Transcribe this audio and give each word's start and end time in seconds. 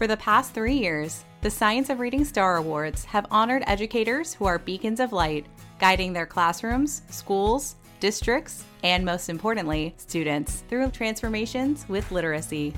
For 0.00 0.06
the 0.06 0.16
past 0.16 0.54
three 0.54 0.78
years, 0.78 1.26
the 1.42 1.50
Science 1.50 1.90
of 1.90 2.00
Reading 2.00 2.24
Star 2.24 2.56
Awards 2.56 3.04
have 3.04 3.26
honored 3.30 3.62
educators 3.66 4.32
who 4.32 4.46
are 4.46 4.58
beacons 4.58 4.98
of 4.98 5.12
light, 5.12 5.44
guiding 5.78 6.14
their 6.14 6.24
classrooms, 6.24 7.02
schools, 7.10 7.76
districts, 8.00 8.64
and 8.82 9.04
most 9.04 9.28
importantly, 9.28 9.94
students 9.98 10.64
through 10.70 10.90
transformations 10.92 11.84
with 11.86 12.10
literacy. 12.12 12.72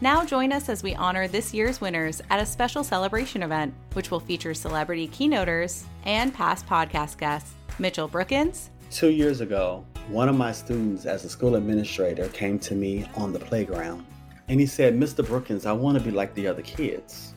Now 0.00 0.24
join 0.24 0.54
us 0.54 0.70
as 0.70 0.82
we 0.82 0.94
honor 0.94 1.28
this 1.28 1.52
year's 1.52 1.82
winners 1.82 2.22
at 2.30 2.40
a 2.40 2.46
special 2.46 2.82
celebration 2.82 3.42
event, 3.42 3.74
which 3.92 4.10
will 4.10 4.18
feature 4.18 4.54
celebrity 4.54 5.06
keynoters 5.06 5.84
and 6.04 6.32
past 6.32 6.66
podcast 6.66 7.18
guests. 7.18 7.52
Mitchell 7.78 8.08
Brookins. 8.08 8.70
Two 8.90 9.10
years 9.10 9.42
ago, 9.42 9.84
one 10.08 10.30
of 10.30 10.36
my 10.38 10.50
students 10.50 11.04
as 11.04 11.26
a 11.26 11.28
school 11.28 11.56
administrator 11.56 12.28
came 12.28 12.58
to 12.60 12.74
me 12.74 13.04
on 13.16 13.34
the 13.34 13.38
playground 13.38 14.06
and 14.48 14.60
he 14.60 14.66
said, 14.66 14.94
Mr. 14.94 15.26
Brookins, 15.26 15.66
I 15.66 15.72
want 15.72 15.98
to 15.98 16.04
be 16.04 16.10
like 16.10 16.34
the 16.34 16.46
other 16.46 16.62
kids. 16.62 17.34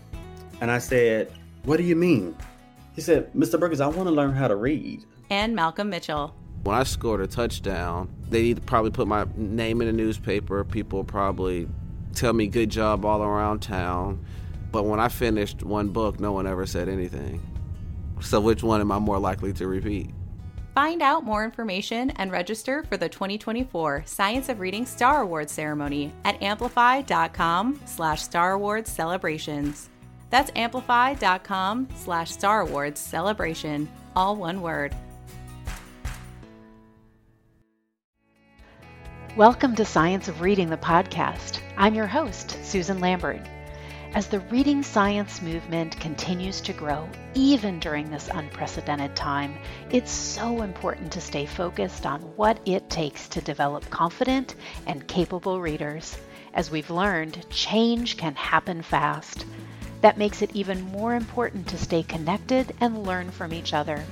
And 0.61 0.71
I 0.71 0.77
said, 0.79 1.31
What 1.63 1.77
do 1.77 1.83
you 1.83 1.95
mean? 1.95 2.35
He 2.93 3.01
said, 3.01 3.31
Mr. 3.33 3.59
Brookins, 3.59 3.79
I 3.79 3.87
want 3.87 4.07
to 4.07 4.13
learn 4.13 4.33
how 4.33 4.47
to 4.47 4.55
read. 4.55 5.05
And 5.29 5.55
Malcolm 5.55 5.89
Mitchell. 5.89 6.33
When 6.63 6.75
I 6.75 6.83
scored 6.83 7.21
a 7.21 7.27
touchdown, 7.27 8.11
they'd 8.29 8.65
probably 8.65 8.91
put 8.91 9.07
my 9.07 9.25
name 9.35 9.81
in 9.81 9.87
the 9.87 9.93
newspaper. 9.93 10.63
People 10.63 11.03
probably 11.03 11.67
tell 12.13 12.33
me 12.33 12.47
good 12.47 12.69
job 12.69 13.05
all 13.05 13.21
around 13.21 13.59
town. 13.59 14.25
But 14.71 14.83
when 14.83 14.99
I 14.99 15.07
finished 15.07 15.63
one 15.63 15.89
book, 15.89 16.19
no 16.19 16.31
one 16.31 16.47
ever 16.47 16.65
said 16.65 16.89
anything. 16.89 17.41
So 18.19 18.41
which 18.41 18.63
one 18.63 18.81
am 18.81 18.91
I 18.91 18.99
more 18.99 19.19
likely 19.19 19.53
to 19.53 19.67
repeat? 19.67 20.09
Find 20.77 21.01
out 21.01 21.23
more 21.23 21.43
information 21.43 22.11
and 22.17 22.31
register 22.31 22.83
for 22.83 22.97
the 22.97 23.09
2024 23.09 24.03
Science 24.05 24.47
of 24.47 24.59
Reading 24.59 24.85
Star 24.85 25.23
Awards 25.23 25.51
ceremony 25.51 26.13
at 26.23 26.39
amplify.com 26.39 27.81
slash 27.85 28.21
Star 28.21 28.51
Awards 28.51 28.91
celebrations. 28.91 29.89
That's 30.29 30.51
amplify.com 30.55 31.87
slash 31.95 32.29
Star 32.29 32.61
Awards 32.61 33.01
celebration, 33.01 33.89
all 34.15 34.35
one 34.35 34.61
word. 34.61 34.95
Welcome 39.35 39.75
to 39.77 39.83
Science 39.83 40.27
of 40.27 40.41
Reading, 40.41 40.69
the 40.69 40.77
podcast. 40.77 41.59
I'm 41.75 41.95
your 41.95 42.05
host, 42.05 42.55
Susan 42.63 42.99
Lambert. 42.99 43.41
As 44.13 44.27
the 44.27 44.39
reading 44.39 44.83
science 44.83 45.41
movement 45.41 45.99
continues 45.99 46.61
to 46.61 46.73
grow, 46.73 47.07
even 47.35 47.79
during 47.79 48.09
this 48.09 48.29
unprecedented 48.33 49.15
time, 49.15 49.57
it's 49.91 50.09
so 50.09 50.61
important 50.63 51.11
to 51.11 51.21
stay 51.21 51.45
focused 51.45 52.05
on 52.05 52.21
what 52.35 52.59
it 52.65 52.89
takes 52.89 53.27
to 53.29 53.41
develop 53.41 53.89
confident 53.89 54.55
and 54.87 55.07
capable 55.07 55.61
readers. 55.61 56.17
As 56.53 56.71
we've 56.71 56.89
learned, 56.89 57.45
change 57.49 58.17
can 58.17 58.33
happen 58.35 58.81
fast. 58.81 59.45
That 60.01 60.17
makes 60.17 60.41
it 60.41 60.55
even 60.55 60.81
more 60.81 61.13
important 61.13 61.67
to 61.67 61.77
stay 61.77 62.01
connected 62.01 62.73
and 62.79 63.05
learn 63.05 63.29
from 63.29 63.53
each 63.53 63.73
other. 63.73 64.03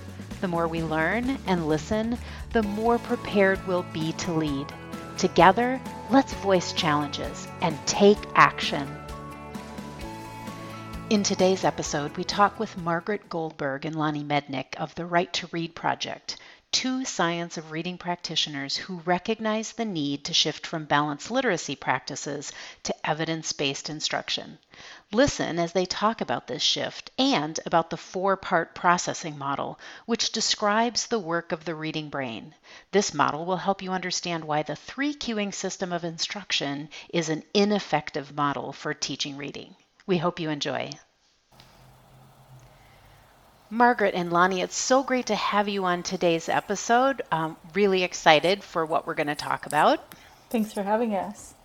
The 0.42 0.48
more 0.48 0.68
we 0.68 0.84
learn 0.84 1.40
and 1.48 1.68
listen, 1.68 2.18
the 2.52 2.64
more 2.64 3.00
prepared 3.00 3.66
we'll 3.66 3.86
be 3.94 4.12
to 4.14 4.34
lead. 4.34 4.68
Together, 5.18 5.82
let's 6.12 6.34
voice 6.34 6.74
challenges 6.74 7.48
and 7.62 7.76
take 7.88 8.20
action. 8.36 8.88
In 11.08 11.22
today's 11.22 11.64
episode, 11.64 12.18
we 12.18 12.24
talk 12.24 12.60
with 12.60 12.80
Margaret 12.80 13.30
Goldberg 13.30 13.86
and 13.86 13.96
Lonnie 13.96 14.24
Mednick 14.24 14.76
of 14.78 14.96
the 14.96 15.06
Right 15.06 15.32
to 15.34 15.48
Read 15.52 15.76
Project, 15.76 16.38
two 16.72 17.06
science 17.06 17.58
of 17.58 17.70
reading 17.70 18.00
practitioners 18.00 18.76
who 18.76 18.96
recognize 19.06 19.74
the 19.74 19.86
need 19.86 20.26
to 20.26 20.34
shift 20.34 20.66
from 20.66 20.86
balanced 20.86 21.30
literacy 21.30 21.76
practices 21.76 22.52
to 22.82 23.08
evidence 23.08 23.54
based 23.54 23.88
instruction. 23.88 24.58
Listen 25.12 25.60
as 25.60 25.74
they 25.74 25.86
talk 25.86 26.22
about 26.22 26.48
this 26.48 26.64
shift 26.64 27.12
and 27.20 27.60
about 27.68 27.92
the 27.92 27.98
four 27.98 28.36
part 28.36 28.74
processing 28.74 29.38
model, 29.38 29.80
which 30.08 30.32
describes 30.32 31.06
the 31.06 31.20
work 31.20 31.52
of 31.52 31.66
the 31.66 31.76
reading 31.76 32.10
brain. 32.10 32.56
This 32.90 33.14
model 33.14 33.46
will 33.46 33.58
help 33.58 33.84
you 33.84 33.92
understand 33.92 34.44
why 34.44 34.64
the 34.64 34.76
three 34.76 35.14
cueing 35.14 35.54
system 35.54 35.94
of 35.94 36.04
instruction 36.04 36.90
is 37.10 37.30
an 37.30 37.44
ineffective 37.54 38.34
model 38.34 38.74
for 38.74 38.96
teaching 38.96 39.38
reading. 39.38 39.76
We 40.08 40.18
hope 40.18 40.40
you 40.40 40.50
enjoy. 40.50 40.92
Margaret 43.72 44.14
and 44.14 44.32
Lonnie, 44.32 44.62
it's 44.62 44.76
so 44.76 45.02
great 45.02 45.26
to 45.26 45.36
have 45.36 45.68
you 45.68 45.86
on 45.86 46.04
today's 46.04 46.48
episode. 46.48 47.24
Um, 47.32 47.58
really 47.74 48.04
excited 48.04 48.64
for 48.64 48.86
what 48.86 49.08
we're 49.08 49.16
going 49.16 49.28
to 49.28 49.36
talk 49.36 49.66
about. 49.66 50.00
Thanks 50.52 50.72
for 50.72 50.84
having 50.84 51.16
us. 51.16 51.56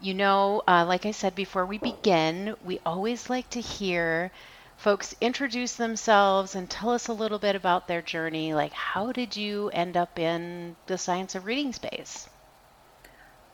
You 0.00 0.14
know, 0.14 0.62
uh, 0.66 0.86
like 0.88 1.04
I 1.04 1.10
said 1.10 1.34
before 1.34 1.66
we 1.66 1.76
begin, 1.76 2.56
we 2.64 2.80
always 2.86 3.28
like 3.28 3.50
to 3.50 3.60
hear 3.60 4.30
folks 4.78 5.14
introduce 5.20 5.74
themselves 5.74 6.54
and 6.54 6.70
tell 6.70 6.88
us 6.88 7.08
a 7.08 7.12
little 7.12 7.38
bit 7.38 7.54
about 7.54 7.86
their 7.86 8.00
journey. 8.00 8.54
Like, 8.54 8.72
how 8.72 9.12
did 9.12 9.36
you 9.36 9.68
end 9.74 9.98
up 9.98 10.18
in 10.18 10.74
the 10.86 10.96
science 10.96 11.34
of 11.34 11.44
reading 11.44 11.74
space? 11.74 12.30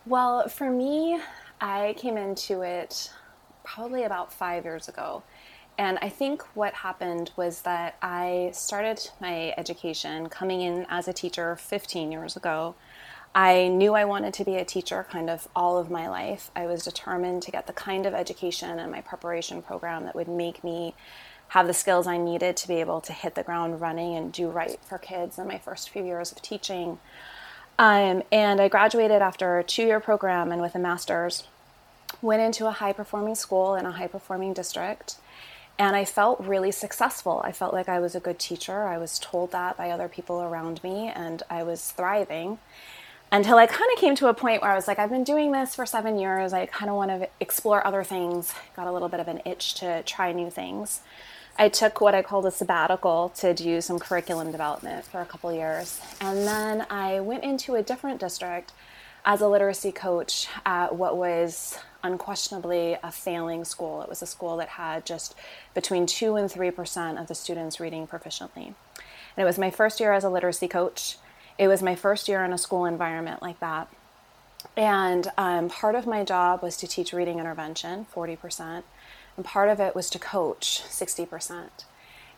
Well, 0.07 0.49
for 0.49 0.71
me, 0.71 1.21
I 1.61 1.97
came 1.99 2.17
into 2.17 2.63
it 2.63 3.11
probably 3.67 4.05
about 4.05 4.33
five 4.33 4.65
years 4.65 4.89
ago. 4.89 5.23
And 5.77 5.99
I 6.01 6.09
think 6.09 6.43
what 6.55 6.73
happened 6.73 7.33
was 7.37 7.63
that 7.63 7.97
I 8.01 8.51
started 8.55 9.11
my 9.21 9.53
education 9.59 10.29
coming 10.29 10.63
in 10.63 10.87
as 10.89 11.07
a 11.07 11.13
teacher 11.13 11.57
15 11.57 12.11
years 12.11 12.37
ago. 12.37 12.75
I 13.35 13.69
knew 13.69 13.95
I 13.95 14.07
wanted 14.07 14.33
to 14.35 14.45
be 14.45 14.57
a 14.57 14.65
teacher 14.65 15.07
kind 15.11 15.29
of 15.29 15.49
all 15.55 15.77
of 15.77 15.91
my 15.91 16.09
life. 16.09 16.51
I 16.57 16.65
was 16.65 16.83
determined 16.85 17.43
to 17.43 17.51
get 17.51 17.67
the 17.67 17.75
kind 17.75 18.07
of 18.07 18.15
education 18.15 18.79
and 18.79 18.91
my 18.91 19.03
preparation 19.03 19.61
program 19.61 20.05
that 20.05 20.15
would 20.15 20.29
make 20.29 20.65
me 20.65 20.95
have 21.49 21.67
the 21.67 21.75
skills 21.75 22.07
I 22.07 22.17
needed 22.17 22.57
to 22.57 22.69
be 22.69 22.77
able 22.77 23.03
to 23.03 23.13
hit 23.13 23.35
the 23.35 23.43
ground 23.43 23.81
running 23.83 24.17
and 24.17 24.33
do 24.33 24.49
right 24.49 24.79
for 24.83 24.97
kids 24.97 25.39
in 25.39 25.47
my 25.47 25.59
first 25.59 25.91
few 25.91 26.05
years 26.05 26.33
of 26.33 26.41
teaching. 26.41 26.99
Um, 27.79 28.23
and 28.33 28.61
I 28.61 28.69
graduated 28.69 29.21
after 29.21 29.59
a 29.59 29.65
two 29.65 29.85
year 29.85 30.01
program 30.01 30.51
and 30.51 30.63
with 30.63 30.75
a 30.75 30.79
master's, 30.79 31.47
went 32.27 32.43
into 32.43 32.67
a 32.67 32.73
high 32.73 32.93
performing 32.93 33.35
school 33.35 33.75
in 33.75 33.87
a 33.87 33.93
high 33.93 34.09
performing 34.09 34.53
district 34.53 35.17
and 35.79 35.95
I 35.95 36.05
felt 36.05 36.41
really 36.41 36.73
successful. 36.73 37.41
I 37.45 37.53
felt 37.53 37.75
like 37.75 37.89
I 37.89 38.01
was 38.01 38.15
a 38.15 38.21
good 38.21 38.39
teacher. 38.39 38.85
I 38.85 38.99
was 38.99 39.19
told 39.19 39.53
that 39.53 39.77
by 39.77 39.91
other 39.91 40.09
people 40.09 40.41
around 40.41 40.83
me, 40.83 41.09
and 41.09 41.43
I 41.51 41.63
was 41.65 41.91
thriving 41.91 42.59
until 43.31 43.59
I 43.59 43.67
kind 43.67 43.91
of 43.93 43.99
came 43.99 44.15
to 44.17 44.29
a 44.29 44.35
point 44.35 44.63
where 44.63 44.71
I 44.71 44.75
was 44.75 44.89
like, 44.89 44.99
I've 44.99 45.11
been 45.11 45.25
doing 45.25 45.53
this 45.53 45.75
for 45.75 45.85
seven 45.85 46.19
years. 46.19 46.53
I 46.53 46.67
kind 46.67 46.89
of 46.89 46.97
want 46.97 47.11
to 47.11 47.29
explore 47.41 47.87
other 47.87 48.05
things. 48.05 48.55
Got 48.75 48.87
a 48.87 48.93
little 48.93 49.09
bit 49.09 49.21
of 49.21 49.29
an 49.29 49.43
itch 49.45 49.75
to 49.75 50.03
try 50.05 50.33
new 50.33 50.49
things. 50.49 51.01
I 51.59 51.69
took 51.69 52.01
what 52.01 52.15
I 52.15 52.23
called 52.23 52.47
a 52.47 52.51
sabbatical 52.51 53.31
to 53.37 53.53
do 53.53 53.81
some 53.81 53.99
curriculum 53.99 54.53
development 54.53 55.05
for 55.05 55.21
a 55.21 55.27
couple 55.27 55.53
years. 55.53 56.01
And 56.21 56.47
then 56.47 56.87
I 56.89 57.21
went 57.21 57.45
into 57.45 57.75
a 57.75 57.83
different 57.83 58.21
district 58.21 58.73
as 59.27 59.41
a 59.41 59.49
literacy 59.49 59.91
coach 59.91 60.47
at 60.65 60.95
what 60.95 61.17
was 61.17 61.79
unquestionably 62.05 62.97
a 63.03 63.11
failing 63.11 63.65
school. 63.65 64.01
It 64.01 64.09
was 64.09 64.23
a 64.23 64.27
school 64.27 64.57
that 64.59 64.69
had 64.69 65.05
just 65.05 65.35
between 65.75 66.07
2 66.07 66.37
and 66.37 66.49
3% 66.49 67.21
of 67.21 67.27
the 67.27 67.35
students 67.35 67.81
reading 67.81 68.07
proficiently. 68.07 68.67
And 68.67 68.75
it 69.37 69.45
was 69.45 69.59
my 69.59 69.71
first 69.71 69.99
year 69.99 70.13
as 70.13 70.23
a 70.23 70.31
literacy 70.31 70.69
coach. 70.69 71.19
It 71.59 71.67
was 71.67 71.83
my 71.83 71.97
first 71.97 72.29
year 72.29 72.45
in 72.45 72.53
a 72.53 72.59
school 72.59 72.85
environment 72.85 73.43
like 73.43 73.59
that. 73.59 73.89
And 74.77 75.33
um, 75.37 75.69
part 75.71 75.97
of 75.97 76.07
my 76.07 76.23
job 76.23 76.63
was 76.63 76.77
to 76.79 76.87
teach 76.87 77.13
reading 77.13 77.41
intervention, 77.41 78.07
40%, 78.15 78.85
and 79.37 79.45
part 79.45 79.69
of 79.69 79.81
it 79.81 79.95
was 79.95 80.09
to 80.11 80.19
coach, 80.21 80.83
60%. 80.89 81.69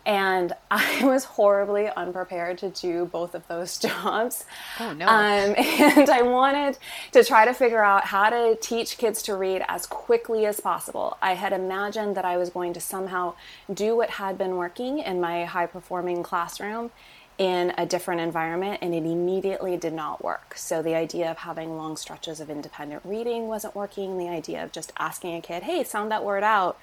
And 0.09 0.53
I 0.71 1.05
was 1.05 1.23
horribly 1.23 1.87
unprepared 1.87 2.57
to 2.59 2.69
do 2.69 3.05
both 3.05 3.35
of 3.35 3.47
those 3.47 3.77
jobs. 3.87 4.43
Oh, 4.79 4.91
no. 4.91 5.05
Um, 5.07 5.55
and 5.57 6.09
I 6.09 6.23
wanted 6.23 6.77
to 7.13 7.23
try 7.23 7.45
to 7.45 7.53
figure 7.53 7.83
out 7.83 8.05
how 8.05 8.29
to 8.29 8.57
teach 8.59 8.97
kids 8.97 9.21
to 9.23 9.35
read 9.35 9.63
as 9.67 9.85
quickly 9.85 10.45
as 10.45 10.59
possible. 10.59 11.17
I 11.21 11.35
had 11.35 11.53
imagined 11.53 12.17
that 12.17 12.25
I 12.25 12.37
was 12.37 12.49
going 12.49 12.73
to 12.73 12.81
somehow 12.81 13.35
do 13.71 13.95
what 13.95 14.09
had 14.09 14.37
been 14.37 14.55
working 14.55 14.99
in 14.99 15.21
my 15.21 15.45
high 15.45 15.67
performing 15.67 16.23
classroom 16.23 16.89
in 17.37 17.73
a 17.77 17.85
different 17.85 18.19
environment, 18.19 18.79
and 18.81 18.93
it 18.93 19.05
immediately 19.05 19.77
did 19.77 19.93
not 19.93 20.21
work. 20.21 20.55
So, 20.57 20.81
the 20.81 20.93
idea 20.93 21.31
of 21.31 21.37
having 21.37 21.77
long 21.77 21.95
stretches 21.95 22.41
of 22.41 22.49
independent 22.49 23.01
reading 23.05 23.47
wasn't 23.47 23.75
working. 23.75 24.17
The 24.17 24.27
idea 24.27 24.61
of 24.61 24.73
just 24.73 24.91
asking 24.97 25.37
a 25.37 25.41
kid, 25.41 25.63
hey, 25.63 25.85
sound 25.85 26.11
that 26.11 26.25
word 26.25 26.43
out 26.43 26.77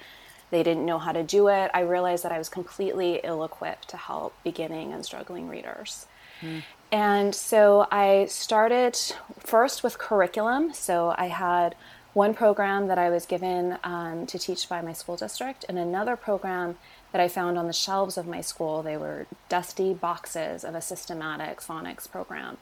they 0.49 0.63
didn't 0.63 0.85
know 0.85 0.99
how 0.99 1.11
to 1.11 1.23
do 1.23 1.47
it. 1.49 1.71
I 1.73 1.81
realized 1.81 2.23
that 2.23 2.31
I 2.31 2.37
was 2.37 2.49
completely 2.49 3.19
ill 3.23 3.43
equipped 3.43 3.89
to 3.89 3.97
help 3.97 4.33
beginning 4.43 4.93
and 4.93 5.03
struggling 5.05 5.47
readers. 5.47 6.05
Mm. 6.41 6.63
And 6.91 7.35
so 7.35 7.87
I 7.91 8.25
started 8.27 8.97
first 9.39 9.83
with 9.83 9.97
curriculum. 9.97 10.73
So 10.73 11.13
I 11.17 11.27
had 11.27 11.75
one 12.13 12.33
program 12.33 12.87
that 12.87 12.97
I 12.97 13.09
was 13.09 13.25
given 13.25 13.77
um, 13.83 14.25
to 14.27 14.39
teach 14.39 14.67
by 14.67 14.81
my 14.81 14.93
school 14.93 15.15
district, 15.15 15.65
and 15.69 15.77
another 15.77 16.15
program 16.15 16.77
that 17.11 17.21
I 17.21 17.27
found 17.27 17.57
on 17.57 17.67
the 17.67 17.73
shelves 17.73 18.17
of 18.17 18.25
my 18.25 18.41
school. 18.41 18.81
They 18.81 18.97
were 18.97 19.27
dusty 19.49 19.93
boxes 19.93 20.63
of 20.63 20.75
a 20.75 20.81
systematic 20.81 21.61
phonics 21.61 22.09
program. 22.09 22.57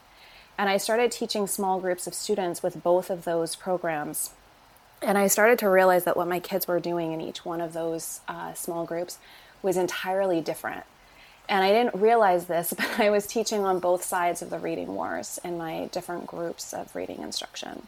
And 0.58 0.70
I 0.70 0.78
started 0.78 1.12
teaching 1.12 1.48
small 1.48 1.80
groups 1.80 2.08
of 2.08 2.14
students 2.14 2.64
with 2.64 2.84
both 2.84 3.10
of 3.10 3.26
those 3.26 3.56
programs 3.56 4.32
And 5.06 5.20
I 5.20 5.28
started 5.28 5.60
to 5.60 5.70
realize 5.70 6.04
that 6.06 6.18
what 6.18 6.28
my 6.28 6.40
kids 6.40 6.68
were 6.68 6.80
doing 6.80 7.12
in 7.12 7.22
each 7.22 7.46
one 7.46 7.62
of 7.62 7.74
those 7.74 8.22
uh, 8.28 8.56
small 8.56 8.86
groups 8.86 9.20
was 9.62 9.78
entirely 9.78 10.42
different. 10.42 10.84
And 11.48 11.64
I 11.64 11.72
didn't 11.72 12.02
realize 12.02 12.46
this, 12.46 12.74
but 12.78 13.00
I 13.00 13.12
was 13.12 13.28
teaching 13.28 13.64
on 13.64 13.80
both 13.80 14.04
sides 14.04 14.42
of 14.42 14.50
the 14.50 14.58
reading 14.58 14.96
wars 14.96 15.40
in 15.44 15.60
my 15.60 15.90
different 15.92 16.26
groups 16.26 16.74
of 16.74 16.96
reading 16.96 17.22
instruction. 17.22 17.88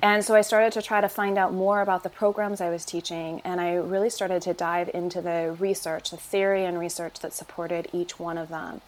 And 0.00 0.24
so 0.24 0.34
I 0.34 0.40
started 0.40 0.72
to 0.74 0.82
try 0.82 1.02
to 1.02 1.08
find 1.08 1.36
out 1.36 1.52
more 1.52 1.82
about 1.82 2.04
the 2.04 2.08
programs 2.08 2.60
I 2.60 2.70
was 2.70 2.84
teaching, 2.84 3.42
and 3.44 3.60
I 3.60 3.74
really 3.74 4.08
started 4.08 4.40
to 4.42 4.54
dive 4.54 4.88
into 4.94 5.20
the 5.20 5.54
research, 5.58 6.10
the 6.10 6.16
theory 6.16 6.64
and 6.64 6.78
research 6.78 7.18
that 7.20 7.34
supported 7.34 7.88
each 7.92 8.18
one 8.18 8.38
of 8.38 8.48
them. 8.48 8.80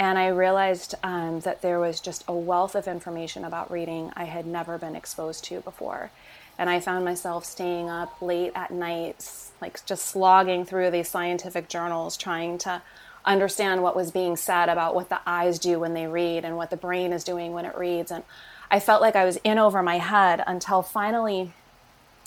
And 0.00 0.18
I 0.18 0.28
realized 0.28 0.94
um, 1.02 1.40
that 1.40 1.60
there 1.60 1.78
was 1.78 2.00
just 2.00 2.24
a 2.26 2.32
wealth 2.32 2.74
of 2.74 2.88
information 2.88 3.44
about 3.44 3.70
reading 3.70 4.10
I 4.16 4.24
had 4.24 4.46
never 4.46 4.78
been 4.78 4.96
exposed 4.96 5.44
to 5.44 5.60
before. 5.60 6.10
And 6.56 6.70
I 6.70 6.80
found 6.80 7.04
myself 7.04 7.44
staying 7.44 7.90
up 7.90 8.22
late 8.22 8.52
at 8.54 8.70
nights, 8.70 9.52
like 9.60 9.84
just 9.84 10.06
slogging 10.06 10.64
through 10.64 10.90
these 10.90 11.08
scientific 11.08 11.68
journals, 11.68 12.16
trying 12.16 12.56
to 12.58 12.80
understand 13.26 13.82
what 13.82 13.94
was 13.94 14.10
being 14.10 14.36
said 14.36 14.70
about 14.70 14.94
what 14.94 15.10
the 15.10 15.20
eyes 15.26 15.58
do 15.58 15.78
when 15.78 15.92
they 15.92 16.06
read 16.06 16.46
and 16.46 16.56
what 16.56 16.70
the 16.70 16.78
brain 16.78 17.12
is 17.12 17.22
doing 17.22 17.52
when 17.52 17.66
it 17.66 17.76
reads. 17.76 18.10
And 18.10 18.24
I 18.70 18.80
felt 18.80 19.02
like 19.02 19.16
I 19.16 19.26
was 19.26 19.36
in 19.44 19.58
over 19.58 19.82
my 19.82 19.98
head 19.98 20.42
until 20.46 20.80
finally 20.80 21.52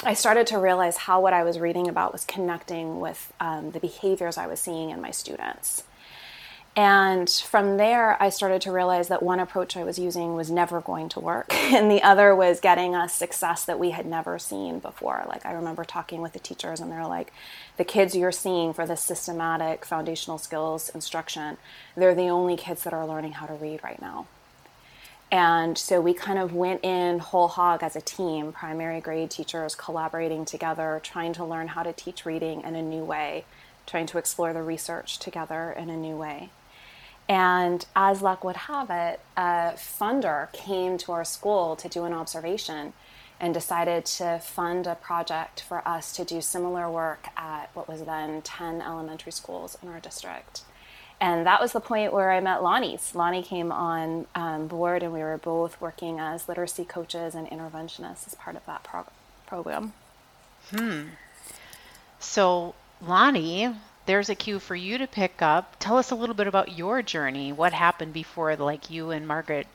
I 0.03 0.13
started 0.13 0.45
to 0.47 0.59
realize 0.59 0.97
how 0.97 1.21
what 1.21 1.33
I 1.33 1.43
was 1.43 1.57
reading 1.57 1.87
about 1.87 2.13
was 2.13 2.23
connecting 2.23 2.99
with 2.99 3.33
um, 3.39 3.71
the 3.71 3.79
behaviors 3.79 4.37
I 4.37 4.45
was 4.45 4.59
seeing 4.59 4.91
in 4.91 5.01
my 5.01 5.11
students. 5.11 5.85
And 6.75 7.29
from 7.29 7.77
there, 7.77 8.21
I 8.21 8.29
started 8.29 8.63
to 8.63 8.71
realize 8.71 9.07
that 9.09 9.21
one 9.21 9.39
approach 9.39 9.77
I 9.77 9.83
was 9.83 9.99
using 9.99 10.33
was 10.33 10.49
never 10.49 10.81
going 10.81 11.07
to 11.09 11.19
work, 11.19 11.53
and 11.71 11.89
the 11.89 12.01
other 12.01 12.35
was 12.35 12.59
getting 12.59 12.95
us 12.95 13.13
success 13.13 13.63
that 13.65 13.77
we 13.77 13.91
had 13.91 14.07
never 14.07 14.39
seen 14.39 14.79
before. 14.79 15.23
Like, 15.27 15.45
I 15.45 15.53
remember 15.53 15.83
talking 15.83 16.21
with 16.21 16.33
the 16.33 16.39
teachers, 16.39 16.79
and 16.79 16.91
they're 16.91 17.05
like, 17.05 17.31
the 17.77 17.83
kids 17.83 18.15
you're 18.15 18.31
seeing 18.31 18.73
for 18.73 18.87
this 18.87 19.01
systematic 19.01 19.85
foundational 19.85 20.39
skills 20.39 20.89
instruction, 20.89 21.57
they're 21.95 22.15
the 22.15 22.29
only 22.29 22.57
kids 22.57 22.83
that 22.83 22.93
are 22.93 23.05
learning 23.05 23.33
how 23.33 23.45
to 23.45 23.53
read 23.53 23.83
right 23.83 24.01
now. 24.01 24.25
And 25.31 25.77
so 25.77 26.01
we 26.01 26.13
kind 26.13 26.39
of 26.39 26.53
went 26.53 26.83
in 26.83 27.19
whole 27.19 27.47
hog 27.49 27.83
as 27.83 27.95
a 27.95 28.01
team, 28.01 28.51
primary 28.51 28.99
grade 28.99 29.29
teachers 29.29 29.75
collaborating 29.75 30.45
together, 30.45 30.99
trying 31.03 31.33
to 31.33 31.45
learn 31.45 31.69
how 31.69 31.83
to 31.83 31.93
teach 31.93 32.25
reading 32.25 32.61
in 32.61 32.75
a 32.75 32.81
new 32.81 33.03
way, 33.03 33.45
trying 33.85 34.05
to 34.07 34.17
explore 34.17 34.53
the 34.53 34.61
research 34.61 35.19
together 35.19 35.71
in 35.71 35.89
a 35.89 35.97
new 35.97 36.15
way. 36.15 36.49
And 37.29 37.85
as 37.95 38.21
luck 38.21 38.43
would 38.43 38.55
have 38.55 38.89
it, 38.89 39.19
a 39.37 39.73
funder 39.75 40.51
came 40.51 40.97
to 40.99 41.11
our 41.13 41.23
school 41.23 41.75
to 41.77 41.87
do 41.87 42.03
an 42.03 42.13
observation 42.13 42.93
and 43.39 43.53
decided 43.53 44.05
to 44.05 44.39
fund 44.39 44.87
a 44.87 44.95
project 44.95 45.61
for 45.61 45.85
us 45.87 46.13
to 46.15 46.23
do 46.23 46.41
similar 46.41 46.89
work 46.89 47.27
at 47.35 47.69
what 47.73 47.87
was 47.87 48.03
then 48.03 48.41
10 48.41 48.81
elementary 48.81 49.31
schools 49.31 49.77
in 49.81 49.89
our 49.89 49.99
district. 49.99 50.61
And 51.19 51.45
that 51.45 51.61
was 51.61 51.71
the 51.71 51.79
point 51.79 52.11
where 52.11 52.31
I 52.31 52.41
met 52.41 52.63
Lonnie. 52.63 52.99
Lonnie 53.13 53.43
came 53.43 53.71
on 53.71 54.27
um, 54.35 54.67
board, 54.67 55.03
and 55.03 55.13
we 55.13 55.19
were 55.19 55.37
both 55.37 55.79
working 55.79 56.19
as 56.19 56.49
literacy 56.49 56.83
coaches 56.83 57.33
and 57.33 57.47
interventionists 57.49 58.27
as 58.27 58.35
part 58.35 58.55
of 58.55 58.65
that 58.65 58.83
prog- 58.83 59.11
program. 59.47 59.93
Hmm. 60.71 61.03
So, 62.19 62.75
Lonnie, 63.01 63.73
there's 64.05 64.29
a 64.29 64.35
cue 64.35 64.59
for 64.59 64.75
you 64.75 64.97
to 64.97 65.07
pick 65.07 65.41
up. 65.41 65.75
Tell 65.79 65.97
us 65.97 66.11
a 66.11 66.15
little 66.15 66.35
bit 66.35 66.47
about 66.47 66.77
your 66.77 67.01
journey. 67.01 67.51
What 67.51 67.73
happened 67.73 68.13
before, 68.13 68.55
like 68.55 68.89
you 68.89 69.11
and 69.11 69.27
Margaret 69.27 69.67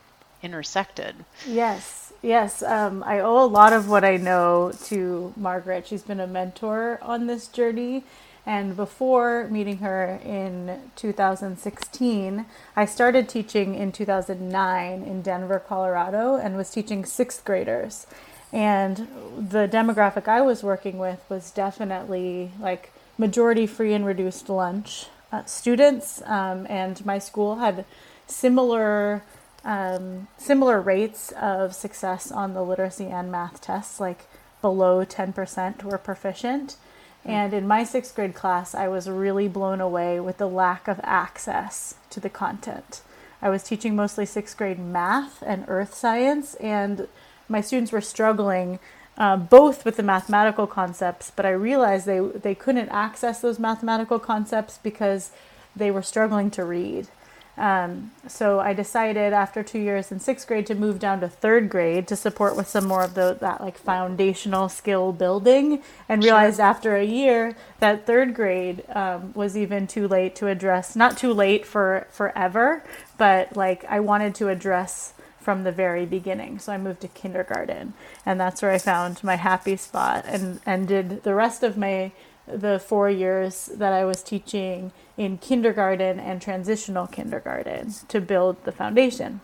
intersected? 0.43 1.25
Yes, 1.47 2.13
yes. 2.23 2.63
Um, 2.63 3.03
I 3.05 3.21
owe 3.21 3.45
a 3.45 3.47
lot 3.47 3.73
of 3.73 3.89
what 3.89 4.05
I 4.05 4.17
know 4.17 4.73
to 4.85 5.33
Margaret. 5.37 5.87
She's 5.87 6.03
been 6.03 6.21
a 6.21 6.27
mentor 6.27 6.99
on 7.03 7.27
this 7.27 7.49
journey. 7.49 8.05
And 8.47 8.77
before 8.77 9.47
meeting 9.51 9.79
her 9.79 10.19
in 10.25 10.91
2016, 10.97 12.47
I 12.75 12.85
started 12.87 13.29
teaching 13.29 13.75
in 13.75 13.93
2009 13.93 15.03
in 15.03 15.21
Denver, 15.21 15.59
Colorado, 15.59 16.37
and 16.37 16.57
was 16.57 16.71
teaching 16.71 17.05
sixth 17.05 17.45
graders. 17.45 18.07
And 18.51 18.97
the 19.37 19.69
demographic 19.69 20.29
I 20.29 20.41
was 20.41 20.63
working 20.63 20.97
with 20.97 21.23
was 21.29 21.51
definitely 21.51 22.53
like 22.59 22.91
majority 23.19 23.67
free 23.67 23.93
and 23.93 24.07
reduced 24.07 24.49
lunch 24.49 25.07
uh, 25.31 25.45
students, 25.45 26.23
um, 26.25 26.67
and 26.71 27.05
my 27.05 27.19
school 27.19 27.57
had 27.57 27.85
similar 28.27 29.23
um, 29.65 30.29
similar 30.39 30.81
rates 30.81 31.33
of 31.33 31.75
success 31.75 32.31
on 32.31 32.55
the 32.55 32.63
literacy 32.63 33.07
and 33.07 33.31
math 33.31 33.61
tests, 33.61 34.01
like 34.01 34.27
below 34.63 35.05
10% 35.05 35.83
were 35.83 35.99
proficient. 35.99 36.77
And 37.25 37.53
in 37.53 37.67
my 37.67 37.85
sixth 37.85 38.15
grade 38.15 38.35
class, 38.35 38.75
I 38.75 38.89
was 38.89 39.11
really 39.11 39.49
blown 39.49 39.81
away 39.81 40.21
with 40.21 40.39
the 40.39 40.49
lack 40.49 40.89
of 40.89 41.01
access 41.03 41.97
to 42.11 42.21
the 42.21 42.31
content. 42.31 43.03
I 43.43 43.51
was 43.51 43.63
teaching 43.63 43.95
mostly 43.95 44.25
sixth 44.25 44.57
grade 44.57 44.79
math 44.79 45.43
and 45.43 45.65
earth 45.69 45.95
science, 45.95 46.55
and 46.55 47.09
my 47.49 47.61
students 47.61 47.93
were 47.93 48.01
struggling 48.01 48.79
uh, 49.19 49.37
both 49.37 49.85
with 49.85 49.97
the 49.97 50.03
mathematical 50.03 50.67
concepts, 50.67 51.31
but 51.35 51.45
I 51.45 51.51
realized 51.51 52.07
they, 52.07 52.21
they 52.21 52.55
couldn't 52.55 52.89
access 52.89 53.41
those 53.41 53.59
mathematical 53.59 54.19
concepts 54.19 54.79
because 54.79 55.33
they 55.75 55.91
were 55.91 56.03
struggling 56.03 56.51
to 56.53 56.65
read. 56.65 57.09
Um, 57.57 58.13
so 58.29 58.61
I 58.61 58.73
decided 58.73 59.33
after 59.33 59.65
two 59.65 59.81
years 59.81 60.13
in 60.13 60.21
sixth 60.21 60.47
grade 60.47 60.65
to 60.67 60.77
move 60.77 61.01
down 61.01 61.19
to 61.21 61.29
third 61.29 61.69
grade 61.69 62.07
to 62.07 62.15
support 62.15 62.55
with 62.55 62.69
some 62.69 62.87
more 62.87 63.03
of 63.03 63.15
the 63.15 63.37
that 63.41 63.61
like 63.61 63.77
foundational 63.77 64.69
skill 64.69 65.13
building, 65.13 65.83
and 66.09 66.23
realized 66.23 66.61
after 66.61 66.95
a 66.95 67.05
year 67.05 67.57
that 67.81 68.07
third 68.07 68.33
grade 68.33 68.85
um, 68.91 69.33
was 69.35 69.57
even 69.57 69.89
too 69.89 70.07
late 70.07 70.37
to 70.37 70.47
address. 70.47 70.95
Not 70.95 71.19
too 71.19 71.33
late 71.33 71.67
for 71.67 72.07
forever, 72.11 72.85
but 73.17 73.57
like 73.57 73.85
I 73.87 73.99
wanted 73.99 74.37
to 74.37 74.49
address 74.49 75.13
from 75.49 75.65
the 75.65 75.73
very 75.73 76.05
beginning. 76.05 76.59
So 76.59 76.75
I 76.75 76.77
moved 76.77 77.01
to 77.01 77.09
kindergarten, 77.09 77.95
and 78.27 78.39
that's 78.39 78.61
where 78.61 78.71
I 78.71 78.77
found 78.77 79.25
my 79.25 79.37
happy 79.37 79.79
spot, 79.79 80.27
and 80.27 80.61
and 80.67 80.87
did 80.87 81.23
the 81.23 81.35
rest 81.35 81.63
of 81.63 81.79
my 81.79 82.13
the 82.47 82.79
four 82.79 83.09
years 83.09 83.71
that 83.73 83.95
I 83.95 84.05
was 84.05 84.23
teaching 84.23 84.93
in 85.17 85.39
kindergarten 85.39 86.21
and 86.21 86.43
transitional 86.43 87.07
kindergarten 87.07 87.95
to 88.09 88.21
build 88.21 88.63
the 88.65 88.73
foundation. 88.73 89.41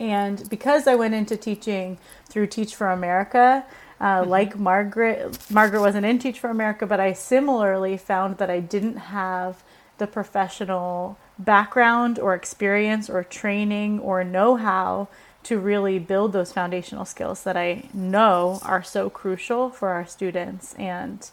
And 0.00 0.50
because 0.50 0.88
I 0.88 0.96
went 0.96 1.14
into 1.14 1.36
teaching 1.36 1.98
through 2.28 2.48
Teach 2.48 2.74
for 2.74 2.90
America, 2.90 3.64
uh, 4.00 4.22
mm-hmm. 4.22 4.28
like 4.28 4.58
Margaret, 4.58 5.38
Margaret 5.48 5.82
wasn't 5.82 6.04
in 6.04 6.18
Teach 6.18 6.40
for 6.40 6.50
America, 6.50 6.84
but 6.84 6.98
I 6.98 7.12
similarly 7.12 7.96
found 7.96 8.38
that 8.38 8.50
I 8.50 8.58
didn't 8.58 8.96
have 8.96 9.62
the 9.98 10.08
professional 10.08 11.16
background 11.44 12.18
or 12.18 12.34
experience 12.34 13.08
or 13.10 13.24
training 13.24 14.00
or 14.00 14.24
know 14.24 14.56
how 14.56 15.08
to 15.44 15.58
really 15.58 15.98
build 15.98 16.32
those 16.32 16.52
foundational 16.52 17.04
skills 17.04 17.42
that 17.42 17.56
I 17.56 17.88
know 17.92 18.60
are 18.62 18.82
so 18.82 19.10
crucial 19.10 19.70
for 19.70 19.88
our 19.88 20.06
students 20.06 20.74
and 20.74 21.28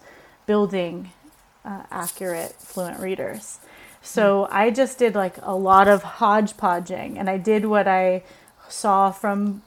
building 0.45 1.11
uh, 1.63 1.83
accurate, 1.91 2.53
fluent 2.53 2.99
readers. 2.99 3.59
So. 4.01 4.47
I 4.49 4.71
just 4.71 4.97
did 4.97 5.13
like 5.13 5.37
a 5.41 5.55
lot 5.55 5.87
of 5.87 6.03
hodgepodging 6.03 7.19
and 7.19 7.29
I 7.29 7.37
did 7.37 7.65
what 7.65 7.87
I 7.87 8.23
saw 8.67 9.11
from 9.11 9.61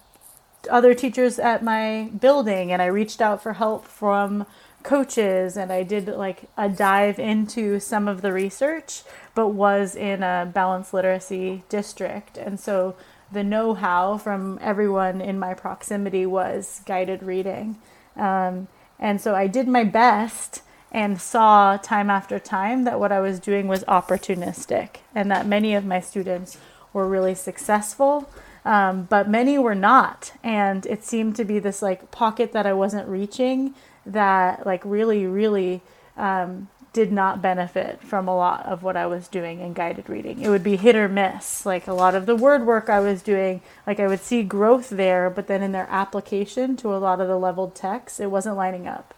other 0.71 0.95
teachers 0.95 1.39
at 1.39 1.63
my 1.63 2.11
building 2.19 2.73
and 2.73 2.81
I 2.81 2.87
reached 2.87 3.21
out 3.21 3.43
for 3.43 3.55
help 3.55 3.87
from 3.87 4.47
coaches 4.83 5.57
and 5.57 5.73
I 5.73 5.83
did 5.83 6.09
like 6.09 6.45
a 6.57 6.69
dive 6.69 7.19
into 7.19 7.81
some 7.81 8.09
of 8.09 8.23
the 8.23 8.33
research, 8.33 9.03
but 9.35 9.49
was 9.49 9.97
in 9.97 10.23
a 10.23 10.51
balanced 10.53 10.95
literacy 10.95 11.65
district. 11.69 12.37
And 12.37 12.59
so 12.59 12.95
the 13.31 13.43
know 13.43 13.75
how 13.75 14.19
from 14.19 14.59
everyone 14.61 15.21
in 15.21 15.39
my 15.39 15.55
proximity 15.55 16.27
was 16.27 16.83
guided 16.87 17.23
reading. 17.23 17.79
Um, 18.17 18.69
and 18.99 19.21
so 19.21 19.35
I 19.35 19.47
did 19.47 19.67
my 19.67 19.85
best 19.85 20.63
and 20.91 21.21
saw 21.21 21.79
time 21.79 22.11
after 22.11 22.39
time 22.39 22.85
that 22.85 23.01
what 23.01 23.11
I 23.11 23.21
was 23.21 23.41
doing 23.41 23.67
was 23.67 23.83
opportunistic 23.85 24.97
and 25.15 25.31
that 25.31 25.47
many 25.47 25.75
of 25.75 25.87
my 25.87 26.01
students 26.01 26.59
were 26.93 27.09
really 27.09 27.35
successful. 27.35 28.31
Um, 28.65 29.05
but 29.05 29.29
many 29.29 29.59
were 29.59 29.75
not. 29.75 30.33
And 30.45 30.87
it 30.87 31.03
seemed 31.03 31.35
to 31.37 31.45
be 31.45 31.59
this 31.59 31.83
like 31.83 32.11
pocket 32.11 32.53
that 32.53 32.67
I 32.67 32.75
wasn't 32.75 33.09
reaching 33.09 33.75
that 34.07 34.67
like 34.67 34.83
really, 34.85 35.27
really 35.27 35.83
um, 36.17 36.69
did 36.93 37.11
not 37.11 37.41
benefit 37.41 38.03
from 38.03 38.29
a 38.29 38.37
lot 38.37 38.67
of 38.67 38.83
what 38.83 38.97
I 38.97 39.07
was 39.07 39.29
doing 39.29 39.61
in 39.61 39.73
guided 39.73 40.09
reading. 40.11 40.43
It 40.43 40.49
would 40.51 40.63
be 40.63 40.77
hit 40.77 40.95
or 40.95 41.09
miss. 41.09 41.65
Like 41.65 41.87
a 41.87 41.95
lot 41.95 42.15
of 42.15 42.27
the 42.27 42.37
word 42.37 42.67
work 42.67 42.91
I 42.91 43.01
was 43.01 43.23
doing, 43.23 43.63
like 43.87 43.99
I 43.99 44.07
would 44.07 44.21
see 44.21 44.43
growth 44.43 44.91
there, 44.91 45.31
but 45.31 45.47
then 45.47 45.63
in 45.63 45.73
their 45.73 45.89
application 45.89 46.77
to 46.79 46.95
a 46.95 46.99
lot 46.99 47.21
of 47.21 47.29
the 47.29 47.39
leveled 47.39 47.75
text, 47.75 48.21
it 48.21 48.31
wasn't 48.31 48.57
lining 48.57 48.87
up. 48.87 49.15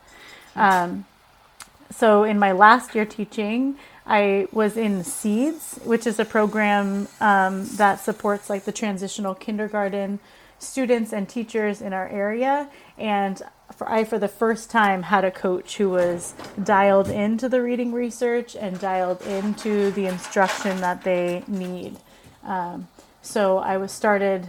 Um, 0.54 1.04
so 1.90 2.22
in 2.22 2.38
my 2.38 2.52
last 2.52 2.94
year 2.94 3.04
teaching, 3.04 3.76
I 4.06 4.46
was 4.52 4.76
in 4.76 5.02
Seeds, 5.02 5.80
which 5.84 6.06
is 6.06 6.18
a 6.18 6.24
program 6.24 7.08
um, 7.20 7.66
that 7.76 7.96
supports 7.96 8.50
like 8.50 8.64
the 8.64 8.72
transitional 8.72 9.34
kindergarten 9.34 10.20
students 10.64 11.12
and 11.12 11.28
teachers 11.28 11.80
in 11.80 11.92
our 11.92 12.08
area. 12.08 12.68
And 12.98 13.40
for, 13.76 13.88
I, 13.88 14.04
for 14.04 14.18
the 14.18 14.28
first 14.28 14.70
time, 14.70 15.04
had 15.04 15.24
a 15.24 15.30
coach 15.30 15.76
who 15.76 15.90
was 15.90 16.34
dialed 16.62 17.08
into 17.08 17.48
the 17.48 17.62
reading 17.62 17.92
research 17.92 18.54
and 18.56 18.78
dialed 18.78 19.22
into 19.22 19.90
the 19.92 20.06
instruction 20.06 20.80
that 20.80 21.02
they 21.02 21.42
need. 21.46 21.96
Um, 22.42 22.88
so 23.22 23.58
I 23.58 23.76
was 23.78 23.90
started 23.90 24.48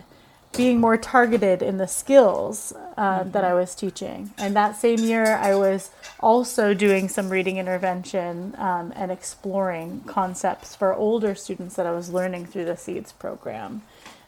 being 0.55 0.79
more 0.79 0.97
targeted 0.97 1.61
in 1.61 1.77
the 1.77 1.87
skills 1.87 2.73
uh, 2.97 3.19
mm-hmm. 3.19 3.31
that 3.31 3.43
I 3.43 3.53
was 3.53 3.75
teaching. 3.75 4.31
And 4.37 4.55
that 4.55 4.75
same 4.75 4.99
year, 4.99 5.35
I 5.35 5.55
was 5.55 5.91
also 6.19 6.73
doing 6.73 7.09
some 7.09 7.29
reading 7.29 7.57
intervention 7.57 8.55
um, 8.57 8.93
and 8.95 9.11
exploring 9.11 10.01
concepts 10.05 10.75
for 10.75 10.93
older 10.93 11.35
students 11.35 11.75
that 11.75 11.85
I 11.85 11.91
was 11.91 12.09
learning 12.09 12.45
through 12.45 12.65
the 12.65 12.77
SEEDS 12.77 13.13
program. 13.17 13.81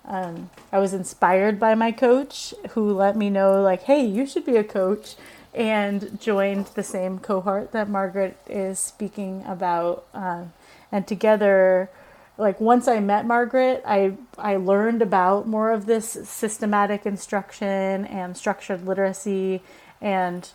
Um, 0.07 0.49
I 0.71 0.79
was 0.79 0.93
inspired 0.93 1.59
by 1.59 1.75
my 1.75 1.91
coach 1.91 2.53
who 2.69 2.91
let 2.93 3.15
me 3.15 3.29
know, 3.29 3.61
like, 3.61 3.83
hey, 3.83 4.05
you 4.05 4.25
should 4.25 4.45
be 4.45 4.55
a 4.55 4.63
coach, 4.63 5.15
and 5.53 6.19
joined 6.19 6.67
the 6.67 6.83
same 6.83 7.19
cohort 7.19 7.71
that 7.71 7.89
Margaret 7.89 8.37
is 8.47 8.79
speaking 8.79 9.43
about. 9.45 10.05
Uh, 10.13 10.45
and 10.91 11.05
together, 11.05 11.89
like 12.37 12.61
once 12.61 12.87
I 12.87 12.99
met 12.99 13.25
Margaret, 13.25 13.83
I 13.85 14.13
I 14.37 14.55
learned 14.57 15.01
about 15.01 15.47
more 15.47 15.71
of 15.71 15.87
this 15.87 16.09
systematic 16.29 17.05
instruction 17.05 18.05
and 18.05 18.37
structured 18.37 18.85
literacy 18.85 19.61
and 19.99 20.49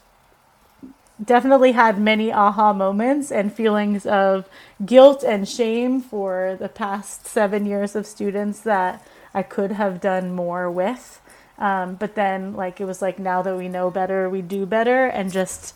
definitely 1.22 1.72
had 1.72 1.98
many 1.98 2.32
aha 2.32 2.72
moments 2.72 3.30
and 3.30 3.52
feelings 3.52 4.06
of 4.06 4.48
guilt 4.84 5.22
and 5.22 5.48
shame 5.48 6.00
for 6.00 6.56
the 6.58 6.68
past 6.68 7.26
7 7.26 7.66
years 7.66 7.94
of 7.94 8.06
students 8.06 8.60
that 8.60 9.04
I 9.34 9.42
could 9.42 9.72
have 9.72 10.00
done 10.00 10.34
more 10.34 10.70
with. 10.70 11.20
Um, 11.58 11.94
but 11.94 12.14
then 12.14 12.54
like 12.54 12.80
it 12.80 12.84
was 12.84 13.02
like 13.02 13.18
now 13.18 13.42
that 13.42 13.56
we 13.56 13.68
know 13.68 13.90
better, 13.90 14.28
we 14.28 14.42
do 14.42 14.66
better 14.66 15.06
and 15.06 15.32
just 15.32 15.74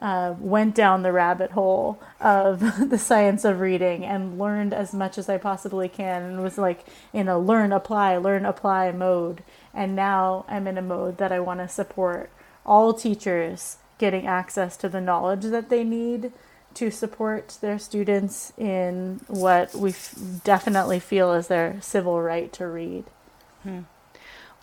uh, 0.00 0.34
went 0.38 0.74
down 0.74 1.02
the 1.02 1.12
rabbit 1.12 1.50
hole 1.50 2.00
of 2.20 2.60
the 2.90 2.98
science 2.98 3.44
of 3.44 3.60
reading 3.60 4.04
and 4.04 4.38
learned 4.38 4.72
as 4.72 4.94
much 4.94 5.18
as 5.18 5.28
I 5.28 5.36
possibly 5.36 5.88
can 5.88 6.22
and 6.22 6.42
was 6.42 6.56
like 6.56 6.86
in 7.12 7.28
a 7.28 7.38
learn, 7.38 7.72
apply, 7.72 8.16
learn, 8.16 8.46
apply 8.46 8.90
mode. 8.92 9.42
And 9.74 9.94
now 9.94 10.44
I'm 10.48 10.66
in 10.66 10.78
a 10.78 10.82
mode 10.82 11.18
that 11.18 11.32
I 11.32 11.40
want 11.40 11.60
to 11.60 11.68
support 11.68 12.30
all 12.64 12.94
teachers 12.94 13.76
getting 13.98 14.26
access 14.26 14.76
to 14.78 14.88
the 14.88 15.00
knowledge 15.00 15.42
that 15.42 15.68
they 15.68 15.84
need 15.84 16.32
to 16.74 16.90
support 16.90 17.58
their 17.60 17.78
students 17.78 18.52
in 18.56 19.20
what 19.26 19.74
we 19.74 19.90
f- 19.90 20.14
definitely 20.44 21.00
feel 21.00 21.32
is 21.32 21.48
their 21.48 21.80
civil 21.80 22.20
right 22.20 22.52
to 22.54 22.66
read. 22.66 23.04
Hmm. 23.62 23.80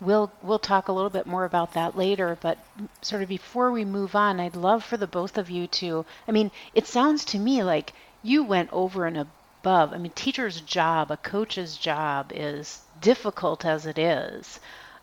We'll 0.00 0.30
we'll 0.42 0.60
talk 0.60 0.88
a 0.88 0.92
little 0.92 1.10
bit 1.10 1.26
more 1.26 1.44
about 1.44 1.74
that 1.74 1.96
later, 1.96 2.38
but 2.40 2.58
sort 3.02 3.22
of 3.22 3.28
before 3.28 3.72
we 3.72 3.84
move 3.84 4.14
on, 4.14 4.38
I'd 4.38 4.54
love 4.54 4.84
for 4.84 4.96
the 4.96 5.08
both 5.08 5.36
of 5.36 5.50
you 5.50 5.66
to 5.66 6.06
I 6.28 6.32
mean, 6.32 6.50
it 6.72 6.86
sounds 6.86 7.24
to 7.26 7.38
me 7.38 7.62
like 7.64 7.92
you 8.22 8.44
went 8.44 8.72
over 8.72 9.06
and 9.06 9.18
above. 9.18 9.92
I 9.92 9.98
mean, 9.98 10.12
teacher's 10.14 10.60
job, 10.60 11.10
a 11.10 11.16
coach's 11.16 11.76
job 11.76 12.32
is 12.34 12.80
difficult 13.00 13.64
as 13.64 13.86
it 13.86 13.98
is. 13.98 14.60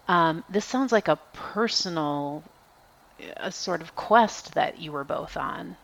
Um, 0.07 0.43
this 0.49 0.65
sounds 0.65 0.91
like 0.91 1.07
a 1.07 1.19
personal 1.33 2.43
a 3.37 3.51
sort 3.51 3.81
of 3.81 3.95
quest 3.95 4.53
that 4.55 4.79
you 4.79 4.91
were 4.91 5.03
both 5.03 5.37
on. 5.37 5.77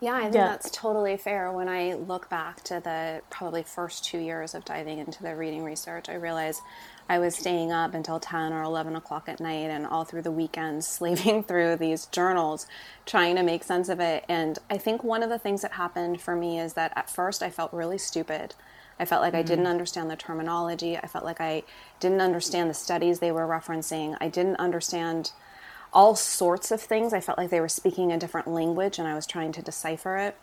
Yeah, 0.00 0.14
I 0.14 0.22
think 0.24 0.34
yeah. 0.34 0.48
that's 0.48 0.70
totally 0.70 1.16
fair. 1.16 1.50
When 1.50 1.68
I 1.68 1.94
look 1.94 2.28
back 2.28 2.62
to 2.64 2.80
the 2.80 3.22
probably 3.30 3.62
first 3.62 4.04
two 4.04 4.18
years 4.18 4.54
of 4.54 4.64
diving 4.64 4.98
into 4.98 5.22
the 5.22 5.34
reading 5.34 5.64
research, 5.64 6.10
I 6.10 6.14
realize 6.14 6.60
I 7.08 7.18
was 7.18 7.34
staying 7.34 7.72
up 7.72 7.94
until 7.94 8.20
10 8.20 8.52
or 8.52 8.62
11 8.62 8.94
o'clock 8.94 9.26
at 9.28 9.40
night 9.40 9.70
and 9.70 9.86
all 9.86 10.04
through 10.04 10.22
the 10.22 10.30
weekends, 10.30 10.86
slaving 10.88 11.44
through 11.44 11.76
these 11.76 12.06
journals, 12.06 12.66
trying 13.06 13.36
to 13.36 13.42
make 13.42 13.64
sense 13.64 13.88
of 13.88 13.98
it. 14.00 14.24
And 14.28 14.58
I 14.68 14.76
think 14.76 15.02
one 15.02 15.22
of 15.22 15.30
the 15.30 15.38
things 15.38 15.62
that 15.62 15.72
happened 15.72 16.20
for 16.20 16.36
me 16.36 16.58
is 16.58 16.74
that 16.74 16.92
at 16.94 17.08
first 17.08 17.42
I 17.42 17.48
felt 17.48 17.72
really 17.72 17.98
stupid. 17.98 18.54
I 18.98 19.06
felt 19.06 19.22
like 19.22 19.32
mm-hmm. 19.32 19.40
I 19.40 19.44
didn't 19.44 19.66
understand 19.66 20.10
the 20.10 20.16
terminology. 20.16 20.96
I 20.96 21.06
felt 21.06 21.24
like 21.24 21.40
I 21.40 21.62
didn't 22.00 22.20
understand 22.20 22.68
the 22.68 22.74
studies 22.74 23.18
they 23.18 23.32
were 23.32 23.46
referencing. 23.46 24.16
I 24.20 24.28
didn't 24.28 24.56
understand 24.56 25.32
all 25.96 26.14
sorts 26.14 26.70
of 26.70 26.80
things. 26.80 27.14
I 27.14 27.20
felt 27.20 27.38
like 27.38 27.48
they 27.48 27.58
were 27.58 27.70
speaking 27.70 28.12
a 28.12 28.18
different 28.18 28.46
language 28.46 28.98
and 28.98 29.08
I 29.08 29.14
was 29.14 29.26
trying 29.26 29.50
to 29.52 29.62
decipher 29.62 30.18
it. 30.18 30.36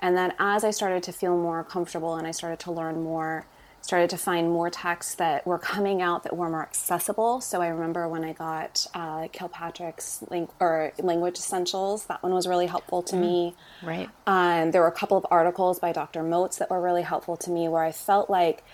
And 0.00 0.16
then 0.16 0.32
as 0.38 0.64
I 0.64 0.70
started 0.70 1.02
to 1.02 1.12
feel 1.12 1.36
more 1.36 1.62
comfortable 1.62 2.16
and 2.16 2.26
I 2.26 2.30
started 2.30 2.60
to 2.60 2.72
learn 2.72 3.02
more, 3.02 3.46
started 3.82 4.08
to 4.10 4.16
find 4.16 4.50
more 4.50 4.70
texts 4.70 5.14
that 5.16 5.46
were 5.46 5.58
coming 5.58 6.00
out 6.00 6.22
that 6.22 6.34
were 6.34 6.48
more 6.48 6.62
accessible. 6.62 7.42
So 7.42 7.60
I 7.60 7.68
remember 7.68 8.08
when 8.08 8.24
I 8.24 8.32
got 8.32 8.86
uh, 8.94 9.28
Kilpatrick's 9.32 10.24
link 10.30 10.48
or 10.60 10.94
Language 10.98 11.38
Essentials, 11.38 12.06
that 12.06 12.22
one 12.22 12.32
was 12.32 12.46
really 12.48 12.66
helpful 12.66 13.02
to 13.02 13.16
mm, 13.16 13.20
me. 13.20 13.54
Right. 13.82 14.08
Um, 14.26 14.70
there 14.70 14.80
were 14.80 14.88
a 14.88 14.92
couple 14.92 15.18
of 15.18 15.26
articles 15.30 15.78
by 15.78 15.92
Dr. 15.92 16.22
Moats 16.22 16.56
that 16.56 16.70
were 16.70 16.80
really 16.80 17.02
helpful 17.02 17.36
to 17.36 17.50
me, 17.50 17.68
where 17.68 17.82
I 17.82 17.92
felt 17.92 18.30
like 18.30 18.64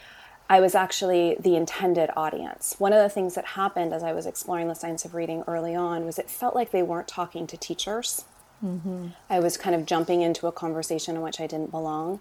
I 0.52 0.60
was 0.60 0.74
actually 0.74 1.38
the 1.40 1.56
intended 1.56 2.10
audience. 2.14 2.74
One 2.76 2.92
of 2.92 3.02
the 3.02 3.08
things 3.08 3.36
that 3.36 3.46
happened 3.46 3.94
as 3.94 4.02
I 4.02 4.12
was 4.12 4.26
exploring 4.26 4.68
the 4.68 4.74
science 4.74 5.06
of 5.06 5.14
reading 5.14 5.42
early 5.46 5.74
on 5.74 6.04
was 6.04 6.18
it 6.18 6.28
felt 6.28 6.54
like 6.54 6.72
they 6.72 6.82
weren't 6.82 7.08
talking 7.08 7.46
to 7.46 7.56
teachers. 7.56 8.26
Mm-hmm. 8.62 9.06
I 9.30 9.40
was 9.40 9.56
kind 9.56 9.74
of 9.74 9.86
jumping 9.86 10.20
into 10.20 10.46
a 10.48 10.52
conversation 10.52 11.16
in 11.16 11.22
which 11.22 11.40
I 11.40 11.46
didn't 11.46 11.70
belong. 11.70 12.20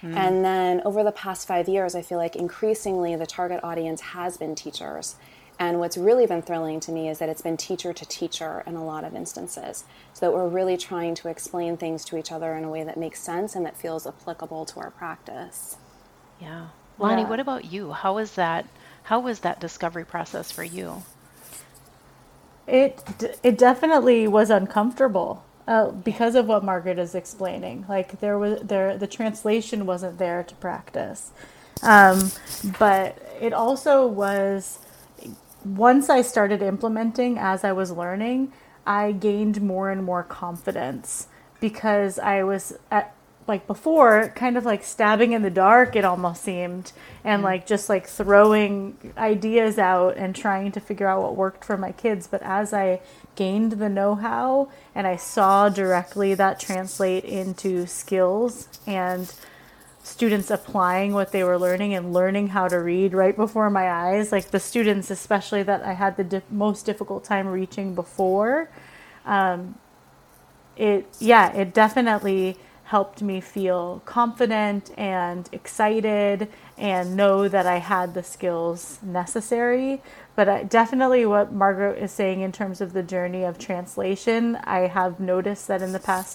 Mm. 0.00 0.14
And 0.14 0.44
then 0.44 0.80
over 0.84 1.02
the 1.02 1.10
past 1.10 1.48
five 1.48 1.68
years, 1.68 1.96
I 1.96 2.02
feel 2.02 2.18
like 2.18 2.36
increasingly 2.36 3.16
the 3.16 3.26
target 3.26 3.58
audience 3.64 4.00
has 4.00 4.36
been 4.36 4.54
teachers. 4.54 5.16
And 5.58 5.80
what's 5.80 5.96
really 5.96 6.24
been 6.24 6.42
thrilling 6.42 6.78
to 6.80 6.92
me 6.92 7.08
is 7.08 7.18
that 7.18 7.28
it's 7.28 7.42
been 7.42 7.56
teacher 7.56 7.92
to 7.92 8.06
teacher 8.06 8.62
in 8.64 8.76
a 8.76 8.84
lot 8.84 9.02
of 9.02 9.16
instances. 9.16 9.82
So 10.12 10.26
that 10.26 10.32
we're 10.32 10.46
really 10.46 10.76
trying 10.76 11.16
to 11.16 11.28
explain 11.28 11.76
things 11.76 12.04
to 12.04 12.16
each 12.16 12.30
other 12.30 12.54
in 12.54 12.62
a 12.62 12.70
way 12.70 12.84
that 12.84 12.96
makes 12.96 13.18
sense 13.18 13.56
and 13.56 13.66
that 13.66 13.76
feels 13.76 14.06
applicable 14.06 14.66
to 14.66 14.78
our 14.78 14.92
practice. 14.92 15.78
Yeah. 16.40 16.68
Lonnie, 17.02 17.24
yeah. 17.24 17.28
what 17.28 17.40
about 17.40 17.66
you? 17.66 17.92
How 17.92 18.14
was 18.16 18.32
that 18.36 18.66
how 19.04 19.20
was 19.20 19.40
that 19.40 19.60
discovery 19.60 20.06
process 20.06 20.52
for 20.52 20.64
you? 20.64 21.04
It 22.66 23.38
it 23.42 23.58
definitely 23.58 24.28
was 24.28 24.50
uncomfortable 24.50 25.44
uh, 25.68 25.90
because 25.92 26.36
of 26.36 26.46
what 26.46 26.64
Margaret 26.64 26.98
is 26.98 27.14
explaining. 27.14 27.86
Like 27.88 28.20
there 28.20 28.38
was 28.38 28.60
there 28.62 28.98
the 28.98 29.08
translation 29.08 29.86
wasn't 29.86 30.18
there 30.18 30.44
to 30.44 30.56
practice, 30.56 31.32
um, 31.82 32.32
but 32.78 33.18
it 33.40 33.52
also 33.54 34.06
was. 34.06 34.80
Once 35.64 36.10
I 36.10 36.22
started 36.22 36.62
implementing 36.62 37.38
as 37.38 37.64
I 37.64 37.72
was 37.72 37.92
learning, 37.92 38.52
I 38.86 39.12
gained 39.12 39.62
more 39.62 39.90
and 39.90 40.04
more 40.04 40.24
confidence 40.24 41.28
because 41.60 42.18
I 42.18 42.44
was 42.44 42.74
at 42.90 43.14
like 43.46 43.66
before 43.66 44.32
kind 44.36 44.56
of 44.56 44.64
like 44.64 44.84
stabbing 44.84 45.32
in 45.32 45.42
the 45.42 45.50
dark 45.50 45.96
it 45.96 46.04
almost 46.04 46.42
seemed 46.42 46.92
and 47.24 47.42
mm 47.42 47.44
like 47.44 47.66
just 47.66 47.88
like 47.88 48.06
throwing 48.06 49.12
ideas 49.16 49.78
out 49.78 50.16
and 50.16 50.34
trying 50.34 50.70
to 50.70 50.80
figure 50.80 51.08
out 51.08 51.22
what 51.22 51.34
worked 51.36 51.64
for 51.64 51.76
my 51.76 51.90
kids. 51.92 52.26
But 52.26 52.42
as 52.42 52.72
i 52.72 53.00
gained 53.34 53.72
the 53.72 53.88
know-how 53.88 54.68
and 54.94 55.06
i 55.06 55.16
saw 55.16 55.68
directly 55.68 56.34
that 56.34 56.60
translate 56.60 57.24
into 57.24 57.86
skills 57.86 58.68
and 58.86 59.34
students 60.02 60.50
applying 60.50 61.12
what 61.12 61.32
they 61.32 61.44
were 61.44 61.58
learning 61.58 61.94
and 61.94 62.12
learning 62.12 62.48
how 62.48 62.68
to 62.68 62.76
read 62.76 63.14
right 63.14 63.36
before 63.36 63.70
my 63.70 63.90
eyes 63.90 64.32
like 64.32 64.50
the 64.50 64.60
students 64.60 65.10
especially 65.10 65.62
that 65.62 65.82
i 65.82 65.92
had 65.92 66.16
the 66.16 66.24
di- 66.24 66.42
most 66.50 66.84
difficult 66.84 67.24
time 67.24 67.46
reaching 67.46 67.94
before 67.94 68.68
um, 69.24 69.76
it 70.76 71.06
yeah 71.20 71.52
it 71.52 71.72
definitely 71.72 72.56
helped 72.92 73.22
me 73.22 73.40
feel 73.40 74.02
confident 74.04 74.90
and 74.98 75.48
excited 75.50 76.46
and 76.76 77.16
know 77.16 77.48
that 77.48 77.66
I 77.66 77.78
had 77.78 78.12
the 78.12 78.22
skills 78.22 78.98
necessary. 79.02 80.02
But 80.36 80.46
I, 80.46 80.62
definitely, 80.64 81.24
what 81.24 81.54
Margaret 81.54 81.96
is 81.98 82.12
saying 82.12 82.42
in 82.42 82.52
terms 82.52 82.82
of 82.82 82.92
the 82.92 83.02
journey 83.02 83.44
of 83.44 83.58
translation, 83.58 84.56
I 84.64 84.80
have 84.98 85.18
noticed 85.18 85.68
that 85.68 85.80
in 85.80 85.92
the 85.92 85.98
past 85.98 86.34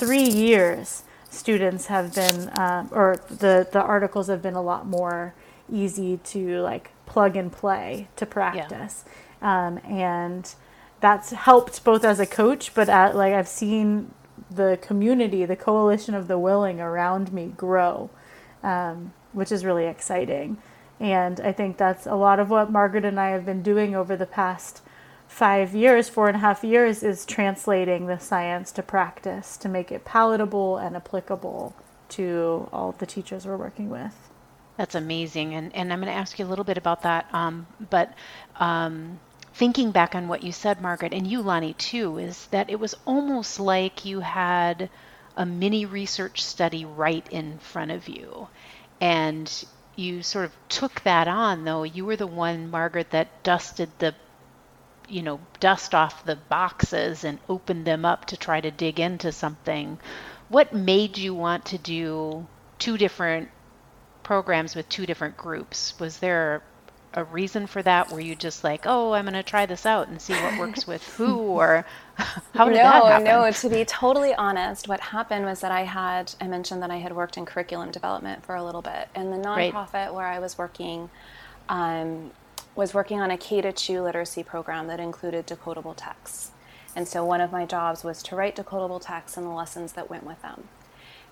three 0.00 0.28
years, 0.46 1.04
students 1.30 1.86
have 1.86 2.14
been, 2.14 2.50
uh, 2.50 2.86
or 2.90 3.16
the, 3.30 3.66
the 3.72 3.80
articles 3.80 4.26
have 4.26 4.42
been 4.42 4.54
a 4.54 4.62
lot 4.62 4.86
more 4.86 5.34
easy 5.72 6.18
to 6.32 6.60
like 6.60 6.90
plug 7.06 7.36
and 7.36 7.50
play 7.50 8.08
to 8.16 8.26
practice. 8.26 9.04
Yeah. 9.40 9.66
Um, 9.66 9.78
and 9.78 10.54
that's 11.00 11.30
helped 11.30 11.82
both 11.84 12.04
as 12.04 12.20
a 12.20 12.26
coach, 12.26 12.74
but 12.74 12.90
at, 12.90 13.16
like 13.16 13.32
I've 13.32 13.48
seen 13.48 14.12
the 14.50 14.78
community, 14.80 15.44
the 15.44 15.56
coalition 15.56 16.14
of 16.14 16.28
the 16.28 16.38
willing 16.38 16.80
around 16.80 17.32
me 17.32 17.52
grow, 17.56 18.10
um, 18.62 19.12
which 19.32 19.50
is 19.50 19.64
really 19.64 19.86
exciting. 19.86 20.58
And 20.98 21.40
I 21.40 21.52
think 21.52 21.76
that's 21.76 22.06
a 22.06 22.14
lot 22.14 22.38
of 22.38 22.48
what 22.48 22.70
Margaret 22.70 23.04
and 23.04 23.20
I 23.20 23.30
have 23.30 23.44
been 23.44 23.62
doing 23.62 23.94
over 23.94 24.16
the 24.16 24.26
past 24.26 24.80
five 25.28 25.74
years, 25.74 26.08
four 26.08 26.28
and 26.28 26.36
a 26.36 26.40
half 26.40 26.64
years, 26.64 27.02
is 27.02 27.26
translating 27.26 28.06
the 28.06 28.18
science 28.18 28.72
to 28.72 28.82
practice 28.82 29.56
to 29.58 29.68
make 29.68 29.92
it 29.92 30.04
palatable 30.04 30.78
and 30.78 30.96
applicable 30.96 31.74
to 32.08 32.68
all 32.72 32.92
the 32.92 33.06
teachers 33.06 33.46
we're 33.46 33.56
working 33.56 33.90
with. 33.90 34.14
That's 34.76 34.94
amazing. 34.94 35.54
And, 35.54 35.74
and 35.74 35.92
I'm 35.92 36.00
going 36.00 36.12
to 36.12 36.18
ask 36.18 36.38
you 36.38 36.44
a 36.44 36.48
little 36.48 36.64
bit 36.64 36.78
about 36.78 37.02
that. 37.02 37.26
Um, 37.32 37.66
but 37.90 38.14
um, 38.56 39.18
thinking 39.56 39.90
back 39.90 40.14
on 40.14 40.28
what 40.28 40.42
you 40.42 40.52
said, 40.52 40.82
Margaret, 40.82 41.14
and 41.14 41.26
you, 41.26 41.40
Lonnie, 41.40 41.72
too, 41.72 42.18
is 42.18 42.46
that 42.48 42.68
it 42.68 42.78
was 42.78 42.94
almost 43.06 43.58
like 43.58 44.04
you 44.04 44.20
had 44.20 44.90
a 45.36 45.46
mini 45.46 45.86
research 45.86 46.44
study 46.44 46.84
right 46.84 47.26
in 47.30 47.58
front 47.58 47.90
of 47.90 48.06
you. 48.06 48.48
And 49.00 49.50
you 49.94 50.22
sort 50.22 50.44
of 50.44 50.52
took 50.68 51.00
that 51.02 51.26
on, 51.26 51.64
though. 51.64 51.84
You 51.84 52.04
were 52.04 52.16
the 52.16 52.26
one, 52.26 52.70
Margaret, 52.70 53.10
that 53.10 53.42
dusted 53.42 53.90
the 53.98 54.14
you 55.08 55.22
know, 55.22 55.40
dust 55.60 55.94
off 55.94 56.24
the 56.24 56.36
boxes 56.36 57.24
and 57.24 57.38
opened 57.48 57.86
them 57.86 58.04
up 58.04 58.26
to 58.26 58.36
try 58.36 58.60
to 58.60 58.70
dig 58.70 59.00
into 59.00 59.32
something. 59.32 59.98
What 60.48 60.72
made 60.74 61.16
you 61.16 61.34
want 61.34 61.66
to 61.66 61.78
do 61.78 62.46
two 62.78 62.98
different 62.98 63.48
programs 64.22 64.74
with 64.74 64.88
two 64.88 65.06
different 65.06 65.36
groups? 65.36 65.98
Was 66.00 66.18
there 66.18 66.62
a 67.16 67.24
reason 67.24 67.66
for 67.66 67.82
that? 67.82 68.12
Were 68.12 68.20
you 68.20 68.36
just 68.36 68.62
like, 68.62 68.82
oh, 68.84 69.12
I'm 69.12 69.24
going 69.24 69.34
to 69.34 69.42
try 69.42 69.66
this 69.66 69.86
out 69.86 70.08
and 70.08 70.20
see 70.20 70.34
what 70.34 70.58
works 70.58 70.86
with 70.86 71.02
who, 71.16 71.38
or 71.38 71.84
how 72.14 72.66
did 72.66 72.74
no, 72.74 72.82
that 72.82 73.04
happen? 73.04 73.24
No, 73.24 73.44
no. 73.44 73.50
to 73.50 73.68
be 73.68 73.84
totally 73.84 74.34
honest, 74.34 74.86
what 74.86 75.00
happened 75.00 75.46
was 75.46 75.60
that 75.60 75.72
I 75.72 75.82
had 75.82 76.34
I 76.40 76.46
mentioned 76.46 76.82
that 76.82 76.90
I 76.90 76.98
had 76.98 77.16
worked 77.16 77.36
in 77.36 77.46
curriculum 77.46 77.90
development 77.90 78.44
for 78.44 78.54
a 78.54 78.62
little 78.62 78.82
bit, 78.82 79.08
and 79.14 79.32
the 79.32 79.38
nonprofit 79.38 79.92
right. 79.94 80.14
where 80.14 80.26
I 80.26 80.38
was 80.38 80.56
working. 80.56 81.10
Um, 81.68 82.30
was 82.76 82.92
working 82.92 83.20
on 83.20 83.30
a 83.30 83.38
K 83.38 83.62
to 83.62 83.72
2 83.72 84.02
literacy 84.02 84.42
program 84.42 84.86
that 84.88 85.00
included 85.00 85.46
decodable 85.46 85.94
texts. 85.96 86.50
And 86.94 87.08
so 87.08 87.24
one 87.24 87.40
of 87.40 87.50
my 87.50 87.64
jobs 87.64 88.04
was 88.04 88.22
to 88.24 88.36
write 88.36 88.56
decodable 88.56 89.00
texts 89.00 89.36
and 89.36 89.46
the 89.46 89.50
lessons 89.50 89.92
that 89.94 90.10
went 90.10 90.24
with 90.24 90.40
them. 90.42 90.68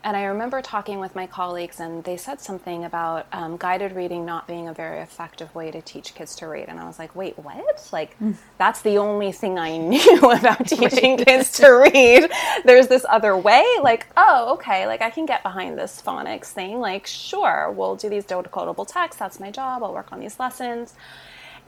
And 0.04 0.18
I 0.18 0.25
remember 0.25 0.61
talking 0.61 1.00
with 1.00 1.14
my 1.14 1.26
colleagues, 1.26 1.80
and 1.80 2.04
they 2.04 2.18
said 2.18 2.38
something 2.38 2.84
about 2.84 3.26
um, 3.32 3.56
guided 3.56 3.96
reading 3.96 4.26
not 4.26 4.46
being 4.46 4.68
a 4.68 4.75
very 4.75 5.00
effective 5.00 5.52
way 5.54 5.70
to 5.70 5.80
teach 5.80 6.14
kids 6.14 6.37
to 6.37 6.46
read. 6.46 6.66
And 6.68 6.78
I 6.78 6.87
was 6.87 6.99
like, 6.99 7.16
wait, 7.16 7.38
what? 7.38 7.88
Like, 7.90 8.18
mm. 8.20 8.37
that's 8.58 8.82
the 8.82 8.99
only 8.99 9.32
thing 9.32 9.58
I 9.58 9.78
knew 9.78 10.30
about 10.30 10.68
teaching 10.68 11.16
kids 11.16 11.52
to 11.52 11.70
read. 11.70 12.30
There's 12.66 12.88
this 12.88 13.06
other 13.08 13.34
way. 13.34 13.64
Like, 13.82 14.06
oh, 14.18 14.52
okay, 14.54 14.87
like 14.87 15.00
I 15.00 15.08
can 15.08 15.25
get 15.25 15.42
behind 15.42 15.78
this 15.78 16.02
phonics 16.02 16.52
thing. 16.52 16.80
Like, 16.80 17.06
sure, 17.06 17.73
we'll 17.75 17.96
do 17.96 18.11
these 18.11 18.26
decodable 18.26 18.87
texts. 18.87 19.18
That's 19.18 19.40
my 19.40 19.50
job. 19.50 19.82
I'll 19.82 19.94
work 19.94 20.12
on 20.12 20.20
these 20.20 20.38
lessons. 20.38 20.92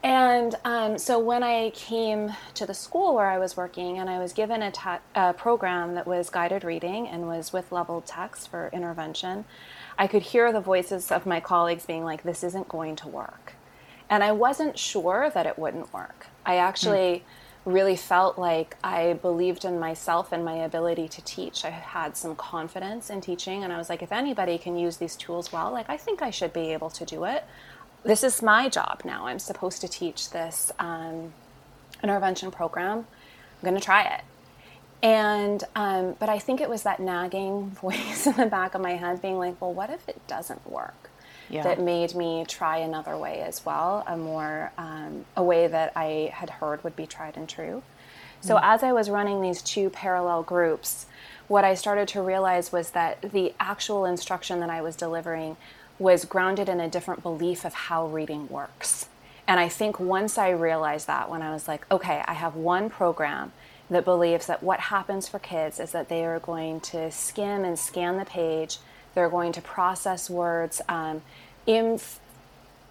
And 0.02 0.54
um, 0.64 0.98
so 0.98 1.18
when 1.18 1.42
I 1.42 1.70
came 1.70 2.32
to 2.54 2.66
the 2.66 2.74
school 2.74 3.14
where 3.14 3.26
I 3.26 3.38
was 3.38 3.56
working, 3.56 3.98
and 3.98 4.08
I 4.08 4.18
was 4.18 4.32
given 4.32 4.62
a, 4.62 4.70
ta- 4.70 5.00
a 5.14 5.32
program 5.32 5.94
that 5.94 6.06
was 6.06 6.30
guided 6.30 6.64
reading 6.64 7.08
and 7.08 7.26
was 7.26 7.52
with 7.52 7.72
leveled 7.72 8.06
text 8.06 8.48
for 8.48 8.70
intervention, 8.72 9.44
I 9.98 10.06
could 10.06 10.22
hear 10.22 10.52
the 10.52 10.60
voices 10.60 11.10
of 11.10 11.26
my 11.26 11.40
colleagues 11.40 11.86
being 11.86 12.04
like, 12.04 12.22
this 12.22 12.44
isn't 12.44 12.68
going 12.68 12.96
to 12.96 13.08
work. 13.08 13.54
And 14.08 14.22
I 14.22 14.32
wasn't 14.32 14.78
sure 14.78 15.30
that 15.30 15.46
it 15.46 15.58
wouldn't 15.58 15.92
work. 15.92 16.26
I 16.44 16.58
actually 16.58 17.24
mm. 17.66 17.72
really 17.72 17.96
felt 17.96 18.38
like 18.38 18.76
I 18.84 19.14
believed 19.14 19.64
in 19.64 19.80
myself 19.80 20.30
and 20.30 20.44
my 20.44 20.54
ability 20.54 21.08
to 21.08 21.22
teach. 21.22 21.64
I 21.64 21.70
had 21.70 22.16
some 22.16 22.36
confidence 22.36 23.10
in 23.10 23.20
teaching, 23.20 23.64
and 23.64 23.72
I 23.72 23.78
was 23.78 23.88
like, 23.88 24.02
if 24.02 24.12
anybody 24.12 24.58
can 24.58 24.76
use 24.76 24.98
these 24.98 25.16
tools 25.16 25.50
well, 25.50 25.72
like, 25.72 25.90
I 25.90 25.96
think 25.96 26.22
I 26.22 26.30
should 26.30 26.52
be 26.52 26.72
able 26.72 26.90
to 26.90 27.04
do 27.04 27.24
it 27.24 27.44
this 28.06 28.24
is 28.24 28.42
my 28.42 28.68
job 28.68 29.02
now. 29.04 29.26
I'm 29.26 29.38
supposed 29.38 29.80
to 29.80 29.88
teach 29.88 30.30
this 30.30 30.72
um, 30.78 31.32
intervention 32.02 32.50
program. 32.50 32.98
I'm 32.98 33.62
going 33.62 33.74
to 33.74 33.80
try 33.80 34.02
it. 34.02 34.22
And, 35.02 35.62
um, 35.74 36.16
but 36.18 36.28
I 36.28 36.38
think 36.38 36.60
it 36.60 36.68
was 36.68 36.82
that 36.84 37.00
nagging 37.00 37.70
voice 37.82 38.26
in 38.26 38.34
the 38.34 38.46
back 38.46 38.74
of 38.74 38.80
my 38.80 38.92
head 38.92 39.20
being 39.20 39.38
like, 39.38 39.60
well, 39.60 39.72
what 39.72 39.90
if 39.90 40.08
it 40.08 40.26
doesn't 40.26 40.70
work? 40.70 41.10
Yeah. 41.48 41.62
That 41.62 41.80
made 41.80 42.14
me 42.14 42.44
try 42.48 42.78
another 42.78 43.16
way 43.16 43.40
as 43.40 43.64
well, 43.64 44.02
a 44.08 44.16
more, 44.16 44.72
um, 44.78 45.24
a 45.36 45.44
way 45.44 45.68
that 45.68 45.92
I 45.94 46.32
had 46.32 46.50
heard 46.50 46.82
would 46.82 46.96
be 46.96 47.06
tried 47.06 47.36
and 47.36 47.48
true. 47.48 47.82
So 48.40 48.56
mm. 48.56 48.60
as 48.62 48.82
I 48.82 48.92
was 48.92 49.08
running 49.08 49.40
these 49.40 49.62
two 49.62 49.90
parallel 49.90 50.42
groups, 50.42 51.06
what 51.46 51.64
I 51.64 51.74
started 51.74 52.08
to 52.08 52.22
realize 52.22 52.72
was 52.72 52.90
that 52.90 53.32
the 53.32 53.54
actual 53.60 54.04
instruction 54.04 54.58
that 54.60 54.70
I 54.70 54.82
was 54.82 54.96
delivering 54.96 55.56
was 55.98 56.24
grounded 56.24 56.68
in 56.68 56.80
a 56.80 56.88
different 56.88 57.22
belief 57.22 57.64
of 57.64 57.74
how 57.74 58.06
reading 58.06 58.48
works. 58.48 59.08
And 59.48 59.60
I 59.60 59.68
think 59.68 60.00
once 60.00 60.38
I 60.38 60.50
realized 60.50 61.06
that, 61.06 61.30
when 61.30 61.42
I 61.42 61.52
was 61.52 61.68
like, 61.68 61.86
okay, 61.90 62.22
I 62.26 62.34
have 62.34 62.56
one 62.56 62.90
program 62.90 63.52
that 63.88 64.04
believes 64.04 64.46
that 64.46 64.62
what 64.62 64.80
happens 64.80 65.28
for 65.28 65.38
kids 65.38 65.78
is 65.78 65.92
that 65.92 66.08
they 66.08 66.24
are 66.24 66.40
going 66.40 66.80
to 66.80 67.10
skim 67.10 67.64
and 67.64 67.78
scan 67.78 68.16
the 68.16 68.24
page, 68.24 68.78
they're 69.14 69.28
going 69.28 69.52
to 69.52 69.62
process 69.62 70.28
words 70.28 70.82
um, 70.88 71.22
in, 71.66 72.00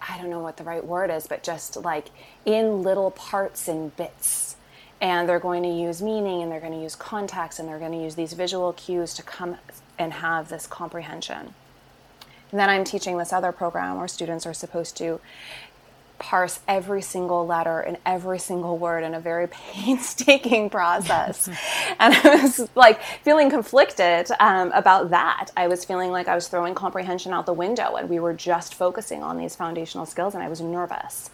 I 0.00 0.18
don't 0.18 0.30
know 0.30 0.40
what 0.40 0.56
the 0.56 0.64
right 0.64 0.84
word 0.84 1.10
is, 1.10 1.26
but 1.26 1.42
just 1.42 1.76
like 1.76 2.08
in 2.44 2.82
little 2.82 3.10
parts 3.10 3.68
and 3.68 3.94
bits. 3.96 4.56
And 4.98 5.28
they're 5.28 5.38
going 5.38 5.62
to 5.62 5.68
use 5.68 6.00
meaning 6.00 6.42
and 6.42 6.50
they're 6.50 6.60
going 6.60 6.72
to 6.72 6.80
use 6.80 6.96
context 6.96 7.58
and 7.58 7.68
they're 7.68 7.78
going 7.78 7.92
to 7.92 8.02
use 8.02 8.14
these 8.14 8.32
visual 8.32 8.72
cues 8.72 9.12
to 9.14 9.22
come 9.22 9.58
and 9.98 10.14
have 10.14 10.48
this 10.48 10.66
comprehension. 10.66 11.54
And 12.50 12.60
then 12.60 12.70
I'm 12.70 12.84
teaching 12.84 13.18
this 13.18 13.32
other 13.32 13.52
program 13.52 13.98
where 13.98 14.08
students 14.08 14.46
are 14.46 14.54
supposed 14.54 14.96
to 14.98 15.20
parse 16.18 16.60
every 16.66 17.02
single 17.02 17.46
letter 17.46 17.80
and 17.80 17.98
every 18.06 18.38
single 18.38 18.78
word 18.78 19.04
in 19.04 19.14
a 19.14 19.20
very 19.20 19.46
painstaking 19.50 20.70
process. 20.70 21.48
and 21.98 22.14
I 22.14 22.42
was 22.42 22.68
like 22.74 23.02
feeling 23.22 23.50
conflicted 23.50 24.30
um, 24.40 24.72
about 24.72 25.10
that. 25.10 25.50
I 25.56 25.68
was 25.68 25.84
feeling 25.84 26.10
like 26.10 26.28
I 26.28 26.34
was 26.34 26.48
throwing 26.48 26.74
comprehension 26.74 27.32
out 27.32 27.46
the 27.46 27.52
window 27.52 27.96
and 27.96 28.08
we 28.08 28.18
were 28.18 28.34
just 28.34 28.74
focusing 28.74 29.22
on 29.22 29.36
these 29.36 29.54
foundational 29.56 30.06
skills 30.06 30.34
and 30.34 30.42
I 30.42 30.48
was 30.48 30.60
nervous. 30.60 31.30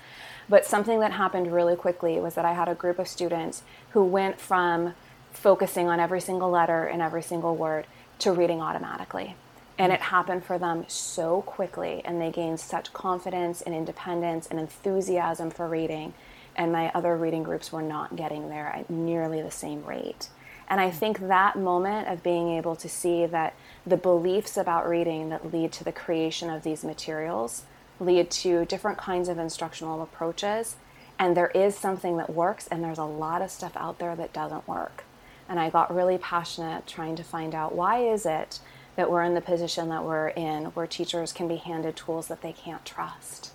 But 0.49 0.67
something 0.67 1.01
that 1.01 1.13
happened 1.13 1.53
really 1.53 1.77
quickly 1.77 2.19
was 2.19 2.35
that 2.35 2.45
I 2.45 2.53
had 2.53 2.69
a 2.69 2.75
group 2.75 2.99
of 2.99 3.07
students 3.07 3.63
who 3.91 4.05
went 4.05 4.41
from 4.41 4.95
focusing 5.33 5.89
on 5.89 6.01
every 6.01 6.21
single 6.21 6.51
letter 6.51 6.85
and 6.85 7.01
every 7.01 7.23
single 7.23 7.55
word 7.57 7.87
to 8.19 8.33
reading 8.33 8.61
automatically. 8.61 9.37
And 9.83 9.93
it 9.93 10.01
happened 10.01 10.45
for 10.45 10.59
them 10.59 10.85
so 10.87 11.43
quickly, 11.43 12.03
and 12.05 12.21
they 12.21 12.31
gained 12.31 12.61
such 12.61 12.93
confidence 12.93 13.61
and 13.61 13.75
independence 13.75 14.47
and 14.47 14.61
enthusiasm 14.61 15.51
for 15.51 15.67
reading. 15.67 16.15
And 16.55 16.71
my 16.71 16.93
other 16.95 17.17
reading 17.17 17.43
groups 17.43 17.73
were 17.73 17.83
not 17.83 18.15
getting 18.15 18.49
there 18.49 18.69
at 18.69 18.89
nearly 18.89 19.43
the 19.43 19.51
same 19.51 19.85
rate. 19.85 20.29
And 20.69 20.81
I 20.81 20.93
think 20.93 21.19
that 21.27 21.57
moment 21.59 22.07
of 22.07 22.23
being 22.23 22.51
able 22.51 22.77
to 22.77 22.89
see 22.89 23.27
that 23.27 23.55
the 23.85 23.97
beliefs 23.97 24.57
about 24.57 24.89
reading 24.89 25.31
that 25.31 25.53
lead 25.53 25.73
to 25.73 25.83
the 25.83 25.91
creation 25.91 26.49
of 26.49 26.63
these 26.63 26.85
materials 26.85 27.65
lead 27.99 28.31
to 28.31 28.65
different 28.67 28.99
kinds 28.99 29.29
of 29.29 29.37
instructional 29.37 30.01
approaches. 30.01 30.77
And 31.19 31.37
there 31.37 31.51
is 31.57 31.77
something 31.77 32.19
that 32.19 32.31
works, 32.31 32.69
and 32.69 32.85
there's 32.85 32.99
a 32.99 33.05
lot 33.05 33.43
of 33.43 33.51
stuff 33.51 33.77
out 33.77 33.99
there 33.99 34.15
that 34.15 34.33
doesn't 34.33 34.69
work. 34.69 35.03
And 35.49 35.59
I 35.59 35.71
got 35.71 35.93
really 35.93 36.19
passionate 36.19 36.87
trying 36.87 37.17
to 37.17 37.25
find 37.25 37.53
out 37.53 37.75
why 37.75 37.99
is 37.99 38.25
it 38.25 38.61
that 38.97 39.11
we're 39.11 39.23
in 39.23 39.35
the 39.35 39.41
position 39.41 39.89
that 39.89 40.05
we're 40.05 40.29
in 40.29 40.67
where 40.67 40.87
teachers 40.87 41.33
can 41.33 41.49
be 41.49 41.57
handed 41.57 41.97
tools 41.97 42.29
that 42.29 42.43
they 42.43 42.53
can't 42.53 42.85
trust. 42.85 43.53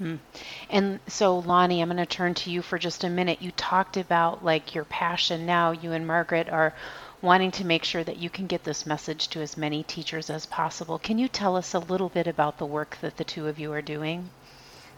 Hmm. 0.00 0.16
And 0.70 0.98
so, 1.08 1.40
Lonnie, 1.40 1.82
I'm 1.82 1.88
going 1.90 1.98
to 1.98 2.06
turn 2.06 2.32
to 2.32 2.50
you 2.50 2.62
for 2.62 2.78
just 2.78 3.04
a 3.04 3.10
minute. 3.10 3.42
You 3.42 3.50
talked 3.50 3.98
about 3.98 4.42
like 4.42 4.74
your 4.74 4.84
passion 4.84 5.44
now. 5.44 5.72
You 5.72 5.92
and 5.92 6.06
Margaret 6.06 6.48
are 6.48 6.72
wanting 7.20 7.50
to 7.50 7.66
make 7.66 7.84
sure 7.84 8.02
that 8.02 8.16
you 8.16 8.30
can 8.30 8.46
get 8.46 8.64
this 8.64 8.86
message 8.86 9.28
to 9.28 9.42
as 9.42 9.58
many 9.58 9.82
teachers 9.82 10.30
as 10.30 10.46
possible. 10.46 10.98
Can 10.98 11.18
you 11.18 11.28
tell 11.28 11.54
us 11.54 11.74
a 11.74 11.78
little 11.78 12.08
bit 12.08 12.26
about 12.26 12.56
the 12.56 12.64
work 12.64 12.96
that 13.02 13.18
the 13.18 13.24
two 13.24 13.46
of 13.46 13.58
you 13.58 13.72
are 13.74 13.82
doing? 13.82 14.30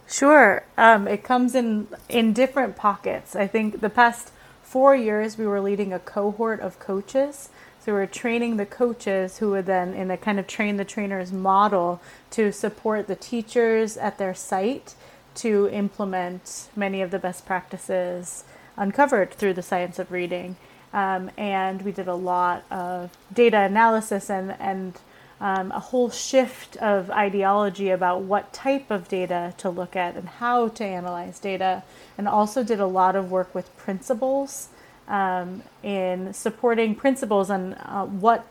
Sure. 0.08 0.62
Um, 0.78 1.08
it 1.08 1.24
comes 1.24 1.56
in 1.56 1.88
in 2.08 2.32
different 2.32 2.76
pockets. 2.76 3.34
I 3.34 3.48
think 3.48 3.80
the 3.80 3.90
past 3.90 4.30
four 4.62 4.94
years 4.94 5.36
we 5.36 5.48
were 5.48 5.60
leading 5.60 5.92
a 5.92 5.98
cohort 5.98 6.60
of 6.60 6.78
coaches 6.78 7.48
so 7.84 7.92
we're 7.92 8.06
training 8.06 8.58
the 8.58 8.66
coaches 8.66 9.38
who 9.38 9.50
would 9.50 9.66
then, 9.66 9.92
in 9.92 10.08
a 10.10 10.16
kind 10.16 10.38
of 10.38 10.46
train 10.46 10.76
the 10.76 10.84
trainers 10.84 11.32
model, 11.32 12.00
to 12.30 12.52
support 12.52 13.08
the 13.08 13.16
teachers 13.16 13.96
at 13.96 14.18
their 14.18 14.34
site 14.34 14.94
to 15.34 15.68
implement 15.72 16.68
many 16.76 17.02
of 17.02 17.10
the 17.10 17.18
best 17.18 17.44
practices 17.44 18.44
uncovered 18.76 19.32
through 19.32 19.54
the 19.54 19.62
science 19.62 19.98
of 19.98 20.12
reading. 20.12 20.54
Um, 20.92 21.32
and 21.36 21.82
we 21.82 21.90
did 21.90 22.06
a 22.06 22.14
lot 22.14 22.64
of 22.70 23.10
data 23.32 23.58
analysis 23.58 24.30
and, 24.30 24.54
and 24.60 25.00
um, 25.40 25.72
a 25.72 25.80
whole 25.80 26.10
shift 26.10 26.76
of 26.76 27.10
ideology 27.10 27.90
about 27.90 28.20
what 28.20 28.52
type 28.52 28.92
of 28.92 29.08
data 29.08 29.54
to 29.58 29.68
look 29.68 29.96
at 29.96 30.14
and 30.14 30.28
how 30.28 30.68
to 30.68 30.84
analyze 30.84 31.40
data, 31.40 31.82
and 32.16 32.28
also 32.28 32.62
did 32.62 32.78
a 32.78 32.86
lot 32.86 33.16
of 33.16 33.32
work 33.32 33.52
with 33.52 33.76
principals 33.76 34.68
um, 35.08 35.62
in 35.82 36.32
supporting 36.32 36.94
principals 36.94 37.50
on 37.50 37.74
uh, 37.74 38.04
what, 38.04 38.46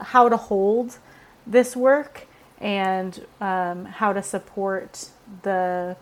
how 0.00 0.28
to 0.28 0.36
hold 0.36 0.98
this 1.46 1.76
work 1.76 2.26
and 2.60 3.24
um, 3.40 3.84
how 3.84 4.12
to 4.12 4.22
support 4.22 5.08
the 5.42 5.96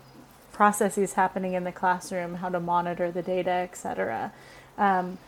processes 0.52 1.12
happening 1.12 1.52
in 1.52 1.64
the 1.64 1.72
classroom, 1.72 2.36
how 2.36 2.48
to 2.48 2.58
monitor 2.58 3.10
the 3.10 3.22
data, 3.22 3.50
etc. 3.50 4.32
Um, 4.78 5.18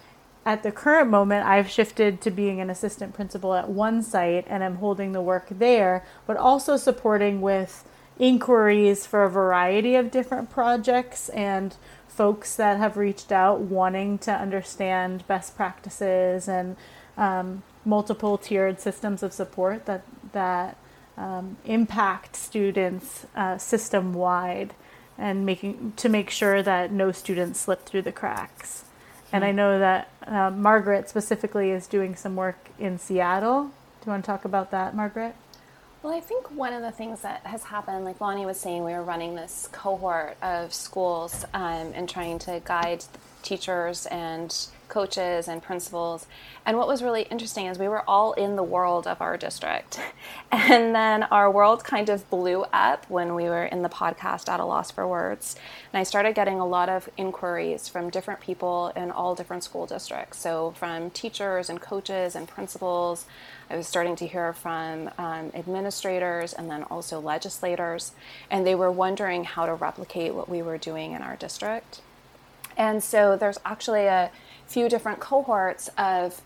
at 0.46 0.62
the 0.62 0.72
current 0.72 1.10
moment, 1.10 1.46
I've 1.46 1.68
shifted 1.68 2.22
to 2.22 2.30
being 2.30 2.60
an 2.60 2.70
assistant 2.70 3.12
principal 3.12 3.54
at 3.54 3.68
one 3.68 4.02
site 4.02 4.46
and 4.48 4.64
I'm 4.64 4.76
holding 4.76 5.12
the 5.12 5.20
work 5.20 5.46
there, 5.50 6.06
but 6.26 6.38
also 6.38 6.78
supporting 6.78 7.42
with 7.42 7.84
inquiries 8.18 9.06
for 9.06 9.24
a 9.24 9.30
variety 9.30 9.94
of 9.94 10.10
different 10.10 10.50
projects 10.50 11.28
and 11.30 11.76
folks 12.08 12.56
that 12.56 12.78
have 12.78 12.96
reached 12.96 13.30
out 13.30 13.60
wanting 13.60 14.18
to 14.18 14.32
understand 14.32 15.26
best 15.28 15.56
practices 15.56 16.48
and 16.48 16.76
um, 17.16 17.62
multiple 17.84 18.36
tiered 18.36 18.80
systems 18.80 19.22
of 19.22 19.32
support 19.32 19.86
that 19.86 20.02
that 20.32 20.76
um, 21.16 21.56
impact 21.64 22.36
students 22.36 23.26
uh, 23.34 23.58
system 23.58 24.12
wide 24.12 24.74
and 25.16 25.44
making 25.44 25.92
to 25.96 26.08
make 26.08 26.30
sure 26.30 26.62
that 26.62 26.92
no 26.92 27.10
students 27.12 27.60
slip 27.60 27.84
through 27.84 28.02
the 28.02 28.12
cracks. 28.12 28.84
And 29.32 29.44
I 29.44 29.52
know 29.52 29.78
that 29.78 30.10
uh, 30.26 30.50
Margaret 30.50 31.08
specifically 31.08 31.70
is 31.70 31.86
doing 31.86 32.14
some 32.14 32.36
work 32.36 32.70
in 32.78 32.98
Seattle. 32.98 33.64
Do 33.64 34.06
you 34.06 34.12
want 34.12 34.24
to 34.24 34.26
talk 34.26 34.44
about 34.44 34.70
that, 34.70 34.94
Margaret? 34.94 35.34
Well, 36.02 36.14
I 36.14 36.20
think 36.20 36.50
one 36.52 36.72
of 36.72 36.82
the 36.82 36.92
things 36.92 37.22
that 37.22 37.44
has 37.44 37.64
happened, 37.64 38.04
like 38.04 38.20
Lonnie 38.20 38.46
was 38.46 38.60
saying, 38.60 38.84
we 38.84 38.92
were 38.92 39.02
running 39.02 39.34
this 39.34 39.68
cohort 39.72 40.36
of 40.42 40.72
schools 40.72 41.44
um, 41.54 41.92
and 41.92 42.08
trying 42.08 42.38
to 42.40 42.62
guide 42.64 43.04
teachers 43.42 44.06
and 44.06 44.54
coaches 44.88 45.48
and 45.48 45.62
principals. 45.62 46.26
And 46.64 46.76
what 46.76 46.88
was 46.88 47.02
really 47.02 47.22
interesting 47.22 47.66
is 47.66 47.78
we 47.78 47.88
were 47.88 48.08
all 48.08 48.32
in 48.32 48.56
the 48.56 48.62
world 48.62 49.06
of 49.06 49.20
our 49.20 49.36
district. 49.36 50.00
And 50.50 50.94
then 50.94 51.24
our 51.24 51.50
world 51.50 51.84
kind 51.84 52.08
of 52.08 52.28
blew 52.30 52.64
up 52.72 53.04
when 53.10 53.34
we 53.34 53.44
were 53.44 53.66
in 53.66 53.82
the 53.82 53.88
podcast 53.90 54.48
at 54.48 54.60
a 54.60 54.64
loss 54.64 54.90
for 54.90 55.06
words. 55.06 55.56
And 55.92 56.00
I 56.00 56.04
started 56.04 56.34
getting 56.34 56.58
a 56.58 56.66
lot 56.66 56.88
of 56.88 57.10
inquiries 57.18 57.86
from 57.86 58.08
different 58.08 58.40
people 58.40 58.90
in 58.96 59.10
all 59.10 59.34
different 59.34 59.62
school 59.62 59.84
districts. 59.84 60.38
So 60.38 60.70
from 60.70 61.10
teachers 61.10 61.68
and 61.68 61.80
coaches 61.80 62.34
and 62.34 62.48
principals. 62.48 63.26
I 63.70 63.76
was 63.76 63.86
starting 63.86 64.16
to 64.16 64.26
hear 64.26 64.52
from 64.52 65.10
um, 65.18 65.52
administrators 65.54 66.54
and 66.54 66.70
then 66.70 66.84
also 66.84 67.20
legislators. 67.20 68.12
And 68.50 68.66
they 68.66 68.74
were 68.74 68.90
wondering 68.90 69.44
how 69.44 69.66
to 69.66 69.74
replicate 69.74 70.34
what 70.34 70.48
we 70.48 70.62
were 70.62 70.78
doing 70.78 71.12
in 71.12 71.22
our 71.22 71.36
district. 71.36 72.00
And 72.76 73.02
so 73.02 73.36
there's 73.36 73.58
actually 73.64 74.06
a 74.06 74.30
few 74.68 74.88
different 74.88 75.20
cohorts 75.20 75.88
of 75.98 76.40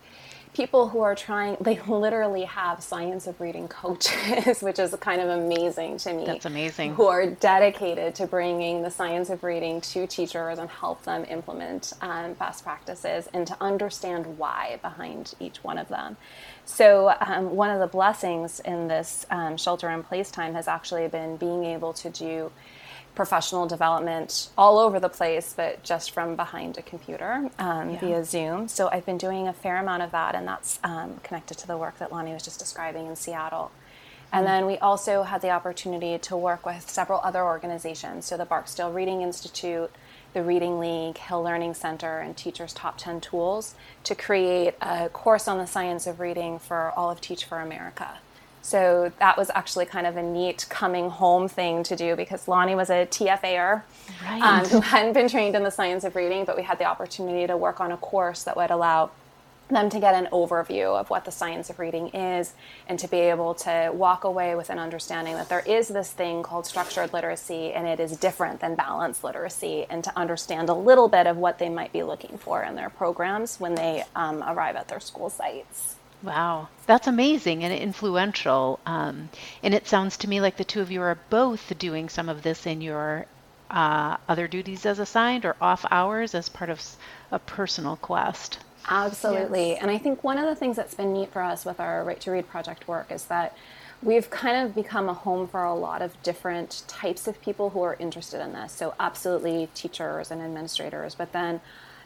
people 0.54 0.88
who 0.90 1.00
are 1.00 1.14
trying 1.14 1.56
they 1.60 1.80
literally 1.88 2.44
have 2.44 2.82
science 2.82 3.26
of 3.26 3.40
reading 3.40 3.66
coaches 3.68 4.60
which 4.62 4.78
is 4.78 4.94
kind 4.96 5.20
of 5.20 5.28
amazing 5.30 5.96
to 5.96 6.12
me 6.12 6.26
That's 6.26 6.44
amazing. 6.44 6.94
who 6.94 7.06
are 7.06 7.26
dedicated 7.26 8.14
to 8.16 8.26
bringing 8.26 8.82
the 8.82 8.90
science 8.90 9.30
of 9.30 9.42
reading 9.42 9.80
to 9.80 10.06
teachers 10.06 10.58
and 10.58 10.68
help 10.68 11.04
them 11.04 11.24
implement 11.28 11.92
um, 12.02 12.34
best 12.34 12.64
practices 12.64 13.28
and 13.32 13.46
to 13.46 13.56
understand 13.62 14.38
why 14.38 14.78
behind 14.82 15.34
each 15.40 15.64
one 15.64 15.78
of 15.78 15.88
them 15.88 16.16
so 16.64 17.14
um, 17.20 17.56
one 17.56 17.70
of 17.70 17.80
the 17.80 17.86
blessings 17.86 18.60
in 18.60 18.88
this 18.88 19.26
um, 19.30 19.56
shelter 19.56 19.88
in 19.90 20.02
place 20.02 20.30
time 20.30 20.52
has 20.54 20.68
actually 20.68 21.08
been 21.08 21.36
being 21.36 21.64
able 21.64 21.92
to 21.94 22.10
do 22.10 22.52
professional 23.14 23.66
development 23.66 24.48
all 24.56 24.78
over 24.78 24.98
the 24.98 25.08
place, 25.08 25.52
but 25.54 25.82
just 25.82 26.10
from 26.12 26.34
behind 26.36 26.78
a 26.78 26.82
computer 26.82 27.50
um, 27.58 27.90
Yeah. 27.90 28.00
via 28.00 28.24
Zoom. 28.24 28.68
So 28.68 28.88
I've 28.90 29.04
been 29.04 29.18
doing 29.18 29.48
a 29.48 29.52
fair 29.52 29.76
amount 29.76 30.02
of 30.02 30.10
that, 30.12 30.34
and 30.34 30.48
that's 30.48 30.78
um, 30.82 31.18
connected 31.22 31.58
to 31.58 31.66
the 31.66 31.76
work 31.76 31.98
that 31.98 32.10
Lonnie 32.10 32.32
was 32.32 32.42
just 32.42 32.58
describing 32.58 33.06
in 33.06 33.16
Seattle. 33.16 33.70
And 34.34 34.46
then 34.46 34.64
we 34.64 34.78
also 34.78 35.24
had 35.24 35.42
the 35.42 35.50
opportunity 35.50 36.18
to 36.18 36.36
work 36.38 36.64
with 36.64 36.88
several 36.88 37.20
other 37.22 37.42
organizations. 37.44 38.24
So 38.24 38.38
the 38.38 38.46
Barksdale 38.46 38.90
Reading 38.90 39.20
Institute, 39.20 39.90
the 40.32 40.42
Reading 40.42 40.80
League, 40.80 41.18
Hill 41.18 41.42
Learning 41.42 41.74
Center, 41.74 42.18
and 42.20 42.34
Teachers 42.34 42.72
Top 42.72 42.96
10 42.96 43.20
Tools 43.20 43.74
to 44.04 44.14
create 44.14 44.74
a 44.80 45.10
course 45.10 45.46
on 45.46 45.58
the 45.58 45.66
science 45.66 46.06
of 46.06 46.18
reading 46.18 46.58
for 46.58 46.92
all 46.96 47.10
of 47.10 47.20
Teach 47.20 47.44
for 47.44 47.60
America. 47.60 48.20
So 48.62 49.12
that 49.18 49.36
was 49.36 49.50
actually 49.54 49.86
kind 49.86 50.06
of 50.06 50.16
a 50.16 50.22
neat 50.22 50.66
coming 50.70 51.10
home 51.10 51.48
thing 51.48 51.82
to 51.82 51.96
do 51.96 52.14
because 52.14 52.46
Lonnie 52.46 52.76
was 52.76 52.90
a 52.90 53.06
TFAer 53.06 53.82
um, 54.30 54.64
who 54.66 54.80
hadn't 54.80 55.14
been 55.14 55.28
trained 55.28 55.56
in 55.56 55.64
the 55.64 55.70
science 55.70 56.04
of 56.04 56.14
reading, 56.14 56.44
but 56.44 56.56
we 56.56 56.62
had 56.62 56.78
the 56.78 56.84
opportunity 56.84 57.46
to 57.46 57.56
work 57.56 57.80
on 57.80 57.90
a 57.90 57.96
course 57.96 58.44
that 58.44 58.56
would 58.56 58.70
allow 58.70 59.10
them 59.68 59.90
to 59.90 59.98
get 59.98 60.14
an 60.14 60.28
overview 60.32 60.98
of 60.98 61.10
what 61.10 61.24
the 61.24 61.30
science 61.30 61.70
of 61.70 61.78
reading 61.78 62.08
is 62.08 62.52
and 62.86 62.98
to 62.98 63.08
be 63.08 63.18
able 63.18 63.54
to 63.54 63.90
walk 63.92 64.24
away 64.24 64.54
with 64.54 64.70
an 64.70 64.78
understanding 64.78 65.34
that 65.34 65.48
there 65.48 65.60
is 65.66 65.88
this 65.88 66.12
thing 66.12 66.42
called 66.42 66.66
structured 66.66 67.12
literacy 67.12 67.72
and 67.72 67.86
it 67.86 67.98
is 67.98 68.16
different 68.16 68.60
than 68.60 68.74
balanced 68.74 69.24
literacy 69.24 69.86
and 69.88 70.04
to 70.04 70.16
understand 70.16 70.68
a 70.68 70.74
little 70.74 71.08
bit 71.08 71.26
of 71.26 71.36
what 71.36 71.58
they 71.58 71.68
might 71.68 71.92
be 71.92 72.02
looking 72.02 72.38
for 72.38 72.62
in 72.62 72.74
their 72.74 72.90
programs 72.90 73.58
when 73.58 73.74
they 73.74 74.04
um, 74.14 74.42
arrive 74.46 74.76
at 74.76 74.88
their 74.88 75.00
school 75.00 75.30
sites. 75.30 75.96
Wow, 76.22 76.68
that's 76.86 77.08
amazing 77.08 77.64
and 77.64 77.74
influential. 77.74 78.78
Um, 78.86 79.28
and 79.62 79.74
it 79.74 79.88
sounds 79.88 80.16
to 80.18 80.28
me 80.28 80.40
like 80.40 80.56
the 80.56 80.64
two 80.64 80.80
of 80.80 80.90
you 80.90 81.02
are 81.02 81.18
both 81.30 81.76
doing 81.78 82.08
some 82.08 82.28
of 82.28 82.42
this 82.42 82.66
in 82.66 82.80
your 82.80 83.26
uh, 83.70 84.18
other 84.28 84.46
duties 84.46 84.86
as 84.86 84.98
assigned 84.98 85.44
or 85.44 85.56
off 85.60 85.84
hours 85.90 86.34
as 86.34 86.48
part 86.48 86.70
of 86.70 86.80
a 87.30 87.38
personal 87.38 87.96
quest. 87.96 88.58
Absolutely. 88.88 89.76
And 89.76 89.90
I 89.90 89.98
think 89.98 90.22
one 90.22 90.38
of 90.38 90.46
the 90.46 90.54
things 90.54 90.76
that's 90.76 90.94
been 90.94 91.12
neat 91.12 91.32
for 91.32 91.42
us 91.42 91.64
with 91.64 91.80
our 91.80 92.04
Right 92.04 92.20
to 92.20 92.30
Read 92.30 92.48
project 92.48 92.86
work 92.86 93.10
is 93.10 93.24
that 93.26 93.56
we've 94.02 94.28
kind 94.28 94.56
of 94.56 94.74
become 94.74 95.08
a 95.08 95.14
home 95.14 95.46
for 95.46 95.64
a 95.64 95.74
lot 95.74 96.02
of 96.02 96.20
different 96.22 96.82
types 96.88 97.26
of 97.26 97.40
people 97.40 97.70
who 97.70 97.82
are 97.82 97.96
interested 97.98 98.40
in 98.40 98.52
this. 98.52 98.72
So, 98.72 98.94
absolutely 98.98 99.68
teachers 99.74 100.30
and 100.30 100.42
administrators, 100.42 101.14
but 101.14 101.32
then 101.32 101.60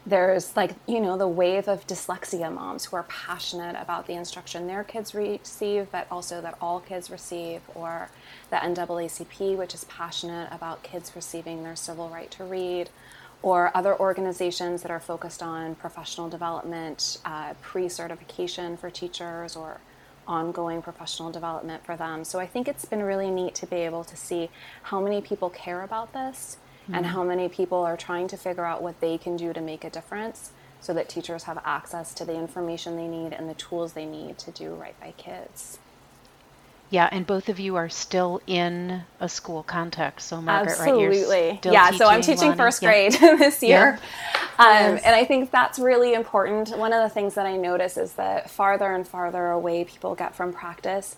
there's 0.07 0.55
like, 0.55 0.73
you 0.87 1.01
know, 1.01 1.17
the 1.17 1.27
wave 1.27 1.67
of 1.67 1.85
dyslexia 1.85 2.53
moms 2.53 2.85
who 2.85 2.95
are 2.95 3.03
passionate 3.03 3.75
about 3.79 4.07
the 4.07 4.13
instruction 4.13 4.65
their 4.65 4.83
kids 4.83 5.13
receive, 5.13 5.91
but 5.91 6.07
also 6.09 6.39
that 6.41 6.57
all 6.61 6.79
kids 6.79 7.11
receive, 7.11 7.61
or 7.75 8.09
the 8.49 8.55
NAACP, 8.55 9.57
which 9.57 9.73
is 9.73 9.83
passionate 9.85 10.47
about 10.49 10.81
kids 10.81 11.11
receiving 11.13 11.63
their 11.63 11.75
civil 11.75 12.09
right 12.09 12.31
to 12.31 12.45
read 12.45 12.89
or 13.41 13.69
other 13.75 13.99
organizations 13.99 14.81
that 14.81 14.89
are 14.89 14.99
focused 14.99 15.43
on 15.43 15.75
professional 15.75 16.29
development, 16.29 17.19
uh, 17.25 17.53
pre 17.61 17.87
certification 17.87 18.77
for 18.77 18.89
teachers, 18.89 19.55
or 19.55 19.79
ongoing 20.27 20.81
professional 20.81 21.31
development 21.31 21.85
for 21.85 21.95
them. 21.95 22.23
So 22.23 22.39
I 22.39 22.47
think 22.47 22.67
it's 22.67 22.85
been 22.85 23.03
really 23.03 23.29
neat 23.29 23.55
to 23.55 23.67
be 23.67 23.77
able 23.77 24.03
to 24.05 24.17
see 24.17 24.49
how 24.83 25.01
many 25.01 25.21
people 25.21 25.49
care 25.49 25.83
about 25.83 26.13
this 26.13 26.57
and 26.91 27.05
how 27.07 27.23
many 27.23 27.49
people 27.49 27.79
are 27.79 27.97
trying 27.97 28.27
to 28.29 28.37
figure 28.37 28.65
out 28.65 28.81
what 28.81 28.99
they 29.01 29.17
can 29.17 29.37
do 29.37 29.53
to 29.53 29.61
make 29.61 29.83
a 29.83 29.89
difference 29.89 30.51
so 30.79 30.93
that 30.93 31.09
teachers 31.09 31.43
have 31.43 31.59
access 31.65 32.13
to 32.13 32.25
the 32.25 32.35
information 32.35 32.95
they 32.95 33.07
need 33.07 33.33
and 33.33 33.49
the 33.49 33.53
tools 33.55 33.93
they 33.93 34.05
need 34.05 34.37
to 34.37 34.51
do 34.51 34.73
right 34.73 34.99
by 34.99 35.11
kids. 35.17 35.79
Yeah, 36.89 37.09
and 37.11 37.27
both 37.27 37.49
of 37.49 37.59
you 37.59 37.75
are 37.75 37.89
still 37.89 38.41
in 38.47 39.01
a 39.19 39.27
school 39.27 39.61
context. 39.63 40.29
So, 40.29 40.41
Margaret, 40.41 40.79
right? 40.79 40.87
Absolutely. 40.87 41.57
still 41.57 41.73
yeah, 41.73 41.91
so 41.91 42.07
I'm 42.07 42.21
teaching 42.21 42.55
first 42.55 42.81
Yeah. 42.81 42.89
grade 42.89 43.13
this 43.39 43.61
year. 43.61 43.99
Um, 44.57 44.67
Yes. 44.69 45.03
And 45.03 45.15
I 45.15 45.25
think 45.25 45.51
that's 45.51 45.79
really 45.79 46.13
important. 46.13 46.77
One 46.77 46.93
of 46.93 47.03
the 47.03 47.09
things 47.09 47.35
that 47.35 47.45
I 47.45 47.57
notice 47.57 47.97
is 47.97 48.13
that 48.13 48.49
farther 48.49 48.93
and 48.95 49.05
farther 49.05 49.47
away 49.47 49.83
people 49.83 50.15
get 50.15 50.33
from 50.33 50.53
practice, 50.53 51.17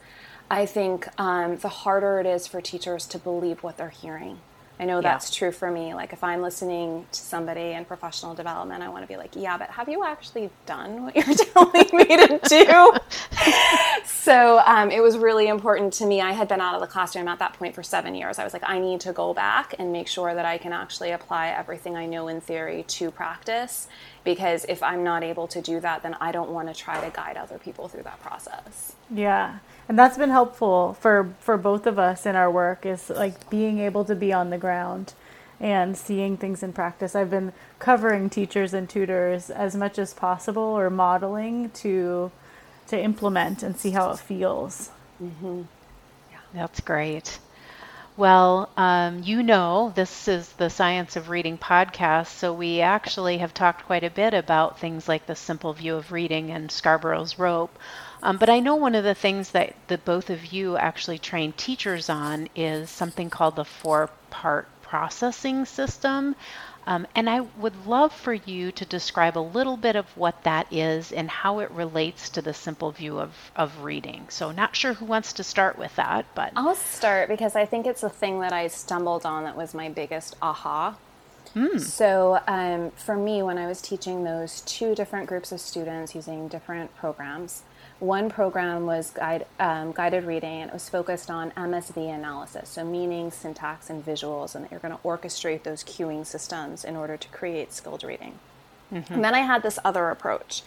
I 0.50 0.66
think 0.66 1.08
um, 1.20 1.58
the 1.58 1.70
harder 1.70 2.20
it 2.20 2.26
is 2.26 2.48
for 2.48 2.62
teachers 2.62 3.06
to 3.08 3.20
believe 3.20 3.62
what 3.62 3.78
they're 3.78 3.90
hearing. 3.90 4.40
I 4.80 4.86
know 4.86 4.98
Yeah. 4.98 5.12
that's 5.12 5.30
true 5.36 5.52
for 5.52 5.70
me. 5.70 5.94
Like 5.94 6.14
if 6.14 6.24
I'm 6.24 6.42
listening 6.42 7.06
to 7.12 7.20
somebody 7.20 7.72
in 7.74 7.84
professional 7.84 8.34
development, 8.34 8.82
I 8.82 8.88
want 8.90 9.04
to 9.04 9.08
be 9.08 9.18
like, 9.18 9.32
yeah, 9.36 9.58
but 9.58 9.70
have 9.72 9.90
you 9.90 10.06
actually 10.06 10.50
done 10.66 11.04
what 11.04 11.16
you're 11.16 11.36
telling 11.54 11.90
me 11.92 12.06
to 12.06 12.40
do? 12.48 12.94
so 14.06 14.62
um, 14.66 14.90
it 14.92 15.02
was 15.02 15.18
really 15.18 15.48
important 15.48 15.92
to 15.94 16.06
me. 16.06 16.22
I 16.22 16.32
had 16.32 16.48
been 16.48 16.62
out 16.62 16.76
of 16.76 16.82
the 16.82 16.88
classroom 16.88 17.28
at 17.28 17.40
that 17.40 17.54
point 17.54 17.76
for 17.76 17.84
seven 17.84 18.16
years. 18.16 18.40
I 18.40 18.44
was 18.44 18.54
like, 18.54 18.64
I 18.66 18.80
need 18.80 19.02
to 19.02 19.14
go 19.14 19.34
back 19.34 19.76
and 19.80 19.92
make 19.92 20.08
sure 20.08 20.34
that 20.34 20.46
I 20.46 20.58
can 20.58 20.72
actually 20.74 21.12
apply 21.12 21.50
everything 21.50 21.98
I 21.98 22.06
know 22.06 22.28
in 22.28 22.40
theory 22.42 22.84
to 22.88 23.12
practice. 23.12 23.88
Because 24.24 24.66
if 24.70 24.84
I'm 24.84 25.04
not 25.04 25.24
able 25.24 25.48
to 25.48 25.62
do 25.62 25.80
that, 25.80 26.04
then 26.04 26.16
I 26.22 26.32
don't 26.32 26.52
want 26.52 26.68
to 26.68 26.74
try 26.74 27.04
to 27.04 27.10
guide 27.16 27.38
other 27.38 27.58
people 27.58 27.88
through 27.88 28.04
that 28.04 28.22
process. 28.22 28.94
Yeah. 29.10 29.60
And 29.90 29.98
that's 30.00 30.18
been 30.18 30.30
helpful 30.30 30.96
for 31.02 31.34
for 31.40 31.58
both 31.58 31.88
of 31.88 32.00
us 32.00 32.26
in 32.28 32.36
our 32.36 32.50
work 32.52 32.86
is 32.86 33.10
like 33.10 33.50
being 33.50 33.80
able 33.80 34.06
to 34.06 34.16
be 34.16 34.32
on 34.32 34.52
the 34.52 34.58
ground 34.60 35.14
and 35.60 35.98
seeing 35.98 36.38
things 36.38 36.64
in 36.64 36.74
practice. 36.74 37.16
I've 37.16 37.32
been 37.32 37.54
covering 37.80 38.30
teachers 38.30 38.74
and 38.74 38.88
tutors 38.90 39.50
as 39.50 39.76
much 39.76 40.00
as 40.00 40.14
possible 40.14 40.62
or 40.62 40.92
modeling 40.92 41.72
to 41.72 42.32
to 42.88 43.02
implement 43.02 43.64
and 43.64 43.76
see 43.78 43.92
how 43.92 44.12
it 44.12 44.20
feels. 44.20 44.92
That's 46.54 46.80
great. 46.82 47.40
Well, 48.18 48.70
um, 48.78 49.24
you 49.24 49.44
know, 49.44 49.94
this 49.96 50.28
is 50.28 50.52
the 50.54 50.70
Science 50.70 51.16
of 51.16 51.30
Reading 51.30 51.58
podcast, 51.58 52.28
so 52.28 52.54
we 52.54 52.82
actually 52.82 53.38
have 53.38 53.54
talked 53.54 53.86
quite 53.86 54.04
a 54.04 54.10
bit 54.10 54.34
about 54.34 54.80
things 54.80 55.08
like 55.08 55.26
the 55.26 55.36
simple 55.36 55.74
view 55.74 55.96
of 55.96 56.12
reading 56.12 56.52
and 56.52 56.70
Scarborough's 56.70 57.40
rope. 57.40 57.80
Um, 58.22 58.38
but 58.38 58.50
I 58.50 58.60
know 58.60 58.76
one 58.76 58.96
of 58.96 59.04
the 59.04 59.16
things 59.16 59.52
that 59.52 59.76
the 59.88 59.98
both 59.98 60.30
of 60.30 60.52
you 60.52 60.78
actually 60.78 61.20
train 61.20 61.54
teachers 61.54 62.10
on 62.10 62.50
is 62.56 62.90
something 62.90 63.30
called 63.30 63.56
the 63.56 63.66
four 63.66 64.10
part 64.30 64.68
processing 64.82 65.66
system. 65.66 66.36
Um, 66.88 67.06
and 67.14 67.30
I 67.30 67.42
would 67.42 67.86
love 67.86 68.12
for 68.12 68.34
you 68.34 68.72
to 68.72 68.86
describe 68.86 69.38
a 69.38 69.40
little 69.40 69.78
bit 69.78 69.96
of 69.96 70.06
what 70.18 70.44
that 70.44 70.74
is 70.74 71.12
and 71.12 71.30
how 71.30 71.60
it 71.60 71.70
relates 71.70 72.30
to 72.32 72.42
the 72.42 72.54
simple 72.54 72.92
view 72.92 73.20
of, 73.20 73.32
of 73.56 73.84
reading. 73.84 74.26
So, 74.30 74.52
not 74.52 74.76
sure 74.76 74.94
who 74.94 75.06
wants 75.06 75.34
to 75.34 75.44
start 75.44 75.78
with 75.78 75.96
that, 75.98 76.26
but. 76.34 76.52
I'll 76.56 76.74
start 76.74 77.30
because 77.30 77.56
I 77.56 77.66
think 77.66 77.86
it's 77.86 78.02
a 78.02 78.10
thing 78.10 78.40
that 78.40 78.54
I 78.54 78.68
stumbled 78.68 79.24
on 79.24 79.44
that 79.44 79.56
was 79.56 79.76
my 79.76 79.90
biggest 79.90 80.36
aha. 80.42 80.98
Mm. 81.56 81.80
So, 81.80 82.40
um, 82.48 82.92
for 82.92 83.16
me, 83.16 83.44
when 83.44 83.60
I 83.60 83.68
was 83.68 83.82
teaching 83.82 84.24
those 84.24 84.62
two 84.62 84.96
different 84.96 85.28
groups 85.28 85.52
of 85.52 85.62
students 85.62 86.16
using 86.16 86.48
different 86.48 86.96
programs, 86.96 87.62
one 88.00 88.30
program 88.30 88.86
was 88.86 89.12
guide, 89.12 89.46
um, 89.60 89.92
guided 89.92 90.24
reading, 90.24 90.62
and 90.62 90.70
it 90.70 90.74
was 90.74 90.88
focused 90.90 91.30
on 91.30 91.52
MSV 91.52 91.98
analysis, 91.98 92.70
so 92.70 92.86
meaning, 92.86 93.30
syntax, 93.32 93.90
and 93.90 94.06
visuals, 94.06 94.56
and 94.56 94.64
that 94.64 94.72
you're 94.72 94.80
going 94.80 94.96
to 94.96 95.04
orchestrate 95.04 95.64
those 95.64 95.84
cueing 95.84 96.26
systems 96.26 96.84
in 96.84 96.96
order 96.96 97.18
to 97.18 97.28
create 97.30 97.74
skilled 97.74 98.04
reading. 98.04 98.40
Mm-hmm. 98.94 99.14
And 99.14 99.24
then 99.24 99.36
I 99.36 99.40
had 99.40 99.64
this 99.64 99.78
other 99.84 100.10
approach. 100.10 100.64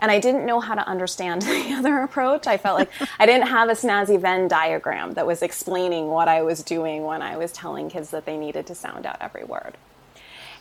And 0.00 0.12
I 0.12 0.20
didn't 0.20 0.46
know 0.46 0.60
how 0.60 0.74
to 0.74 0.86
understand 0.86 1.42
the 1.42 1.74
other 1.76 1.98
approach. 1.98 2.46
I 2.46 2.56
felt 2.56 2.78
like 2.78 2.90
I 3.18 3.26
didn't 3.26 3.48
have 3.48 3.68
a 3.68 3.72
snazzy 3.72 4.18
Venn 4.20 4.48
diagram 4.48 5.14
that 5.14 5.26
was 5.26 5.42
explaining 5.42 6.08
what 6.08 6.28
I 6.28 6.42
was 6.42 6.62
doing 6.62 7.04
when 7.04 7.22
I 7.22 7.36
was 7.36 7.52
telling 7.52 7.90
kids 7.90 8.10
that 8.10 8.24
they 8.24 8.36
needed 8.36 8.66
to 8.68 8.74
sound 8.74 9.04
out 9.04 9.16
every 9.20 9.44
word. 9.44 9.76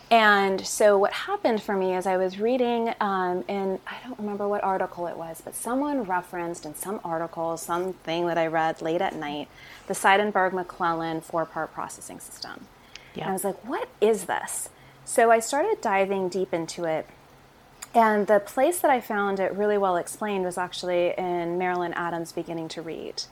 And 0.10 0.66
so, 0.66 0.98
what 0.98 1.12
happened 1.12 1.62
for 1.62 1.76
me 1.76 1.94
is 1.94 2.08
I 2.08 2.16
was 2.16 2.40
reading, 2.40 2.94
um, 3.02 3.44
in 3.50 3.80
I 3.86 3.96
don't 4.06 4.18
remember 4.18 4.48
what 4.48 4.64
article 4.64 5.06
it 5.08 5.18
was, 5.18 5.42
but 5.44 5.54
someone 5.54 6.04
referenced 6.04 6.66
in 6.66 6.76
some 6.76 7.02
article, 7.04 7.58
something 7.58 8.28
that 8.28 8.38
I 8.38 8.48
read 8.48 8.82
late 8.82 9.02
at 9.02 9.16
night, 9.16 9.50
the 9.88 9.94
Seidenberg 9.94 10.52
McClelland 10.52 11.24
four 11.24 11.46
part 11.46 11.74
processing 11.74 12.20
system. 12.20 12.68
Yeah. 13.16 13.24
And 13.24 13.32
I 13.32 13.34
was 13.34 13.44
like, 13.44 13.68
what 13.68 13.90
is 14.00 14.26
this? 14.26 14.70
So, 15.04 15.30
I 15.30 15.40
started 15.40 15.82
diving 15.82 16.30
deep 16.30 16.54
into 16.54 16.86
it. 16.86 17.06
And 17.94 18.28
the 18.28 18.40
place 18.40 18.80
that 18.80 18.92
I 18.92 19.02
found 19.02 19.42
it 19.42 19.54
really 19.54 19.78
well 19.78 19.98
explained 19.98 20.46
was 20.46 20.58
actually 20.58 21.16
in 21.18 21.58
Marilyn 21.58 21.94
Adams' 21.94 22.32
Beginning 22.32 22.70
to 22.70 22.82
Read. 22.82 23.24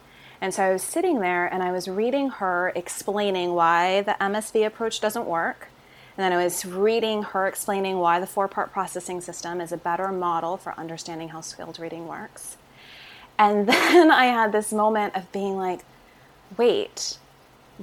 And 0.41 0.53
so 0.53 0.63
I 0.63 0.73
was 0.73 0.83
sitting 0.83 1.21
there 1.21 1.45
and 1.45 1.63
I 1.63 1.71
was 1.71 1.87
reading 1.87 2.29
her 2.29 2.73
explaining 2.75 3.53
why 3.53 4.01
the 4.01 4.15
MSV 4.19 4.65
approach 4.65 4.99
doesn't 4.99 5.25
work 5.25 5.69
and 6.17 6.23
then 6.23 6.31
I 6.31 6.41
was 6.43 6.65
reading 6.65 7.23
her 7.23 7.45
explaining 7.45 7.97
why 7.97 8.19
the 8.21 8.27
four 8.27 8.47
part 8.47 8.71
processing 8.71 9.19
system 9.19 9.59
is 9.59 9.73
a 9.73 9.77
better 9.77 10.09
model 10.09 10.55
for 10.55 10.73
understanding 10.79 11.29
how 11.29 11.41
skilled 11.41 11.77
reading 11.77 12.07
works. 12.07 12.55
And 13.37 13.67
then 13.67 14.11
I 14.11 14.25
had 14.25 14.51
this 14.51 14.71
moment 14.71 15.15
of 15.15 15.29
being 15.33 15.57
like, 15.57 15.81
wait, 16.57 17.17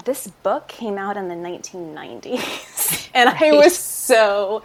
this 0.05 0.29
book 0.29 0.69
came 0.69 0.97
out 0.97 1.19
in 1.19 1.29
the 1.29 1.35
1990s. 1.35 3.11
and 3.15 3.29
right. 3.29 3.43
I 3.43 3.53
was 3.53 3.77
so 3.77 4.65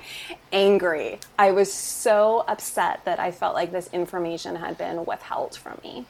angry. 0.53 1.19
I 1.37 1.51
was 1.51 1.71
so 1.71 2.45
upset 2.47 3.03
that 3.03 3.19
I 3.19 3.31
felt 3.31 3.53
like 3.53 3.73
this 3.73 3.89
information 3.91 4.55
had 4.55 4.77
been 4.77 5.05
withheld 5.05 5.57
from 5.57 5.77
me. 5.83 6.05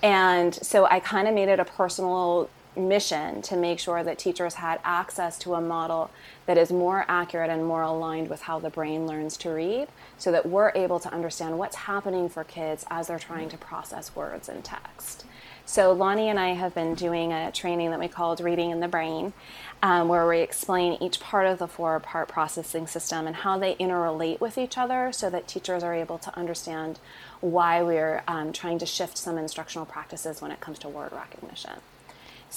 And 0.00 0.54
so 0.54 0.86
I 0.86 1.00
kind 1.00 1.26
of 1.26 1.34
made 1.34 1.48
it 1.48 1.58
a 1.58 1.64
personal 1.64 2.48
mission 2.78 3.42
to 3.42 3.56
make 3.56 3.78
sure 3.78 4.02
that 4.02 4.18
teachers 4.18 4.54
had 4.54 4.80
access 4.84 5.38
to 5.38 5.54
a 5.54 5.60
model 5.60 6.10
that 6.46 6.56
is 6.56 6.70
more 6.70 7.04
accurate 7.08 7.50
and 7.50 7.64
more 7.64 7.82
aligned 7.82 8.28
with 8.28 8.42
how 8.42 8.58
the 8.58 8.70
brain 8.70 9.06
learns 9.06 9.36
to 9.38 9.50
read 9.50 9.88
so 10.16 10.32
that 10.32 10.46
we're 10.46 10.72
able 10.74 11.00
to 11.00 11.12
understand 11.12 11.58
what's 11.58 11.76
happening 11.76 12.28
for 12.28 12.44
kids 12.44 12.84
as 12.90 13.08
they're 13.08 13.18
trying 13.18 13.48
to 13.48 13.58
process 13.58 14.14
words 14.14 14.48
and 14.48 14.64
text. 14.64 15.24
So, 15.68 15.92
Lonnie 15.92 16.30
and 16.30 16.40
I 16.40 16.54
have 16.54 16.74
been 16.74 16.94
doing 16.94 17.30
a 17.30 17.52
training 17.52 17.90
that 17.90 18.00
we 18.00 18.08
called 18.08 18.40
Reading 18.40 18.70
in 18.70 18.80
the 18.80 18.88
Brain, 18.88 19.34
um, 19.82 20.08
where 20.08 20.26
we 20.26 20.40
explain 20.40 20.94
each 21.02 21.20
part 21.20 21.46
of 21.46 21.58
the 21.58 21.68
four 21.68 22.00
part 22.00 22.26
processing 22.26 22.86
system 22.86 23.26
and 23.26 23.36
how 23.36 23.58
they 23.58 23.74
interrelate 23.74 24.40
with 24.40 24.56
each 24.56 24.78
other 24.78 25.12
so 25.12 25.28
that 25.28 25.46
teachers 25.46 25.82
are 25.82 25.92
able 25.92 26.16
to 26.20 26.34
understand 26.38 26.98
why 27.42 27.82
we're 27.82 28.22
um, 28.26 28.50
trying 28.50 28.78
to 28.78 28.86
shift 28.86 29.18
some 29.18 29.36
instructional 29.36 29.84
practices 29.84 30.40
when 30.40 30.50
it 30.50 30.60
comes 30.60 30.78
to 30.78 30.88
word 30.88 31.12
recognition. 31.12 31.74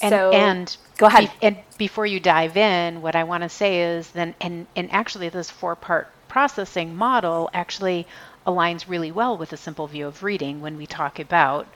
And, 0.00 0.10
so, 0.10 0.30
and 0.30 0.76
go 0.96 1.06
ahead. 1.06 1.24
Be, 1.24 1.30
and 1.42 1.56
before 1.78 2.06
you 2.06 2.20
dive 2.20 2.56
in, 2.56 3.02
what 3.02 3.16
I 3.16 3.24
want 3.24 3.42
to 3.42 3.48
say 3.48 3.82
is 3.82 4.10
then, 4.12 4.34
and, 4.40 4.66
and 4.76 4.92
actually, 4.92 5.28
this 5.28 5.50
four 5.50 5.76
part 5.76 6.12
processing 6.28 6.94
model 6.96 7.50
actually 7.54 8.06
aligns 8.46 8.88
really 8.88 9.12
well 9.12 9.36
with 9.36 9.52
a 9.52 9.56
simple 9.56 9.86
view 9.86 10.06
of 10.06 10.22
reading 10.22 10.60
when 10.60 10.76
we 10.76 10.86
talk 10.86 11.18
about 11.18 11.66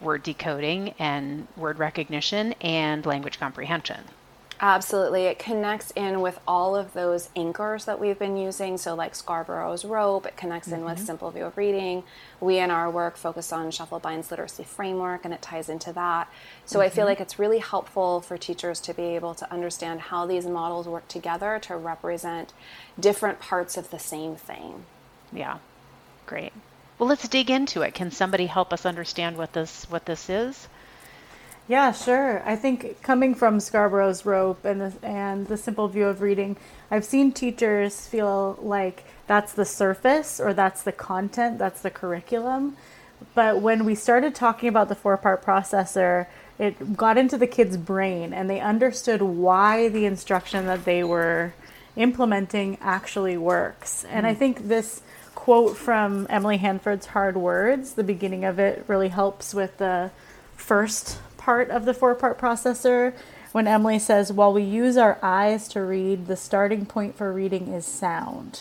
word 0.00 0.22
decoding 0.22 0.94
and 0.98 1.46
word 1.56 1.78
recognition 1.78 2.54
and 2.60 3.06
language 3.06 3.38
comprehension. 3.38 4.04
Absolutely. 4.62 5.24
It 5.24 5.38
connects 5.38 5.90
in 5.96 6.20
with 6.20 6.38
all 6.46 6.76
of 6.76 6.92
those 6.92 7.30
anchors 7.34 7.86
that 7.86 7.98
we've 7.98 8.18
been 8.18 8.36
using. 8.36 8.76
So, 8.76 8.94
like 8.94 9.14
Scarborough's 9.14 9.86
rope, 9.86 10.26
it 10.26 10.36
connects 10.36 10.68
mm-hmm. 10.68 10.80
in 10.80 10.84
with 10.84 10.96
mm-hmm. 10.96 11.06
Simple 11.06 11.30
View 11.30 11.46
of 11.46 11.56
Reading. 11.56 12.02
We, 12.40 12.58
in 12.58 12.70
our 12.70 12.90
work, 12.90 13.16
focus 13.16 13.52
on 13.52 13.70
Shefelbine's 13.70 14.30
literacy 14.30 14.64
framework, 14.64 15.24
and 15.24 15.32
it 15.32 15.40
ties 15.40 15.70
into 15.70 15.94
that. 15.94 16.28
So, 16.66 16.78
mm-hmm. 16.78 16.86
I 16.86 16.88
feel 16.90 17.02
mm-hmm. 17.02 17.08
like 17.08 17.20
it's 17.20 17.38
really 17.38 17.60
helpful 17.60 18.20
for 18.20 18.36
teachers 18.36 18.80
to 18.80 18.92
be 18.92 19.04
able 19.14 19.34
to 19.36 19.50
understand 19.50 20.00
how 20.00 20.26
these 20.26 20.44
models 20.44 20.86
work 20.86 21.08
together 21.08 21.58
to 21.62 21.76
represent 21.76 22.52
different 22.98 23.40
parts 23.40 23.78
of 23.78 23.90
the 23.90 23.98
same 23.98 24.36
thing. 24.36 24.84
Yeah, 25.32 25.58
great. 26.26 26.52
Well, 26.98 27.08
let's 27.08 27.26
dig 27.28 27.48
into 27.48 27.80
it. 27.80 27.94
Can 27.94 28.10
somebody 28.10 28.44
help 28.44 28.74
us 28.74 28.84
understand 28.84 29.38
what 29.38 29.54
this 29.54 29.86
what 29.88 30.04
this 30.04 30.28
is? 30.28 30.68
Yeah, 31.70 31.92
sure. 31.92 32.42
I 32.44 32.56
think 32.56 33.00
coming 33.00 33.32
from 33.32 33.60
Scarborough's 33.60 34.26
rope 34.26 34.64
and 34.64 34.80
the, 34.80 34.92
and 35.04 35.46
the 35.46 35.56
simple 35.56 35.86
view 35.86 36.08
of 36.08 36.20
reading, 36.20 36.56
I've 36.90 37.04
seen 37.04 37.30
teachers 37.30 38.08
feel 38.08 38.58
like 38.60 39.04
that's 39.28 39.52
the 39.52 39.64
surface 39.64 40.40
or 40.40 40.52
that's 40.52 40.82
the 40.82 40.90
content, 40.90 41.58
that's 41.58 41.80
the 41.80 41.90
curriculum. 41.90 42.76
But 43.36 43.60
when 43.60 43.84
we 43.84 43.94
started 43.94 44.34
talking 44.34 44.68
about 44.68 44.88
the 44.88 44.96
four 44.96 45.16
part 45.16 45.44
processor, 45.44 46.26
it 46.58 46.96
got 46.96 47.16
into 47.16 47.38
the 47.38 47.46
kid's 47.46 47.76
brain 47.76 48.32
and 48.32 48.50
they 48.50 48.58
understood 48.58 49.22
why 49.22 49.88
the 49.90 50.06
instruction 50.06 50.66
that 50.66 50.84
they 50.84 51.04
were 51.04 51.52
implementing 51.94 52.78
actually 52.80 53.36
works. 53.36 54.02
And 54.06 54.26
I 54.26 54.32
hmm. 54.32 54.40
think 54.40 54.66
this 54.66 55.02
quote 55.36 55.76
from 55.76 56.26
Emily 56.30 56.56
Hanford's 56.56 57.06
Hard 57.06 57.36
Words, 57.36 57.94
the 57.94 58.02
beginning 58.02 58.44
of 58.44 58.58
it 58.58 58.84
really 58.88 59.10
helps 59.10 59.54
with 59.54 59.78
the 59.78 60.10
first 60.56 61.18
part 61.40 61.70
of 61.70 61.86
the 61.86 61.94
four 61.94 62.14
part 62.14 62.38
processor 62.38 63.14
when 63.52 63.66
Emily 63.66 63.98
says, 63.98 64.32
while 64.32 64.52
we 64.52 64.62
use 64.62 64.96
our 64.96 65.18
eyes 65.22 65.66
to 65.68 65.80
read, 65.80 66.26
the 66.26 66.36
starting 66.36 66.86
point 66.86 67.16
for 67.16 67.32
reading 67.32 67.68
is 67.68 67.86
sound. 67.86 68.60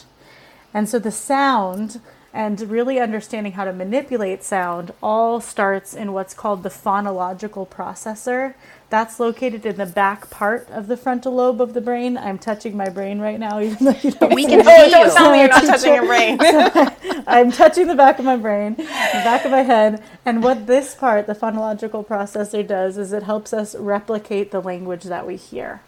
And 0.74 0.88
so 0.88 0.98
the 0.98 1.12
sound 1.12 2.00
and 2.34 2.62
really 2.62 3.00
understanding 3.00 3.54
how 3.54 3.66
to 3.66 3.74
manipulate 3.74 4.44
sound 4.44 4.94
all 5.04 5.42
starts 5.42 5.94
in 5.94 6.14
what's 6.14 6.34
called 6.34 6.64
the 6.64 6.70
phonological 6.70 7.68
processor. 7.68 8.54
That's 8.90 9.20
located 9.20 9.66
in 9.68 9.76
the 9.78 9.86
back 9.86 10.30
part 10.32 10.68
of 10.72 10.88
the 10.88 10.98
frontal 10.98 11.36
lobe 11.36 11.62
of 11.62 11.74
the 11.74 11.82
brain. 11.82 12.18
I'm 12.18 12.40
touching 12.40 12.76
my 12.76 12.90
brain 12.90 13.20
right 13.20 13.40
now, 13.40 13.60
even 13.62 13.86
though 13.86 14.00
you 14.02 14.12
don't. 14.12 14.34
We 14.34 14.46
can 14.46 14.64
see 14.66 14.86
you. 14.86 14.92
Don't 14.92 15.14
tell 15.14 15.32
me 15.32 15.40
you're 15.40 15.48
not 15.50 15.64
touching 15.64 15.94
your 15.94 16.06
brain. 16.06 16.40
so 16.42 17.24
I'm 17.28 17.52
touching 17.52 17.88
the 17.88 17.96
back 17.96 18.18
of 18.18 18.26
my 18.26 18.38
brain, 18.38 18.76
the 18.76 18.84
back 18.84 19.46
of 19.46 19.52
my 19.52 19.62
head, 19.62 20.04
and 20.26 20.44
what 20.44 20.66
this 20.66 20.96
part, 20.96 21.28
the 21.28 21.36
phonological 21.36 22.06
processor, 22.06 22.66
does 22.66 22.98
is 22.98 23.14
it 23.14 23.24
helps 23.24 23.54
us 23.54 23.76
replicate 23.76 24.52
the 24.52 24.62
language 24.62 25.04
that 25.04 25.28
we 25.28 25.36
hear 25.36 25.82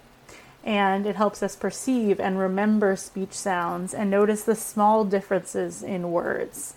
and 0.63 1.07
it 1.07 1.15
helps 1.15 1.41
us 1.41 1.55
perceive 1.55 2.19
and 2.19 2.37
remember 2.37 2.95
speech 2.95 3.33
sounds 3.33 3.93
and 3.93 4.09
notice 4.09 4.43
the 4.43 4.55
small 4.55 5.03
differences 5.03 5.81
in 5.81 6.11
words. 6.11 6.75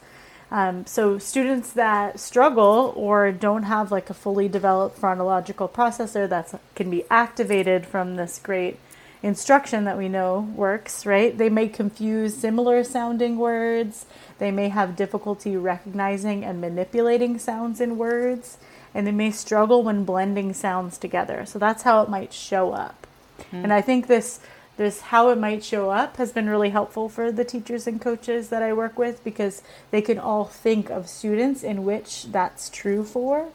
Um, 0.54 0.86
so, 0.86 1.18
students 1.18 1.72
that 1.72 2.20
struggle 2.20 2.92
or 2.94 3.32
don't 3.32 3.64
have 3.64 3.90
like 3.90 4.08
a 4.08 4.14
fully 4.14 4.46
developed 4.46 5.00
phonological 5.00 5.68
processor 5.68 6.28
that 6.28 6.60
can 6.76 6.90
be 6.90 7.02
activated 7.10 7.86
from 7.86 8.14
this 8.14 8.38
great 8.38 8.78
instruction 9.20 9.82
that 9.82 9.98
we 9.98 10.08
know 10.08 10.48
works, 10.54 11.04
right? 11.04 11.36
They 11.36 11.48
may 11.48 11.66
confuse 11.66 12.36
similar 12.36 12.84
sounding 12.84 13.36
words. 13.36 14.06
They 14.38 14.52
may 14.52 14.68
have 14.68 14.94
difficulty 14.94 15.56
recognizing 15.56 16.44
and 16.44 16.60
manipulating 16.60 17.36
sounds 17.40 17.80
in 17.80 17.98
words, 17.98 18.56
and 18.94 19.08
they 19.08 19.12
may 19.12 19.32
struggle 19.32 19.82
when 19.82 20.04
blending 20.04 20.54
sounds 20.54 20.98
together. 20.98 21.46
So, 21.46 21.58
that's 21.58 21.82
how 21.82 22.00
it 22.02 22.08
might 22.08 22.32
show 22.32 22.70
up. 22.70 23.08
Mm-hmm. 23.40 23.56
And 23.56 23.72
I 23.72 23.80
think 23.80 24.06
this 24.06 24.38
this 24.76 25.00
how 25.02 25.30
it 25.30 25.38
might 25.38 25.64
show 25.64 25.90
up 25.90 26.16
has 26.16 26.32
been 26.32 26.48
really 26.48 26.70
helpful 26.70 27.08
for 27.08 27.30
the 27.30 27.44
teachers 27.44 27.86
and 27.86 28.00
coaches 28.00 28.48
that 28.48 28.62
I 28.62 28.72
work 28.72 28.98
with 28.98 29.22
because 29.22 29.62
they 29.90 30.02
can 30.02 30.18
all 30.18 30.44
think 30.44 30.90
of 30.90 31.08
students 31.08 31.62
in 31.62 31.84
which 31.84 32.26
that's 32.32 32.68
true 32.68 33.04
for 33.04 33.48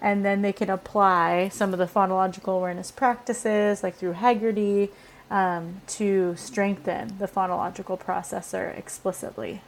and 0.00 0.24
then 0.24 0.42
they 0.42 0.52
can 0.52 0.70
apply 0.70 1.48
some 1.48 1.72
of 1.72 1.78
the 1.78 1.86
phonological 1.86 2.56
awareness 2.56 2.90
practices 2.90 3.82
like 3.82 3.96
through 3.96 4.14
Heggerty, 4.14 4.90
um, 5.30 5.80
to 5.86 6.34
strengthen 6.36 7.18
the 7.18 7.28
phonological 7.28 8.00
processor 8.00 8.76
explicitly. 8.76 9.60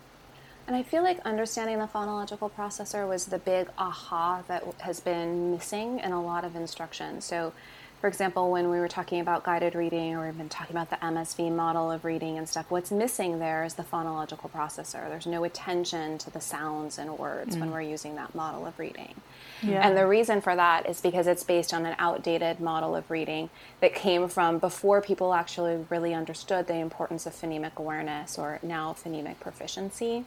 And 0.66 0.76
I 0.76 0.82
feel 0.82 1.02
like 1.02 1.18
understanding 1.20 1.78
the 1.78 1.86
phonological 1.86 2.50
processor 2.50 3.08
was 3.08 3.26
the 3.26 3.38
big 3.38 3.68
aha 3.76 4.42
that 4.46 4.62
has 4.80 5.00
been 5.00 5.50
missing 5.50 5.98
in 5.98 6.12
a 6.12 6.22
lot 6.22 6.44
of 6.44 6.54
instruction. 6.54 7.20
So 7.20 7.52
for 8.00 8.08
example, 8.08 8.50
when 8.50 8.70
we 8.70 8.78
were 8.78 8.88
talking 8.88 9.20
about 9.20 9.44
guided 9.44 9.74
reading 9.74 10.16
or 10.16 10.24
we've 10.24 10.38
been 10.38 10.48
talking 10.48 10.74
about 10.74 10.88
the 10.88 10.96
MSV 10.96 11.54
model 11.54 11.90
of 11.90 12.04
reading 12.04 12.38
and 12.38 12.48
stuff, 12.48 12.70
what's 12.70 12.90
missing 12.90 13.38
there 13.38 13.62
is 13.62 13.74
the 13.74 13.82
phonological 13.82 14.50
processor. 14.50 15.06
There's 15.10 15.26
no 15.26 15.44
attention 15.44 16.16
to 16.18 16.30
the 16.30 16.40
sounds 16.40 16.98
and 16.98 17.18
words 17.18 17.56
mm. 17.56 17.60
when 17.60 17.70
we're 17.70 17.82
using 17.82 18.14
that 18.14 18.34
model 18.34 18.64
of 18.64 18.78
reading. 18.78 19.14
Yeah. 19.62 19.86
And 19.86 19.96
the 19.98 20.06
reason 20.06 20.40
for 20.40 20.56
that 20.56 20.88
is 20.88 21.02
because 21.02 21.26
it's 21.26 21.44
based 21.44 21.74
on 21.74 21.84
an 21.84 21.94
outdated 21.98 22.58
model 22.58 22.96
of 22.96 23.10
reading 23.10 23.50
that 23.80 23.94
came 23.94 24.28
from 24.28 24.58
before 24.58 25.02
people 25.02 25.34
actually 25.34 25.84
really 25.90 26.14
understood 26.14 26.68
the 26.68 26.76
importance 26.76 27.26
of 27.26 27.34
phonemic 27.34 27.76
awareness 27.76 28.38
or 28.38 28.60
now 28.62 28.94
phonemic 28.94 29.40
proficiency. 29.40 30.24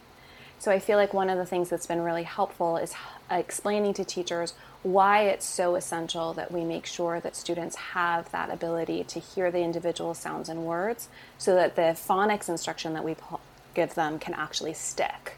So 0.58 0.70
I 0.70 0.78
feel 0.78 0.96
like 0.96 1.12
one 1.12 1.28
of 1.28 1.36
the 1.36 1.44
things 1.44 1.68
that's 1.68 1.86
been 1.86 2.00
really 2.00 2.22
helpful 2.22 2.76
is 2.76 2.94
uh, 3.30 3.36
explaining 3.36 3.94
to 3.94 4.04
teachers 4.04 4.54
why 4.82 5.22
it's 5.22 5.46
so 5.46 5.74
essential 5.76 6.32
that 6.34 6.52
we 6.52 6.64
make 6.64 6.86
sure 6.86 7.20
that 7.20 7.34
students 7.34 7.76
have 7.76 8.30
that 8.32 8.50
ability 8.50 9.04
to 9.04 9.18
hear 9.18 9.50
the 9.50 9.60
individual 9.60 10.14
sounds 10.14 10.48
and 10.48 10.64
words 10.64 11.08
so 11.38 11.54
that 11.54 11.74
the 11.74 11.82
phonics 11.82 12.48
instruction 12.48 12.92
that 12.94 13.04
we 13.04 13.16
give 13.74 13.94
them 13.94 14.18
can 14.18 14.34
actually 14.34 14.74
stick. 14.74 15.36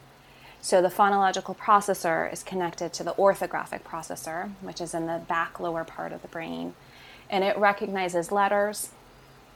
So 0.60 0.82
the 0.82 0.88
phonological 0.88 1.56
processor 1.56 2.32
is 2.32 2.42
connected 2.42 2.92
to 2.94 3.04
the 3.04 3.12
orthographic 3.12 3.82
processor, 3.82 4.50
which 4.60 4.80
is 4.80 4.94
in 4.94 5.06
the 5.06 5.22
back 5.28 5.60
lower 5.60 5.84
part 5.84 6.12
of 6.12 6.22
the 6.22 6.28
brain, 6.28 6.74
and 7.30 7.44
it 7.44 7.56
recognizes 7.56 8.32
letters. 8.32 8.90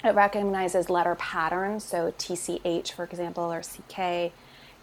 It 0.04 0.14
recognizes 0.14 0.88
letter 0.88 1.16
patterns, 1.16 1.84
so 1.84 2.12
TCH, 2.16 2.92
for 2.92 3.04
example, 3.04 3.52
or 3.52 3.60
CK 3.60 4.32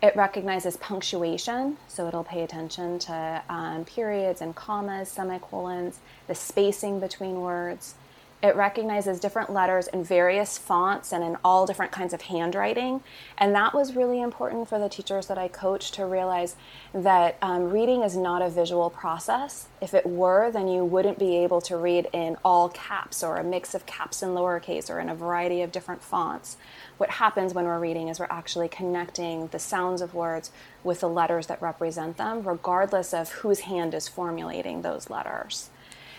it 0.01 0.15
recognizes 0.15 0.77
punctuation, 0.77 1.77
so 1.87 2.07
it'll 2.07 2.23
pay 2.23 2.43
attention 2.43 2.99
to 2.99 3.41
um, 3.49 3.83
periods 3.85 4.41
and 4.41 4.55
commas, 4.55 5.09
semicolons, 5.09 5.99
the 6.27 6.35
spacing 6.35 6.99
between 6.99 7.41
words. 7.41 7.95
It 8.43 8.55
recognizes 8.55 9.19
different 9.19 9.51
letters 9.51 9.87
in 9.87 10.03
various 10.03 10.59
fonts 10.59 11.11
and 11.11 11.23
in 11.23 11.37
all 11.43 11.65
different 11.65 11.91
kinds 11.91 12.13
of 12.13 12.21
handwriting. 12.21 13.01
And 13.35 13.55
that 13.55 13.73
was 13.73 13.95
really 13.95 14.21
important 14.21 14.69
for 14.69 14.77
the 14.77 14.89
teachers 14.89 15.25
that 15.25 15.39
I 15.39 15.47
coached 15.47 15.95
to 15.95 16.05
realize 16.05 16.55
that 16.93 17.37
um, 17.41 17.71
reading 17.71 18.03
is 18.03 18.15
not 18.15 18.43
a 18.43 18.49
visual 18.49 18.91
process. 18.91 19.69
If 19.81 19.95
it 19.95 20.05
were, 20.05 20.51
then 20.51 20.67
you 20.67 20.85
wouldn't 20.85 21.17
be 21.17 21.37
able 21.37 21.61
to 21.61 21.77
read 21.77 22.09
in 22.13 22.37
all 22.45 22.69
caps 22.69 23.23
or 23.23 23.37
a 23.37 23.43
mix 23.43 23.73
of 23.73 23.87
caps 23.87 24.21
and 24.21 24.37
lowercase 24.37 24.87
or 24.87 24.99
in 24.99 25.09
a 25.09 25.15
variety 25.15 25.63
of 25.63 25.71
different 25.71 26.03
fonts. 26.03 26.57
What 26.97 27.09
happens 27.09 27.55
when 27.55 27.65
we're 27.65 27.79
reading 27.79 28.07
is 28.07 28.19
we're 28.19 28.27
actually 28.29 28.67
connecting 28.69 29.47
the 29.47 29.59
sounds 29.59 29.99
of 29.99 30.13
words 30.13 30.51
with 30.83 30.99
the 30.99 31.09
letters 31.09 31.47
that 31.47 31.61
represent 31.61 32.17
them, 32.17 32.47
regardless 32.47 33.15
of 33.15 33.31
whose 33.31 33.61
hand 33.61 33.95
is 33.95 34.07
formulating 34.07 34.83
those 34.83 35.09
letters. 35.09 35.71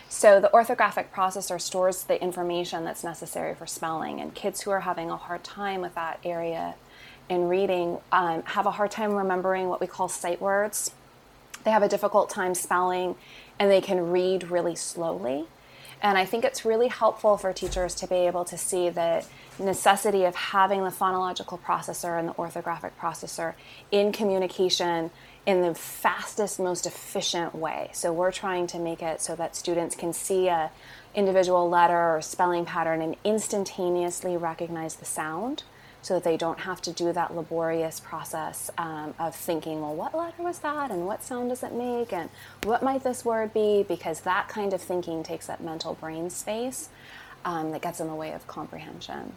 So 0.09 0.41
the 0.41 0.49
orthographic 0.55 1.11
processor 1.15 1.61
stores 1.61 2.05
the 2.05 2.21
information 2.23 2.85
that's 2.85 3.05
necessary 3.05 3.55
for 3.55 3.67
spelling, 3.67 4.21
and 4.21 4.35
kids 4.35 4.63
who 4.63 4.71
are 4.71 4.81
having 4.81 5.11
a 5.11 5.17
hard 5.17 5.45
time 5.45 5.83
with 5.83 5.95
that 5.97 6.19
area 6.25 6.75
in 7.29 7.47
reading 7.47 7.99
um, 8.11 8.43
have 8.45 8.65
a 8.65 8.71
hard 8.71 8.91
time 8.91 9.13
remembering 9.13 9.69
what 9.69 9.81
we 9.83 9.87
call 9.87 10.09
sight 10.09 10.41
words. 10.41 10.93
They 11.65 11.71
have 11.71 11.83
a 11.83 11.89
difficult 11.89 12.31
time 12.31 12.55
spelling, 12.55 13.17
and 13.59 13.71
they 13.71 13.83
can 13.83 14.11
read 14.11 14.51
really 14.51 14.77
slowly. 14.77 15.45
And 16.01 16.17
I 16.17 16.25
think 16.25 16.45
it's 16.45 16.65
really 16.65 16.89
helpful 16.89 17.37
for 17.37 17.53
teachers 17.53 17.95
to 17.97 18.07
be 18.07 18.15
able 18.15 18.45
to 18.47 18.57
see 18.57 18.89
the 18.89 19.27
necessity 19.59 20.25
of 20.25 20.35
having 20.35 20.85
the 20.85 20.91
phonological 20.91 21.61
processor 21.61 22.19
and 22.19 22.29
the 22.29 22.35
orthographic 22.35 22.93
processor 22.99 23.55
in 23.91 24.13
communication 24.13 25.11
in 25.47 25.63
the 25.63 25.75
fastest, 25.75 26.61
most 26.61 26.87
efficient 26.87 27.55
way. 27.55 27.91
So 27.93 28.13
we're 28.13 28.33
trying 28.33 28.67
to 28.69 28.79
make 28.79 29.03
it 29.03 29.21
so 29.21 29.35
that 29.37 29.57
students 29.57 29.97
can 29.97 30.13
see 30.13 30.49
a 30.49 30.71
individual 31.15 31.69
letter 31.69 32.17
or 32.17 32.21
spelling 32.21 32.65
pattern 32.65 33.01
and 33.01 33.17
instantaneously 33.25 34.37
recognize 34.37 34.97
the 34.97 35.05
sound 35.05 35.63
so 36.01 36.15
that 36.15 36.25
they 36.25 36.37
don't 36.37 36.61
have 36.61 36.81
to 36.81 36.93
do 36.93 37.13
that 37.13 37.35
laborious 37.35 37.99
process 37.99 38.71
um, 38.79 39.15
of 39.19 39.35
thinking, 39.35 39.81
well, 39.81 39.95
what 39.95 40.17
letter 40.17 40.43
was 40.43 40.61
that 40.61 40.91
and 40.91 41.07
what 41.07 41.23
sound 41.23 41.49
does 41.49 41.63
it 41.63 41.73
make 41.73 42.13
and 42.13 42.31
what 42.63 42.83
might 42.83 43.03
this 43.03 43.25
word 43.25 43.53
be? 43.53 43.83
Because 43.83 44.21
that 44.21 44.49
kind 44.49 44.73
of 44.73 44.81
thinking 44.81 45.23
takes 45.23 45.49
up 45.49 45.61
mental 45.61 45.95
brain 45.95 46.31
space 46.31 46.89
um, 47.45 47.73
that 47.73 47.83
gets 47.83 48.01
in 48.01 48.07
the 48.07 48.15
way 48.15 48.33
of 48.33 48.47
comprehension. 48.47 49.33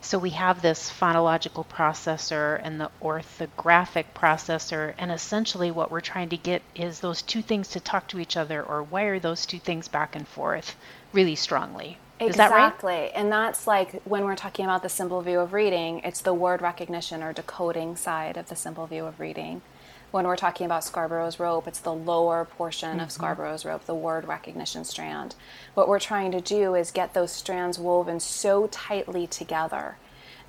So 0.00 0.18
we 0.18 0.30
have 0.30 0.62
this 0.62 0.90
phonological 0.90 1.66
processor 1.66 2.60
and 2.62 2.80
the 2.80 2.90
orthographic 3.02 4.04
processor, 4.14 4.94
and 4.96 5.10
essentially 5.10 5.70
what 5.70 5.90
we're 5.90 6.00
trying 6.00 6.28
to 6.30 6.36
get 6.36 6.62
is 6.74 7.00
those 7.00 7.20
two 7.20 7.42
things 7.42 7.68
to 7.68 7.80
talk 7.80 8.06
to 8.08 8.20
each 8.20 8.36
other 8.36 8.62
or 8.62 8.82
wire 8.82 9.18
those 9.18 9.44
two 9.44 9.58
things 9.58 9.88
back 9.88 10.14
and 10.14 10.26
forth 10.26 10.76
really 11.12 11.34
strongly. 11.34 11.98
Is 12.20 12.30
exactly. 12.30 12.94
That 12.94 13.00
right? 13.00 13.12
And 13.14 13.30
that's 13.30 13.66
like 13.66 14.02
when 14.02 14.24
we're 14.24 14.36
talking 14.36 14.64
about 14.64 14.82
the 14.82 14.88
simple 14.88 15.20
view 15.20 15.40
of 15.40 15.52
reading, 15.52 16.00
it's 16.04 16.20
the 16.20 16.34
word 16.34 16.62
recognition 16.62 17.22
or 17.22 17.32
decoding 17.32 17.96
side 17.96 18.36
of 18.36 18.48
the 18.48 18.56
simple 18.56 18.86
view 18.86 19.04
of 19.04 19.20
reading 19.20 19.62
when 20.10 20.26
we're 20.26 20.36
talking 20.36 20.64
about 20.64 20.84
Scarborough's 20.84 21.38
rope, 21.38 21.68
it's 21.68 21.80
the 21.80 21.92
lower 21.92 22.44
portion 22.44 22.92
mm-hmm. 22.92 23.00
of 23.00 23.12
Scarborough's 23.12 23.64
rope, 23.64 23.84
the 23.84 23.94
word 23.94 24.26
recognition 24.26 24.84
strand. 24.84 25.34
What 25.74 25.88
we're 25.88 25.98
trying 25.98 26.32
to 26.32 26.40
do 26.40 26.74
is 26.74 26.90
get 26.90 27.14
those 27.14 27.32
strands 27.32 27.78
woven 27.78 28.20
so 28.20 28.66
tightly 28.68 29.26
together 29.26 29.96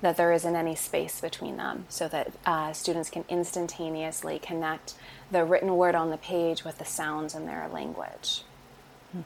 that 0.00 0.16
there 0.16 0.32
isn't 0.32 0.56
any 0.56 0.74
space 0.74 1.20
between 1.20 1.58
them 1.58 1.84
so 1.88 2.08
that 2.08 2.32
uh, 2.46 2.72
students 2.72 3.10
can 3.10 3.24
instantaneously 3.28 4.38
connect 4.38 4.94
the 5.30 5.44
written 5.44 5.76
word 5.76 5.94
on 5.94 6.10
the 6.10 6.16
page 6.16 6.64
with 6.64 6.78
the 6.78 6.84
sounds 6.84 7.34
in 7.34 7.46
their 7.46 7.68
language. 7.68 8.42
Hmm. 9.12 9.20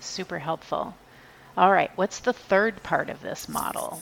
Super 0.00 0.38
helpful. 0.38 0.94
All 1.56 1.72
right, 1.72 1.90
what's 1.96 2.20
the 2.20 2.32
third 2.32 2.82
part 2.82 3.10
of 3.10 3.20
this 3.20 3.48
model? 3.48 4.00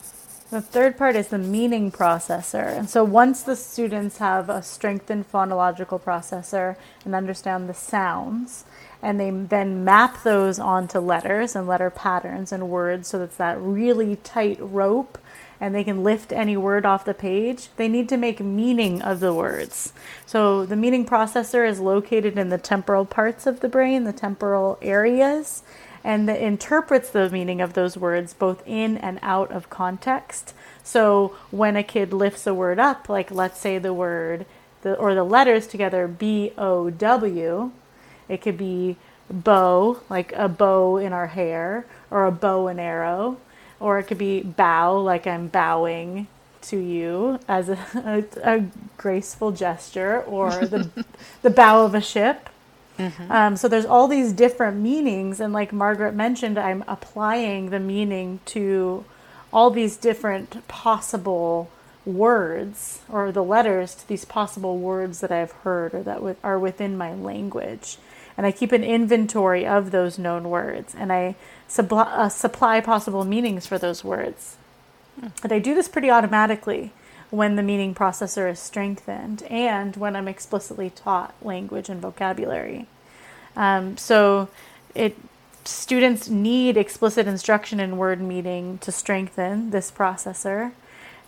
The 0.49 0.61
third 0.61 0.97
part 0.97 1.17
is 1.17 1.27
the 1.27 1.37
meaning 1.37 1.91
processor. 1.91 2.77
And 2.77 2.89
so 2.89 3.03
once 3.03 3.43
the 3.43 3.55
students 3.57 4.19
have 4.19 4.49
a 4.49 4.63
strengthened 4.63 5.29
phonological 5.29 6.01
processor 6.01 6.77
and 7.03 7.13
understand 7.13 7.67
the 7.67 7.73
sounds, 7.73 8.63
and 9.01 9.19
they 9.19 9.29
then 9.29 9.83
map 9.83 10.23
those 10.23 10.57
onto 10.57 10.99
letters 10.99 11.53
and 11.53 11.67
letter 11.67 11.89
patterns 11.89 12.53
and 12.53 12.69
words 12.69 13.09
so 13.09 13.21
it's 13.21 13.35
that 13.35 13.59
really 13.59 14.15
tight 14.17 14.57
rope 14.61 15.17
and 15.59 15.73
they 15.75 15.83
can 15.83 16.03
lift 16.03 16.31
any 16.31 16.55
word 16.55 16.85
off 16.85 17.03
the 17.03 17.13
page, 17.13 17.69
they 17.77 17.87
need 17.87 18.07
to 18.09 18.17
make 18.17 18.39
meaning 18.39 19.01
of 19.01 19.19
the 19.19 19.33
words. 19.33 19.91
So 20.25 20.65
the 20.65 20.75
meaning 20.75 21.05
processor 21.05 21.67
is 21.67 21.79
located 21.79 22.37
in 22.37 22.49
the 22.49 22.57
temporal 22.57 23.05
parts 23.05 23.47
of 23.47 23.59
the 23.59 23.69
brain, 23.69 24.03
the 24.03 24.13
temporal 24.13 24.77
areas, 24.81 25.63
and 26.03 26.27
that 26.27 26.41
interprets 26.41 27.09
the 27.09 27.29
meaning 27.29 27.61
of 27.61 27.73
those 27.73 27.97
words 27.97 28.33
both 28.33 28.61
in 28.65 28.97
and 28.97 29.19
out 29.21 29.51
of 29.51 29.69
context. 29.69 30.53
So 30.83 31.35
when 31.51 31.75
a 31.75 31.83
kid 31.83 32.13
lifts 32.13 32.47
a 32.47 32.53
word 32.53 32.79
up, 32.79 33.09
like 33.09 33.31
let's 33.31 33.59
say 33.59 33.77
the 33.77 33.93
word 33.93 34.45
the, 34.81 34.95
or 34.95 35.15
the 35.15 35.23
letters 35.23 35.67
together 35.67 36.07
B 36.07 36.53
O 36.57 36.89
W, 36.89 37.71
it 38.29 38.41
could 38.41 38.57
be 38.57 38.97
bow, 39.29 39.99
like 40.09 40.31
a 40.33 40.47
bow 40.47 40.97
in 40.97 41.13
our 41.13 41.27
hair, 41.27 41.85
or 42.09 42.25
a 42.25 42.31
bow 42.31 42.67
and 42.67 42.79
arrow, 42.79 43.37
or 43.79 43.99
it 43.99 44.03
could 44.03 44.17
be 44.17 44.41
bow, 44.41 44.97
like 44.97 45.27
I'm 45.27 45.47
bowing 45.47 46.27
to 46.61 46.77
you 46.77 47.39
as 47.47 47.69
a, 47.69 48.25
a, 48.43 48.55
a 48.55 48.65
graceful 48.97 49.51
gesture, 49.51 50.21
or 50.21 50.51
the 50.51 50.89
the 51.41 51.49
bow 51.49 51.85
of 51.85 51.93
a 51.95 52.01
ship 52.01 52.49
Mm-hmm. 52.97 53.31
Um, 53.31 53.55
so 53.57 53.67
there's 53.67 53.85
all 53.85 54.07
these 54.07 54.33
different 54.33 54.77
meanings, 54.77 55.39
and 55.39 55.53
like 55.53 55.71
Margaret 55.71 56.13
mentioned, 56.13 56.57
I'm 56.57 56.83
applying 56.87 57.69
the 57.69 57.79
meaning 57.79 58.39
to 58.47 59.05
all 59.53 59.69
these 59.69 59.97
different 59.97 60.67
possible 60.67 61.69
words 62.05 63.01
or 63.09 63.31
the 63.31 63.43
letters 63.43 63.95
to 63.95 64.07
these 64.07 64.25
possible 64.25 64.77
words 64.77 65.19
that 65.19 65.31
I've 65.31 65.51
heard 65.51 65.93
or 65.93 66.03
that 66.03 66.15
w- 66.15 66.35
are 66.43 66.57
within 66.57 66.97
my 66.97 67.13
language. 67.13 67.97
And 68.37 68.45
I 68.45 68.51
keep 68.51 68.71
an 68.71 68.83
inventory 68.83 69.65
of 69.65 69.91
those 69.91 70.17
known 70.17 70.49
words, 70.49 70.95
and 70.95 71.11
I 71.11 71.35
supply, 71.67 72.03
uh, 72.03 72.29
supply 72.29 72.81
possible 72.81 73.25
meanings 73.25 73.65
for 73.65 73.77
those 73.77 74.03
words. 74.03 74.57
Mm. 75.19 75.31
And 75.43 75.51
I 75.53 75.59
do 75.59 75.73
this 75.75 75.87
pretty 75.87 76.09
automatically 76.09 76.91
when 77.29 77.55
the 77.55 77.63
meaning 77.63 77.93
processor 77.93 78.49
is 78.49 78.59
strengthened 78.59 79.43
and 79.43 79.95
when 79.95 80.15
I'm 80.15 80.27
explicitly 80.27 80.89
taught 80.89 81.35
language 81.41 81.89
and 81.89 82.01
vocabulary. 82.01 82.87
Um, 83.55 83.97
so 83.97 84.49
it 84.95 85.17
students 85.65 86.29
need 86.29 86.77
explicit 86.77 87.27
instruction 87.27 87.79
in 87.79 87.97
word 87.97 88.21
meaning 88.21 88.77
to 88.79 88.91
strengthen 88.91 89.71
this 89.71 89.91
processor. 89.91 90.71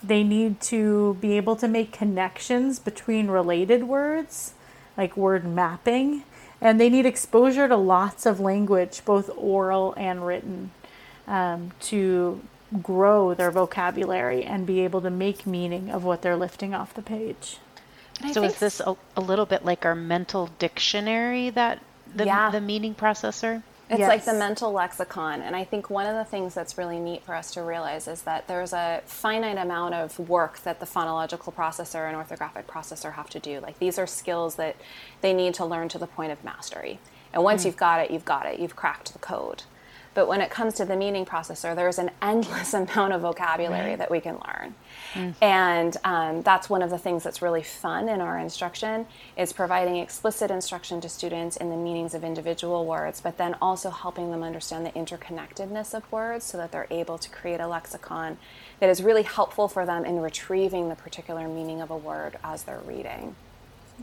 They 0.01 0.24
need 0.24 0.61
to 0.61 1.17
be 1.19 1.36
able 1.36 1.57
to 1.57 1.67
make 1.67 1.91
connections 1.91 2.80
between 2.80 3.28
related 3.28 3.84
words, 3.84 4.53
like 4.97 5.17
word 5.17 5.43
mapping, 5.43 6.24
and 6.61 6.80
they 6.80 6.89
need 6.89 7.05
exposure 7.05 7.67
to 7.67 7.76
lots 7.76 8.26
of 8.26 8.39
language, 8.39 9.03
both 9.03 9.30
oral 9.36 9.93
and 9.97 10.26
written, 10.26 10.71
um, 11.28 11.71
to 11.82 12.41
grow 12.82 13.34
their 13.34 13.51
vocabulary 13.51 14.43
and 14.43 14.65
be 14.65 14.82
able 14.82 15.01
to 15.01 15.09
make 15.09 15.47
meaning 15.47 15.89
of 15.89 16.03
what 16.03 16.22
they're 16.22 16.36
lifting 16.36 16.74
off 16.74 16.93
the 16.93 17.01
page. 17.01 17.57
So 18.34 18.43
is 18.43 18.59
this 18.59 18.82
a, 18.82 18.97
a, 19.15 19.22
little 19.22 19.45
bit 19.45 19.63
like 19.63 19.86
our 19.86 19.95
mental 19.95 20.49
dictionary 20.59 21.49
that 21.51 21.82
the, 22.13 22.26
yeah. 22.26 22.51
the 22.51 22.59
meaning 22.59 22.93
processor? 22.93 23.63
It's 23.89 23.99
yes. 23.99 24.09
like 24.09 24.26
the 24.26 24.34
mental 24.34 24.72
lexicon. 24.72 25.41
And 25.41 25.55
I 25.55 25.63
think 25.63 25.89
one 25.89 26.05
of 26.05 26.13
the 26.13 26.26
things 26.26 26.53
that's 26.53 26.78
really 26.78 26.99
neat 26.99 27.24
for 27.24 27.34
us 27.34 27.51
to 27.51 27.63
realize 27.63 28.07
is 28.07 28.22
that 28.24 28.47
there's 28.47 28.74
a 28.74 29.01
finite 29.05 29.57
amount 29.57 29.95
of 29.95 30.20
work 30.20 30.59
that 30.63 30.80
the 30.80 30.86
phonological 30.86 31.53
processor 31.53 32.07
and 32.07 32.15
orthographic 32.15 32.65
processor 32.65 33.13
have 33.13 33.30
to 33.32 33.39
do. 33.39 33.59
Like 33.61 33.80
these 33.80 33.97
are 33.97 34.05
skills 34.05 34.55
that 34.55 34.76
they 35.22 35.34
need 35.34 35.55
to 35.55 35.65
learn 35.65 35.89
to 35.89 35.97
the 35.97 36.05
point 36.05 36.32
of 36.32 36.43
mastery. 36.43 36.99
And 37.34 37.43
once 37.43 37.63
mm. 37.63 37.67
you've 37.67 37.78
got 37.78 38.01
it, 38.01 38.11
you've 38.11 38.26
got 38.26 38.45
it. 38.45 38.59
You've 38.59 38.76
cracked 38.76 39.13
the 39.13 39.20
code. 39.20 39.63
But 40.20 40.28
when 40.28 40.41
it 40.41 40.49
comes 40.49 40.74
to 40.74 40.84
the 40.84 40.97
meaning 40.97 41.26
processor, 41.26 41.74
there's 41.74 41.97
an 41.97 42.11
endless 42.22 42.74
amount 42.74 43.13
of 43.13 43.22
vocabulary 43.22 43.91
right. 43.91 43.99
that 43.99 44.11
we 44.11 44.20
can 44.20 44.34
learn. 44.34 44.76
Mm. 45.13 45.34
And 45.41 45.97
um, 46.03 46.41
that's 46.41 46.70
one 46.70 46.82
of 46.82 46.89
the 46.89 46.97
things 46.97 47.24
that's 47.24 47.41
really 47.41 47.63
fun 47.63 48.09
in 48.09 48.20
our 48.20 48.38
instruction 48.38 49.05
is 49.38 49.53
providing 49.53 49.95
explicit 49.95 50.51
instruction 50.51 50.99
to 50.99 51.07
students 51.07 51.55
in 51.55 51.70
the 51.70 51.78
meanings 51.78 52.13
of 52.13 52.26
individual 52.26 52.86
words, 52.86 53.22
but 53.22 53.38
then 53.38 53.55
also 53.61 53.91
helping 53.91 54.30
them 54.30 54.43
understand 54.43 54.86
the 54.86 54.91
interconnectedness 54.91 55.93
of 55.93 56.11
words 56.11 56.43
so 56.43 56.57
that 56.57 56.74
they're 56.74 56.88
able 56.91 57.17
to 57.17 57.30
create 57.30 57.61
a 57.61 57.67
lexicon 57.70 58.38
that 58.82 58.89
is 58.89 59.01
really 59.01 59.24
helpful 59.24 59.70
for 59.70 59.86
them 59.86 60.03
in 60.03 60.20
retrieving 60.20 60.89
the 60.89 60.95
particular 60.95 61.47
meaning 61.47 61.80
of 61.80 61.89
a 61.89 61.97
word 61.97 62.38
as 62.43 62.63
they're 62.63 62.82
reading. 62.86 63.38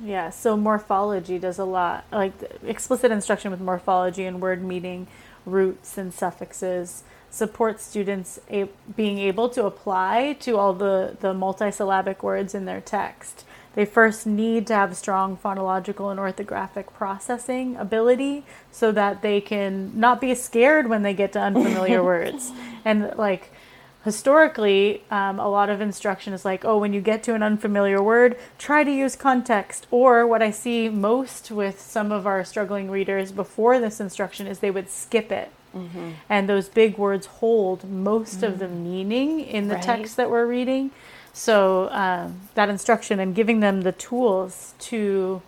Yeah, 0.02 0.30
so 0.30 0.56
morphology 0.56 1.38
does 1.38 1.58
a 1.58 1.64
lot, 1.64 2.06
like 2.10 2.32
explicit 2.64 3.10
instruction 3.12 3.50
with 3.50 3.60
morphology 3.60 4.24
and 4.24 4.40
word 4.40 4.62
meaning 4.62 5.08
roots 5.46 5.96
and 5.96 6.12
suffixes 6.12 7.04
support 7.30 7.80
students 7.80 8.40
a- 8.50 8.68
being 8.96 9.18
able 9.18 9.48
to 9.50 9.66
apply 9.66 10.36
to 10.40 10.56
all 10.56 10.72
the, 10.72 11.16
the 11.20 11.34
multisyllabic 11.34 12.22
words 12.22 12.54
in 12.54 12.64
their 12.64 12.80
text. 12.80 13.44
They 13.74 13.84
first 13.84 14.26
need 14.26 14.66
to 14.68 14.74
have 14.74 14.96
strong 14.96 15.36
phonological 15.36 16.10
and 16.10 16.18
orthographic 16.18 16.94
processing 16.94 17.76
ability 17.76 18.44
so 18.72 18.90
that 18.92 19.20
they 19.20 19.42
can 19.42 19.92
not 19.98 20.18
be 20.18 20.34
scared 20.34 20.88
when 20.88 21.02
they 21.02 21.12
get 21.12 21.32
to 21.34 21.40
unfamiliar 21.40 22.02
words. 22.12 22.52
And 22.86 23.12
like 23.18 23.52
historically, 24.06 25.02
um, 25.10 25.40
a 25.40 25.48
lot 25.48 25.68
of 25.68 25.80
instruction 25.80 26.32
is 26.32 26.44
like, 26.44 26.64
oh, 26.64 26.78
when 26.78 26.92
you 26.92 27.00
get 27.00 27.24
to 27.24 27.34
an 27.34 27.42
unfamiliar 27.42 28.00
word, 28.00 28.38
try 28.56 28.84
to 28.84 28.90
use 28.90 29.16
context. 29.16 29.88
Or 29.90 30.24
what 30.24 30.42
I 30.42 30.52
see 30.52 30.88
most 30.88 31.50
with 31.50 31.80
some 31.80 32.12
of 32.12 32.24
our 32.24 32.44
struggling 32.44 32.88
readers 32.88 33.32
before 33.32 33.80
this 33.80 33.98
instruction 33.98 34.46
is 34.46 34.60
they 34.60 34.70
would 34.70 34.88
skip 34.88 35.32
it. 35.32 35.50
Mm-hmm. 35.74 36.10
And 36.28 36.48
those 36.48 36.68
big 36.68 36.96
words 36.96 37.26
hold 37.26 37.82
most 37.82 38.40
mm 38.40 38.46
of 38.46 38.60
the 38.60 38.66
mm. 38.66 38.84
meaning 38.84 39.40
in 39.40 39.66
the 39.66 39.74
right. 39.74 39.82
text 39.82 40.16
that 40.16 40.30
we're 40.30 40.46
reading. 40.46 40.92
So 41.32 41.90
um, 41.90 42.42
that 42.54 42.68
instruction 42.68 43.18
and 43.18 43.34
giving 43.34 43.58
them 43.58 43.82
the 43.82 43.92
tools 43.92 44.74
to 44.90 45.42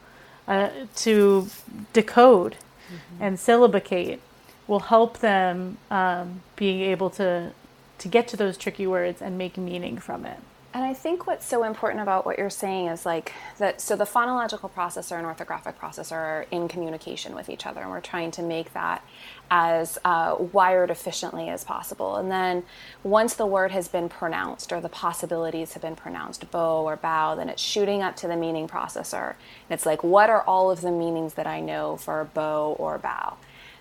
uh, 0.49 0.71
to 0.97 1.49
decode 1.93 2.57
mm-hmm. 2.57 3.23
and 3.23 3.39
syllabicate 3.39 4.21
will 4.67 4.81
help 4.81 5.19
them 5.19 5.79
um, 5.91 6.43
being 6.57 6.81
able 6.81 7.11
to 7.11 7.53
to 7.99 8.09
get 8.09 8.29
to 8.29 8.37
those 8.37 8.57
tricky 8.57 8.87
words 8.87 9.21
and 9.21 9.37
make 9.37 9.57
meaning 9.57 9.99
from 9.99 10.25
it. 10.25 10.39
And 10.75 10.85
I 10.85 10.93
think 10.93 11.27
what's 11.27 11.47
so 11.47 11.65
important 11.65 12.03
about 12.03 12.27
what 12.27 12.37
you're 12.37 12.51
saying 12.51 12.89
is 12.89 13.07
like 13.07 13.33
that 13.57 13.81
so 13.81 13.97
the 13.97 14.05
phonological 14.05 14.71
processor 14.71 15.17
and 15.17 15.27
orthographic 15.27 15.77
processor 15.77 16.13
are 16.13 16.47
in 16.51 16.69
communication 16.69 17.35
with 17.35 17.49
each 17.49 17.65
other, 17.65 17.81
and 17.81 17.91
we're 17.91 18.03
trying 18.03 18.31
to 18.33 18.43
make 18.43 18.75
that 18.75 19.03
as 19.51 19.99
uh, 20.05 20.37
wired 20.53 20.91
efficiently 20.91 21.49
as 21.49 21.65
possible. 21.65 22.17
And 22.17 22.31
then 22.31 22.65
once 23.03 23.33
the 23.33 23.47
word 23.47 23.73
has 23.73 23.89
been 23.89 24.11
pronounced 24.11 24.71
or 24.71 24.81
the 24.83 24.91
possibilities 24.91 25.73
have 25.73 25.81
been 25.81 25.97
pronounced, 25.97 26.51
bow 26.51 26.85
or 26.87 26.97
bow, 26.97 27.35
then 27.35 27.49
it's 27.49 27.63
shooting 27.63 28.03
up 28.03 28.15
to 28.17 28.29
the 28.29 28.37
meaning 28.37 28.69
processor. 28.69 29.31
And 29.31 29.71
it's 29.71 29.87
like, 29.87 30.05
what 30.05 30.29
are 30.29 30.43
all 30.43 30.71
of 30.71 30.83
the 30.83 30.93
meanings 30.93 31.33
that 31.35 31.47
I 31.47 31.61
know 31.61 31.97
for 31.97 32.29
bow 32.35 32.77
or 32.79 32.99
bow? 32.99 33.39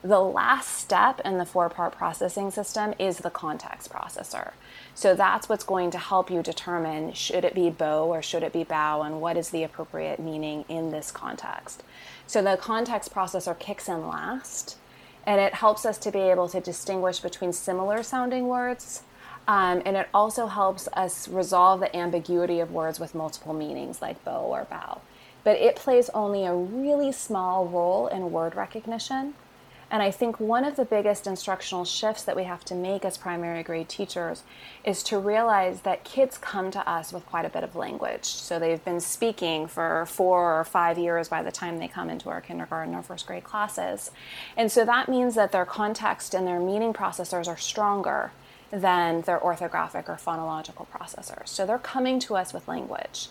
The 0.08 0.22
last 0.22 0.70
step 0.78 1.20
in 1.26 1.38
the 1.38 1.46
four 1.46 1.68
part 1.68 1.92
processing 1.92 2.50
system 2.50 2.94
is 2.98 3.18
the 3.18 3.30
context 3.30 3.92
processor. 3.92 4.52
So 4.96 5.14
that's 5.14 5.50
what's 5.50 5.66
going 5.66 5.92
to 5.92 5.98
help 5.98 6.32
you 6.32 6.42
determine 6.42 7.12
should 7.12 7.44
it 7.44 7.54
be 7.54 7.70
bow 7.70 8.06
or 8.06 8.22
should 8.22 8.42
it 8.42 8.54
be 8.54 8.64
bow 8.64 9.02
and 9.02 9.20
what 9.20 9.36
is 9.36 9.50
the 9.50 9.64
appropriate 9.64 10.18
meaning 10.18 10.64
in 10.70 10.92
this 10.92 11.12
context. 11.12 11.84
So 12.26 12.42
the 12.42 12.56
context 12.56 13.14
processor 13.14 13.60
kicks 13.60 13.90
in 13.90 14.08
last 14.08 14.78
and 15.26 15.42
it 15.42 15.56
helps 15.56 15.86
us 15.86 15.98
to 15.98 16.10
be 16.10 16.20
able 16.20 16.48
to 16.48 16.62
distinguish 16.62 17.20
between 17.20 17.52
similar 17.52 18.02
sounding 18.02 18.48
words. 18.48 19.04
Um, 19.46 19.82
and 19.86 19.98
it 19.98 20.08
also 20.14 20.48
helps 20.48 20.88
us 20.94 21.28
resolve 21.28 21.82
the 21.82 21.94
ambiguity 21.94 22.62
of 22.62 22.72
words 22.72 22.98
with 22.98 23.14
multiple 23.14 23.54
meanings 23.54 24.02
like 24.02 24.24
bow 24.24 24.40
or 24.40 24.68
bow. 24.70 25.02
But 25.44 25.58
it 25.58 25.76
plays 25.76 26.10
only 26.14 26.46
a 26.46 26.56
really 26.56 27.12
small 27.12 27.68
role 27.68 28.08
in 28.08 28.32
word 28.32 28.56
recognition. 28.56 29.34
And 29.90 30.04
I 30.04 30.12
think 30.12 30.40
one 30.40 30.66
of 30.66 30.76
the 30.76 30.84
biggest 30.84 31.28
instructional 31.28 31.86
shifts 31.86 32.24
that 32.24 32.36
we 32.36 32.44
have 32.44 32.66
to 32.66 32.76
make 32.76 33.06
as 33.06 33.18
primary 33.18 33.64
grade 33.64 33.88
teachers 33.88 34.44
is 34.84 35.02
to 35.04 35.18
realize 35.18 35.82
that 35.82 36.04
kids 36.04 36.38
come 36.38 36.72
to 36.72 36.90
us 36.90 37.14
with 37.14 37.26
quite 37.26 37.46
a 37.46 37.50
bit 37.50 37.64
of 37.64 37.76
language. 37.76 38.26
So 38.26 38.60
they've 38.60 38.84
been 38.84 39.00
speaking 39.00 39.68
for 39.68 40.06
four 40.06 40.60
or 40.60 40.66
five 40.66 40.98
years 40.98 41.30
by 41.30 41.42
the 41.42 41.52
time 41.52 41.78
they 41.78 41.88
come 41.88 42.10
into 42.10 42.30
our 42.30 42.42
kindergarten 42.42 42.96
or 42.96 43.02
first 43.02 43.28
grade 43.28 43.46
classes. 43.46 44.12
And 44.58 44.70
so 44.70 44.84
that 44.84 45.08
means 45.08 45.36
that 45.36 45.54
their 45.54 45.66
context 45.66 46.34
and 46.34 46.46
their 46.46 46.60
meaning 46.60 46.92
processors 46.92 47.48
are 47.48 47.58
stronger 47.58 48.32
than 48.72 49.22
their 49.22 49.40
orthographic 49.40 50.10
or 50.10 50.16
phonological 50.16 50.86
processors. 50.88 51.48
So 51.48 51.66
they're 51.66 51.80
coming 51.80 52.20
to 52.20 52.36
us 52.36 52.54
with 52.54 52.68
language. 52.68 53.30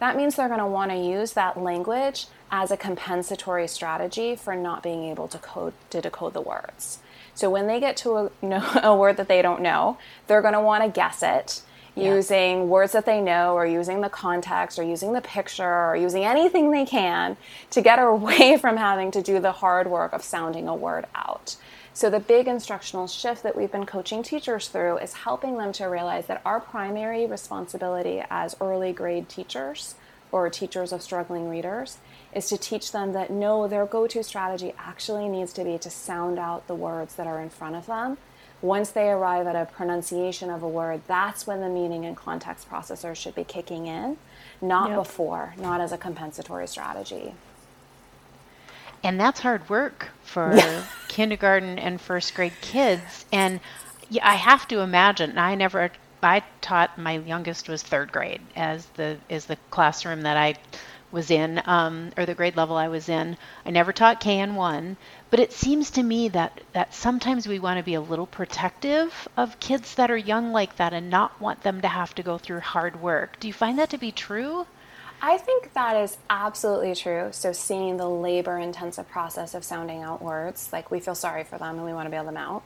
That 0.00 0.16
means 0.16 0.36
they're 0.36 0.48
going 0.48 0.60
to 0.60 0.66
want 0.66 0.90
to 0.90 0.96
use 0.96 1.32
that 1.32 1.58
language 1.58 2.26
as 2.50 2.70
a 2.70 2.76
compensatory 2.76 3.66
strategy 3.68 4.36
for 4.36 4.54
not 4.54 4.82
being 4.82 5.04
able 5.04 5.28
to 5.28 5.38
code 5.38 5.74
to 5.90 6.00
decode 6.00 6.34
the 6.34 6.40
words. 6.40 6.98
So 7.34 7.50
when 7.50 7.66
they 7.66 7.80
get 7.80 7.96
to 7.98 8.16
a, 8.16 8.22
you 8.24 8.30
know, 8.48 8.80
a 8.82 8.94
word 8.94 9.16
that 9.16 9.28
they 9.28 9.42
don't 9.42 9.62
know, 9.62 9.98
they're 10.26 10.42
going 10.42 10.54
to 10.54 10.60
want 10.60 10.84
to 10.84 10.90
guess 10.90 11.22
it 11.22 11.62
yeah. 11.94 12.14
using 12.14 12.68
words 12.68 12.92
that 12.92 13.06
they 13.06 13.20
know 13.20 13.54
or 13.54 13.66
using 13.66 14.00
the 14.00 14.08
context 14.08 14.78
or 14.78 14.82
using 14.82 15.12
the 15.12 15.20
picture 15.20 15.64
or 15.64 15.96
using 15.96 16.24
anything 16.24 16.70
they 16.70 16.84
can 16.84 17.36
to 17.70 17.80
get 17.80 17.98
away 17.98 18.56
from 18.60 18.76
having 18.76 19.10
to 19.12 19.22
do 19.22 19.40
the 19.40 19.52
hard 19.52 19.86
work 19.86 20.12
of 20.12 20.22
sounding 20.22 20.68
a 20.68 20.74
word 20.74 21.06
out. 21.14 21.56
So, 21.96 22.10
the 22.10 22.18
big 22.18 22.48
instructional 22.48 23.06
shift 23.06 23.44
that 23.44 23.54
we've 23.54 23.70
been 23.70 23.86
coaching 23.86 24.24
teachers 24.24 24.66
through 24.66 24.98
is 24.98 25.12
helping 25.12 25.58
them 25.58 25.72
to 25.74 25.84
realize 25.84 26.26
that 26.26 26.42
our 26.44 26.58
primary 26.58 27.24
responsibility 27.24 28.20
as 28.30 28.56
early 28.60 28.92
grade 28.92 29.28
teachers 29.28 29.94
or 30.32 30.50
teachers 30.50 30.92
of 30.92 31.02
struggling 31.02 31.48
readers 31.48 31.98
is 32.34 32.48
to 32.48 32.58
teach 32.58 32.90
them 32.90 33.12
that 33.12 33.30
no, 33.30 33.68
their 33.68 33.86
go 33.86 34.08
to 34.08 34.24
strategy 34.24 34.74
actually 34.76 35.28
needs 35.28 35.52
to 35.52 35.62
be 35.62 35.78
to 35.78 35.88
sound 35.88 36.36
out 36.36 36.66
the 36.66 36.74
words 36.74 37.14
that 37.14 37.28
are 37.28 37.40
in 37.40 37.48
front 37.48 37.76
of 37.76 37.86
them. 37.86 38.18
Once 38.60 38.90
they 38.90 39.08
arrive 39.08 39.46
at 39.46 39.54
a 39.54 39.64
pronunciation 39.64 40.50
of 40.50 40.64
a 40.64 40.68
word, 40.68 41.00
that's 41.06 41.46
when 41.46 41.60
the 41.60 41.68
meaning 41.68 42.04
and 42.04 42.16
context 42.16 42.68
processors 42.68 43.14
should 43.14 43.36
be 43.36 43.44
kicking 43.44 43.86
in, 43.86 44.16
not 44.60 44.88
yep. 44.88 44.98
before, 44.98 45.54
not 45.58 45.80
as 45.80 45.92
a 45.92 45.98
compensatory 45.98 46.66
strategy. 46.66 47.34
And 49.04 49.20
that's 49.20 49.38
hard 49.38 49.68
work 49.70 50.10
for 50.22 50.90
kindergarten 51.06 51.78
and 51.78 52.00
first 52.00 52.34
grade 52.34 52.60
kids. 52.60 53.24
And 53.30 53.60
I 54.20 54.34
have 54.34 54.66
to 54.68 54.80
imagine, 54.80 55.38
I 55.38 55.54
never 55.54 55.92
I 56.22 56.42
taught 56.60 56.98
my 56.98 57.12
youngest 57.18 57.68
was 57.68 57.84
third 57.84 58.10
grade 58.10 58.40
as 58.56 58.86
the 58.96 59.20
is 59.28 59.46
the 59.46 59.58
classroom 59.70 60.22
that 60.22 60.36
I 60.36 60.56
was 61.12 61.30
in, 61.30 61.62
um, 61.66 62.12
or 62.16 62.26
the 62.26 62.34
grade 62.34 62.56
level 62.56 62.76
I 62.76 62.88
was 62.88 63.08
in. 63.08 63.36
I 63.64 63.70
never 63.70 63.92
taught 63.92 64.20
KN1, 64.20 64.96
but 65.30 65.38
it 65.38 65.52
seems 65.52 65.90
to 65.92 66.02
me 66.02 66.28
that, 66.30 66.62
that 66.72 66.94
sometimes 66.94 67.46
we 67.46 67.60
want 67.60 67.78
to 67.78 67.84
be 67.84 67.94
a 67.94 68.00
little 68.00 68.26
protective 68.26 69.28
of 69.36 69.60
kids 69.60 69.94
that 69.94 70.10
are 70.10 70.16
young 70.16 70.50
like 70.52 70.76
that 70.76 70.92
and 70.92 71.10
not 71.10 71.40
want 71.40 71.62
them 71.62 71.80
to 71.82 71.88
have 71.88 72.14
to 72.16 72.24
go 72.24 72.38
through 72.38 72.60
hard 72.60 73.00
work. 73.00 73.38
Do 73.38 73.46
you 73.46 73.54
find 73.54 73.78
that 73.78 73.90
to 73.90 73.98
be 73.98 74.10
true? 74.10 74.66
I 75.22 75.38
think 75.38 75.72
that 75.72 75.96
is 75.96 76.18
absolutely 76.28 76.94
true. 76.94 77.28
So, 77.32 77.52
seeing 77.52 77.96
the 77.96 78.08
labor 78.08 78.58
intensive 78.58 79.08
process 79.08 79.54
of 79.54 79.64
sounding 79.64 80.02
out 80.02 80.22
words, 80.22 80.70
like 80.72 80.90
we 80.90 81.00
feel 81.00 81.14
sorry 81.14 81.44
for 81.44 81.58
them 81.58 81.76
and 81.76 81.84
we 81.84 81.92
want 81.92 82.06
to 82.06 82.10
bail 82.10 82.24
them 82.24 82.36
out. 82.36 82.62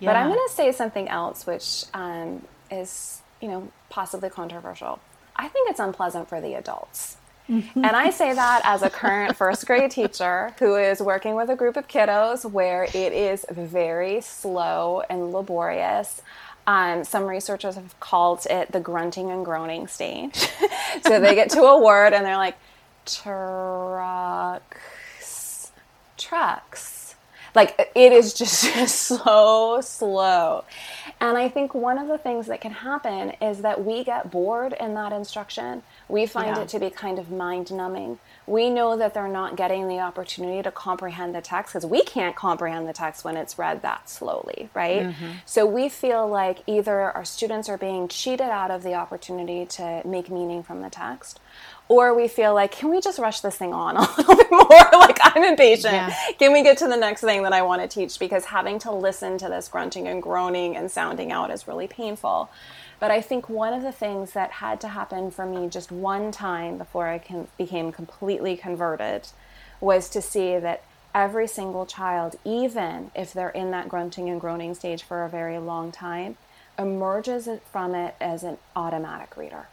Yeah. 0.00 0.10
But 0.10 0.16
I'm 0.16 0.28
going 0.28 0.46
to 0.48 0.54
say 0.54 0.72
something 0.72 1.08
else, 1.08 1.46
which 1.46 1.84
um, 1.94 2.42
is, 2.70 3.22
you 3.40 3.48
know, 3.48 3.68
possibly 3.90 4.28
controversial. 4.28 5.00
I 5.36 5.48
think 5.48 5.70
it's 5.70 5.80
unpleasant 5.80 6.28
for 6.28 6.40
the 6.40 6.54
adults. 6.54 7.16
and 7.48 7.86
I 7.86 8.10
say 8.10 8.32
that 8.34 8.62
as 8.64 8.82
a 8.82 8.90
current 8.90 9.36
first 9.36 9.66
grade 9.66 9.90
teacher 9.90 10.54
who 10.58 10.76
is 10.76 11.00
working 11.00 11.34
with 11.34 11.50
a 11.50 11.56
group 11.56 11.76
of 11.76 11.88
kiddos 11.88 12.50
where 12.50 12.84
it 12.84 12.94
is 13.12 13.46
very 13.50 14.20
slow 14.20 15.02
and 15.08 15.32
laborious. 15.32 16.22
Um, 16.66 17.04
some 17.04 17.24
researchers 17.24 17.74
have 17.74 17.98
called 18.00 18.46
it 18.48 18.72
the 18.72 18.80
grunting 18.80 19.30
and 19.30 19.44
groaning 19.44 19.86
stage. 19.86 20.34
so 21.06 21.20
they 21.20 21.34
get 21.34 21.50
to 21.50 21.62
a 21.62 21.78
word 21.82 22.12
and 22.14 22.24
they're 22.24 22.36
like, 22.38 22.56
trucks, 25.18 25.72
trucks. 26.16 27.14
Like 27.54 27.90
it 27.94 28.12
is 28.12 28.34
just, 28.34 28.64
just 28.74 28.96
so 29.02 29.80
slow. 29.82 30.64
And 31.20 31.36
I 31.38 31.48
think 31.48 31.74
one 31.74 31.98
of 31.98 32.08
the 32.08 32.18
things 32.18 32.46
that 32.46 32.60
can 32.60 32.72
happen 32.72 33.30
is 33.40 33.58
that 33.60 33.84
we 33.84 34.02
get 34.04 34.30
bored 34.30 34.74
in 34.80 34.94
that 34.94 35.12
instruction. 35.12 35.82
We 36.08 36.26
find 36.26 36.56
Yeah. 36.56 36.62
it 36.62 36.68
to 36.70 36.78
be 36.80 36.90
kind 36.90 37.18
of 37.18 37.30
mind 37.30 37.72
numbing. 37.72 38.18
We 38.46 38.68
know 38.70 38.96
that 38.96 39.14
they're 39.14 39.28
not 39.28 39.56
getting 39.56 39.88
the 39.88 40.00
opportunity 40.00 40.62
to 40.62 40.70
comprehend 40.70 41.34
the 41.34 41.40
text 41.40 41.72
because 41.72 41.86
we 41.86 42.02
can't 42.02 42.36
comprehend 42.36 42.86
the 42.86 42.92
text 42.92 43.24
when 43.24 43.36
it's 43.36 43.58
read 43.58 43.82
that 43.82 44.08
slowly, 44.08 44.68
right? 44.74 45.02
Mm-hmm. 45.02 45.30
So 45.46 45.64
we 45.64 45.88
feel 45.88 46.28
like 46.28 46.62
either 46.66 47.00
our 47.12 47.24
students 47.24 47.68
are 47.68 47.78
being 47.78 48.08
cheated 48.08 48.48
out 48.48 48.70
of 48.70 48.82
the 48.82 48.94
opportunity 48.94 49.64
to 49.66 50.02
make 50.04 50.30
meaning 50.30 50.62
from 50.62 50.82
the 50.82 50.90
text, 50.90 51.40
or 51.94 52.14
we 52.14 52.28
feel 52.28 52.54
like, 52.54 52.72
can 52.72 52.90
we 52.90 53.00
just 53.00 53.18
rush 53.18 53.40
this 53.40 53.56
thing 53.56 53.72
on 53.72 53.96
a 53.96 54.00
little 54.00 54.36
bit 54.36 54.50
more? 54.50 54.68
like, 54.92 55.18
I'm 55.22 55.44
impatient. 55.44 55.94
Yeah. 55.94 56.14
Can 56.38 56.52
we 56.52 56.62
get 56.62 56.78
to 56.78 56.88
the 56.88 56.96
next 56.96 57.20
thing 57.20 57.42
that 57.44 57.52
I 57.52 57.62
want 57.62 57.82
to 57.82 57.88
teach? 57.88 58.18
Because 58.18 58.46
having 58.46 58.78
to 58.80 58.92
listen 58.92 59.38
to 59.38 59.48
this 59.48 59.68
grunting 59.68 60.08
and 60.08 60.22
groaning 60.22 60.76
and 60.76 60.90
sounding 60.90 61.32
out 61.32 61.50
is 61.50 61.68
really 61.68 61.86
painful. 61.86 62.50
But 63.00 63.10
I 63.10 63.20
think 63.20 63.48
one 63.48 63.72
of 63.72 63.82
the 63.82 63.92
things 63.92 64.32
that 64.32 64.50
had 64.52 64.80
to 64.82 64.88
happen 64.88 65.30
for 65.30 65.46
me 65.46 65.68
just 65.68 65.92
one 65.92 66.32
time 66.32 66.78
before 66.78 67.06
I 67.06 67.18
can, 67.18 67.48
became 67.58 67.92
completely 67.92 68.56
converted 68.56 69.28
was 69.80 70.08
to 70.10 70.22
see 70.22 70.58
that 70.58 70.82
every 71.14 71.46
single 71.46 71.86
child, 71.86 72.36
even 72.44 73.10
if 73.14 73.32
they're 73.32 73.50
in 73.50 73.70
that 73.70 73.88
grunting 73.88 74.28
and 74.28 74.40
groaning 74.40 74.74
stage 74.74 75.02
for 75.02 75.24
a 75.24 75.28
very 75.28 75.58
long 75.58 75.92
time, 75.92 76.36
emerges 76.78 77.48
from 77.70 77.94
it 77.94 78.14
as 78.20 78.42
an 78.42 78.58
automatic 78.74 79.36
reader. 79.36 79.68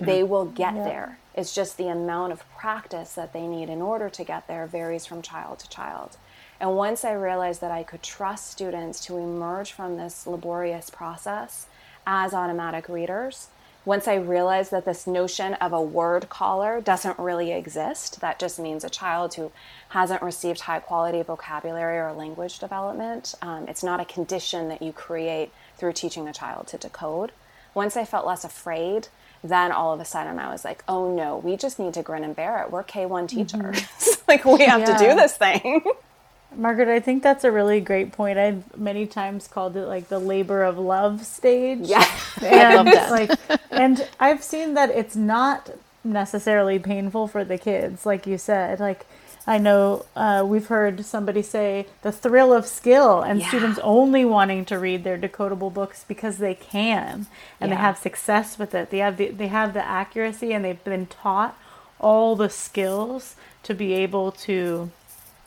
They 0.00 0.22
will 0.22 0.46
get 0.46 0.74
there. 0.74 1.18
It's 1.34 1.54
just 1.54 1.76
the 1.76 1.88
amount 1.88 2.32
of 2.32 2.48
practice 2.56 3.14
that 3.14 3.32
they 3.32 3.46
need 3.46 3.68
in 3.68 3.80
order 3.80 4.08
to 4.10 4.24
get 4.24 4.46
there 4.48 4.66
varies 4.66 5.06
from 5.06 5.22
child 5.22 5.60
to 5.60 5.68
child. 5.68 6.16
And 6.60 6.76
once 6.76 7.04
I 7.04 7.12
realized 7.12 7.60
that 7.60 7.72
I 7.72 7.82
could 7.82 8.02
trust 8.02 8.50
students 8.50 9.04
to 9.06 9.16
emerge 9.16 9.72
from 9.72 9.96
this 9.96 10.26
laborious 10.26 10.90
process 10.90 11.66
as 12.06 12.34
automatic 12.34 12.88
readers, 12.88 13.48
once 13.84 14.06
I 14.06 14.14
realized 14.14 14.70
that 14.70 14.84
this 14.84 15.08
notion 15.08 15.54
of 15.54 15.72
a 15.72 15.82
word 15.82 16.28
caller 16.28 16.80
doesn't 16.80 17.18
really 17.18 17.50
exist, 17.50 18.20
that 18.20 18.38
just 18.38 18.60
means 18.60 18.84
a 18.84 18.90
child 18.90 19.34
who 19.34 19.50
hasn't 19.88 20.22
received 20.22 20.60
high 20.60 20.78
quality 20.78 21.20
vocabulary 21.22 21.98
or 21.98 22.12
language 22.12 22.60
development. 22.60 23.34
Um, 23.42 23.66
it's 23.66 23.82
not 23.82 23.98
a 23.98 24.04
condition 24.04 24.68
that 24.68 24.82
you 24.82 24.92
create 24.92 25.50
through 25.76 25.94
teaching 25.94 26.28
a 26.28 26.32
child 26.32 26.68
to 26.68 26.78
decode. 26.78 27.32
Once 27.74 27.96
I 27.96 28.04
felt 28.04 28.24
less 28.24 28.44
afraid, 28.44 29.08
then 29.42 29.72
all 29.72 29.92
of 29.92 30.00
a 30.00 30.04
sudden 30.04 30.38
I 30.38 30.50
was 30.50 30.64
like, 30.64 30.84
oh 30.88 31.14
no, 31.14 31.38
we 31.38 31.56
just 31.56 31.78
need 31.78 31.94
to 31.94 32.02
grin 32.02 32.24
and 32.24 32.34
bear 32.34 32.62
it. 32.62 32.70
We're 32.70 32.84
K1 32.84 33.08
mm-hmm. 33.08 33.26
teachers. 33.26 34.22
like, 34.28 34.44
we 34.44 34.64
have 34.64 34.84
to 34.84 35.04
do 35.04 35.14
this 35.14 35.36
thing. 35.36 35.82
Margaret, 36.56 36.88
I 36.88 37.00
think 37.00 37.22
that's 37.22 37.44
a 37.44 37.50
really 37.50 37.80
great 37.80 38.12
point. 38.12 38.38
I've 38.38 38.76
many 38.76 39.06
times 39.06 39.48
called 39.48 39.76
it 39.76 39.86
like 39.86 40.08
the 40.08 40.18
labor 40.18 40.62
of 40.62 40.78
love 40.78 41.24
stage. 41.24 41.80
Yeah. 41.80 42.06
and 42.42 42.86
love 42.86 42.94
that. 42.94 43.10
like 43.10 43.60
and 43.70 44.06
I've 44.20 44.42
seen 44.42 44.74
that 44.74 44.90
it's 44.90 45.16
not 45.16 45.70
necessarily 46.04 46.78
painful 46.78 47.28
for 47.28 47.44
the 47.44 47.58
kids, 47.58 48.04
like 48.04 48.26
you 48.26 48.38
said. 48.38 48.80
Like 48.80 49.06
I 49.46 49.58
know 49.58 50.06
uh, 50.14 50.44
we've 50.46 50.66
heard 50.68 51.04
somebody 51.04 51.42
say 51.42 51.86
the 52.02 52.12
thrill 52.12 52.52
of 52.52 52.66
skill 52.66 53.22
and 53.22 53.40
Yeah. 53.40 53.48
students 53.48 53.80
only 53.82 54.24
wanting 54.24 54.64
to 54.66 54.78
read 54.78 55.02
their 55.04 55.18
decodable 55.18 55.72
books 55.72 56.04
because 56.06 56.38
they 56.38 56.54
can 56.54 57.26
and 57.60 57.72
they 57.72 57.76
have 57.76 57.98
success 57.98 58.58
with 58.58 58.74
it. 58.74 58.90
They 58.90 58.98
have 58.98 59.16
the 59.16 59.30
they 59.30 59.48
have 59.48 59.74
the 59.74 59.84
accuracy 59.84 60.52
and 60.52 60.64
they've 60.64 60.82
been 60.84 61.06
taught 61.06 61.58
all 61.98 62.36
the 62.36 62.48
skills 62.50 63.34
to 63.64 63.74
be 63.74 63.94
able 63.94 64.32
to 64.32 64.90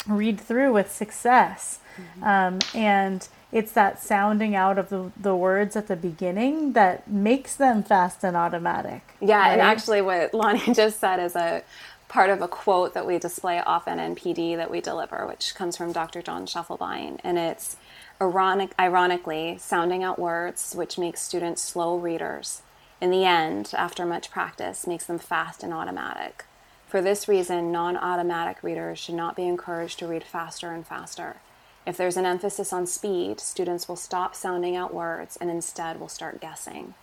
read 0.07 0.39
through 0.39 0.73
with 0.73 0.91
success. 0.91 1.79
Um, 2.21 2.59
and 2.73 3.25
it's 3.53 3.71
that 3.71 4.01
sounding 4.03 4.53
out 4.53 4.77
of 4.77 4.89
the, 4.89 5.11
the 5.15 5.33
words 5.33 5.77
at 5.77 5.87
the 5.87 5.95
beginning 5.95 6.73
that 6.73 7.09
makes 7.09 7.55
them 7.55 7.83
fast 7.83 8.21
and 8.23 8.35
automatic. 8.35 9.01
Yeah, 9.21 9.49
and 9.51 9.61
actually, 9.61 10.01
what 10.01 10.33
Lonnie 10.33 10.73
just 10.73 10.99
said 10.99 11.21
is 11.21 11.37
a 11.37 11.63
part 12.07 12.29
of 12.29 12.41
a 12.41 12.47
quote 12.47 12.93
that 12.93 13.07
we 13.07 13.17
display 13.17 13.59
often 13.59 13.99
in 13.99 14.15
PD 14.15 14.55
that 14.55 14.71
we 14.71 14.81
deliver, 14.81 15.25
which 15.27 15.55
comes 15.55 15.75
from 15.75 15.91
Dr. 15.91 16.21
John 16.21 16.45
Shefelbine, 16.45 17.19
and 17.23 17.37
it's 17.37 17.77
ironic, 18.21 18.71
ironically 18.79 19.57
sounding 19.59 20.03
out 20.03 20.19
words, 20.19 20.73
which 20.73 20.97
makes 20.97 21.21
students 21.21 21.61
slow 21.61 21.97
readers. 21.97 22.61
In 23.01 23.11
the 23.11 23.25
end, 23.25 23.73
after 23.77 24.05
much 24.05 24.31
practice, 24.31 24.87
makes 24.87 25.05
them 25.05 25.19
fast 25.19 25.63
and 25.63 25.73
automatic. 25.73 26.45
For 26.87 27.01
this 27.01 27.27
reason, 27.27 27.71
non 27.71 27.97
automatic 27.97 28.63
readers 28.63 28.99
should 28.99 29.15
not 29.15 29.35
be 29.35 29.47
encouraged 29.47 29.99
to 29.99 30.07
read 30.07 30.23
faster 30.23 30.71
and 30.71 30.85
faster. 30.85 31.37
If 31.85 31.97
there's 31.97 32.17
an 32.17 32.25
emphasis 32.25 32.71
on 32.71 32.87
speed, 32.87 33.39
students 33.39 33.87
will 33.87 33.95
stop 33.95 34.35
sounding 34.35 34.75
out 34.75 34.93
words 34.93 35.37
and 35.37 35.49
instead 35.51 35.99
will 35.99 36.07
start 36.07 36.41
guessing. 36.41 36.95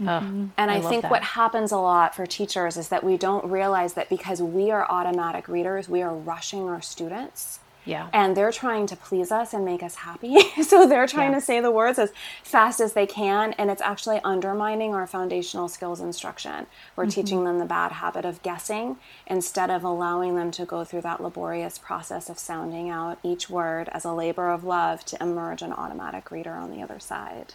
Oh, 0.00 0.06
And 0.06 0.70
I, 0.70 0.78
love 0.78 0.88
think 0.90 1.02
that. 1.02 1.10
what 1.10 1.22
happens 1.22 1.72
a 1.72 1.76
lot 1.78 2.14
for 2.14 2.26
teachers 2.26 2.76
is 2.76 2.88
that 2.88 3.04
we 3.04 3.16
don't 3.16 3.44
realize 3.50 3.94
that 3.94 4.08
because 4.08 4.40
we 4.42 4.70
are 4.70 4.90
automatic 4.90 5.48
readers, 5.48 5.88
we 5.88 6.02
are 6.02 6.14
rushing 6.14 6.68
our 6.68 6.80
students. 6.82 7.60
Yeah. 7.86 8.08
And 8.12 8.36
they're 8.36 8.52
trying 8.52 8.86
to 8.88 8.96
please 8.96 9.32
us 9.32 9.54
and 9.54 9.64
make 9.64 9.82
us 9.82 9.94
happy. 9.96 10.36
so 10.62 10.86
they're 10.86 11.06
trying 11.06 11.32
Yeah. 11.32 11.38
to 11.40 11.44
say 11.44 11.60
the 11.60 11.70
words 11.70 11.98
as 11.98 12.12
fast 12.44 12.78
as 12.78 12.92
they 12.92 13.06
can. 13.06 13.54
And 13.54 13.70
it's 13.70 13.80
actually 13.80 14.20
undermining 14.22 14.94
our 14.94 15.06
foundational 15.06 15.66
skills 15.68 15.98
instruction. 16.00 16.66
We're 16.94 17.04
Mm-hmm. 17.04 17.10
teaching 17.10 17.44
them 17.44 17.58
the 17.58 17.64
bad 17.64 17.92
habit 17.92 18.26
of 18.26 18.42
guessing 18.42 18.98
instead 19.26 19.70
of 19.70 19.82
allowing 19.82 20.36
them 20.36 20.50
to 20.52 20.66
go 20.66 20.84
through 20.84 21.00
that 21.02 21.22
laborious 21.22 21.78
process 21.78 22.28
of 22.28 22.38
sounding 22.38 22.90
out 22.90 23.18
each 23.22 23.48
word 23.48 23.88
as 23.92 24.04
a 24.04 24.12
labor 24.12 24.50
of 24.50 24.62
love 24.62 25.02
to 25.06 25.22
emerge 25.22 25.62
an 25.62 25.72
automatic 25.72 26.30
reader 26.30 26.54
on 26.54 26.70
the 26.70 26.82
other 26.82 26.98
side. 27.00 27.54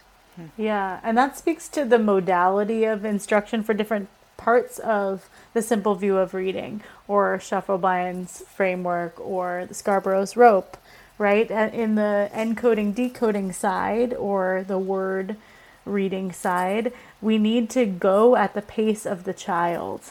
Yeah, 0.56 1.00
and 1.02 1.16
that 1.16 1.36
speaks 1.36 1.68
to 1.70 1.84
the 1.84 1.98
modality 1.98 2.84
of 2.84 3.04
instruction 3.04 3.62
for 3.62 3.74
different 3.74 4.08
parts 4.36 4.78
of 4.78 5.28
the 5.54 5.62
simple 5.62 5.94
view 5.94 6.18
of 6.18 6.34
reading 6.34 6.82
or 7.08 7.38
Shefelbine's 7.38 8.42
framework 8.54 9.18
or 9.18 9.64
the 9.66 9.74
Scarborough's 9.74 10.36
rope, 10.36 10.76
right? 11.18 11.50
In 11.50 11.94
the 11.94 12.30
encoding 12.34 12.94
decoding 12.94 13.52
side 13.52 14.12
or 14.14 14.64
the 14.66 14.78
word 14.78 15.36
reading 15.84 16.32
side, 16.32 16.92
we 17.22 17.38
need 17.38 17.70
to 17.70 17.86
go 17.86 18.36
at 18.36 18.54
the 18.54 18.62
pace 18.62 19.06
of 19.06 19.24
the 19.24 19.34
child 19.34 20.02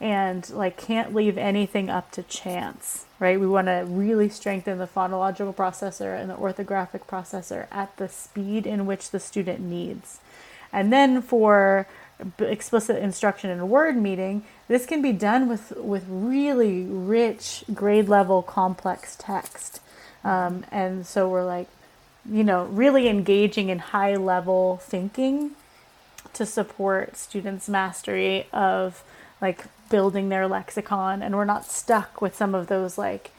and 0.00 0.50
like 0.50 0.76
can't 0.76 1.14
leave 1.14 1.38
anything 1.38 1.88
up 1.88 2.10
to 2.10 2.22
chance 2.24 3.06
right? 3.22 3.38
We 3.38 3.46
want 3.46 3.68
to 3.68 3.84
really 3.86 4.28
strengthen 4.28 4.78
the 4.78 4.88
phonological 4.88 5.54
processor 5.54 6.20
and 6.20 6.28
the 6.28 6.34
orthographic 6.34 7.06
processor 7.06 7.68
at 7.70 7.96
the 7.96 8.08
speed 8.08 8.66
in 8.66 8.84
which 8.84 9.12
the 9.12 9.20
student 9.20 9.60
needs. 9.60 10.18
And 10.72 10.92
then 10.92 11.22
for 11.22 11.86
explicit 12.40 12.96
instruction 12.96 13.50
in 13.50 13.68
word 13.68 13.96
meeting 13.96 14.44
this 14.68 14.86
can 14.86 15.02
be 15.02 15.12
done 15.12 15.48
with 15.48 15.72
with 15.76 16.04
really 16.08 16.82
rich 16.82 17.64
grade 17.72 18.08
level 18.08 18.42
complex 18.42 19.16
text. 19.18 19.80
Um, 20.24 20.64
and 20.72 21.06
so 21.06 21.28
we're 21.28 21.44
like 21.44 21.68
you 22.28 22.42
know 22.42 22.64
really 22.64 23.08
engaging 23.08 23.68
in 23.68 23.78
high 23.78 24.16
level 24.16 24.78
thinking 24.82 25.52
to 26.32 26.44
support 26.44 27.16
students' 27.16 27.68
mastery 27.68 28.46
of 28.52 29.04
like 29.40 29.66
building 29.92 30.30
their 30.30 30.48
lexicon 30.48 31.22
and 31.22 31.36
we're 31.36 31.44
not 31.54 31.66
stuck 31.66 32.20
with 32.22 32.36
some 32.36 32.54
of 32.56 32.66
those 32.68 32.98
like 32.98 33.30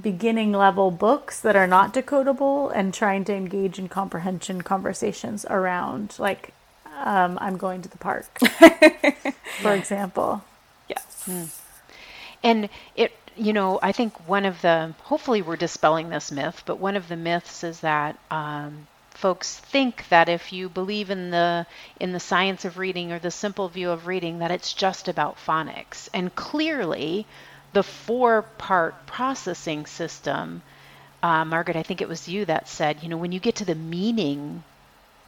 beginning 0.00 0.52
level 0.52 0.90
books 0.90 1.40
that 1.40 1.56
are 1.56 1.68
not 1.68 1.94
decodable 1.94 2.72
and 2.74 2.94
trying 2.94 3.24
to 3.24 3.34
engage 3.34 3.78
in 3.78 3.88
comprehension 3.88 4.62
conversations 4.62 5.46
around 5.50 6.16
like 6.18 6.52
um, 7.12 7.38
i'm 7.40 7.56
going 7.56 7.82
to 7.82 7.90
the 7.90 7.98
park 7.98 8.38
for 9.62 9.74
example 9.74 10.42
Yes. 10.88 11.60
And 12.42 12.68
it, 12.96 13.12
you 13.36 13.52
know, 13.52 13.78
I 13.82 13.92
think 13.92 14.28
one 14.28 14.44
of 14.44 14.60
the, 14.62 14.94
hopefully 15.04 15.42
we're 15.42 15.56
dispelling 15.56 16.10
this 16.10 16.32
myth, 16.32 16.62
but 16.66 16.78
one 16.78 16.96
of 16.96 17.08
the 17.08 17.16
myths 17.16 17.64
is 17.64 17.80
that 17.80 18.18
um, 18.30 18.86
folks 19.22 19.56
think 19.56 20.08
that 20.08 20.28
if 20.28 20.52
you 20.52 20.68
believe 20.68 21.08
in 21.08 21.30
the 21.30 21.64
in 22.00 22.10
the 22.12 22.18
science 22.18 22.64
of 22.64 22.76
reading 22.76 23.12
or 23.12 23.20
the 23.20 23.30
simple 23.30 23.68
view 23.68 23.90
of 23.90 24.08
reading, 24.08 24.40
that 24.40 24.50
it's 24.50 24.72
just 24.74 25.06
about 25.06 25.36
phonics. 25.46 26.08
And 26.12 26.34
clearly, 26.34 27.24
the 27.72 27.84
four-part 27.84 29.06
processing 29.06 29.86
system, 29.86 30.60
uh, 31.22 31.44
Margaret, 31.44 31.76
I 31.76 31.84
think 31.84 32.00
it 32.00 32.08
was 32.08 32.28
you 32.28 32.44
that 32.46 32.68
said, 32.68 33.02
you 33.02 33.08
know, 33.08 33.16
when 33.16 33.30
you 33.30 33.38
get 33.38 33.54
to 33.56 33.64
the 33.64 33.76
meaning 33.76 34.64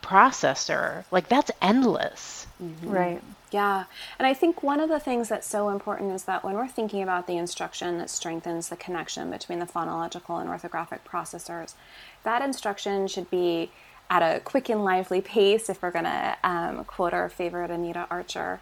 processor, 0.05 1.05
like 1.11 1.29
that's 1.29 1.51
endless. 1.63 2.47
right 2.83 3.23
Yeah. 3.51 3.85
And 4.19 4.27
I 4.27 4.35
think 4.35 4.63
one 4.63 4.81
of 4.81 4.89
the 4.89 4.99
things 4.99 5.29
that's 5.29 5.47
so 5.47 5.69
important 5.69 6.13
is 6.13 6.25
that 6.25 6.45
when 6.45 6.55
we're 6.55 6.69
thinking 6.69 7.03
about 7.03 7.27
the 7.27 7.37
instruction 7.37 7.99
that 7.99 8.11
strengthens 8.11 8.69
the 8.69 8.77
connection 8.77 9.31
between 9.31 9.61
the 9.61 9.67
phonological 9.67 10.41
and 10.41 10.51
orthographic 10.51 11.01
processors, 11.09 11.75
that 12.25 12.43
instruction 12.43 13.07
should 13.07 13.31
be 13.31 13.71
at 14.11 14.23
a 14.23 14.41
quick 14.41 14.69
and 14.69 14.85
lively 14.85 15.21
pace, 15.21 15.71
if 15.71 15.83
we're 15.83 15.91
going 15.91 16.05
to 16.05 16.37
um, 16.45 16.85
quote 16.85 17.15
our 17.15 17.29
favorite 17.29 17.71
Anita 17.71 18.07
Archer. 18.11 18.61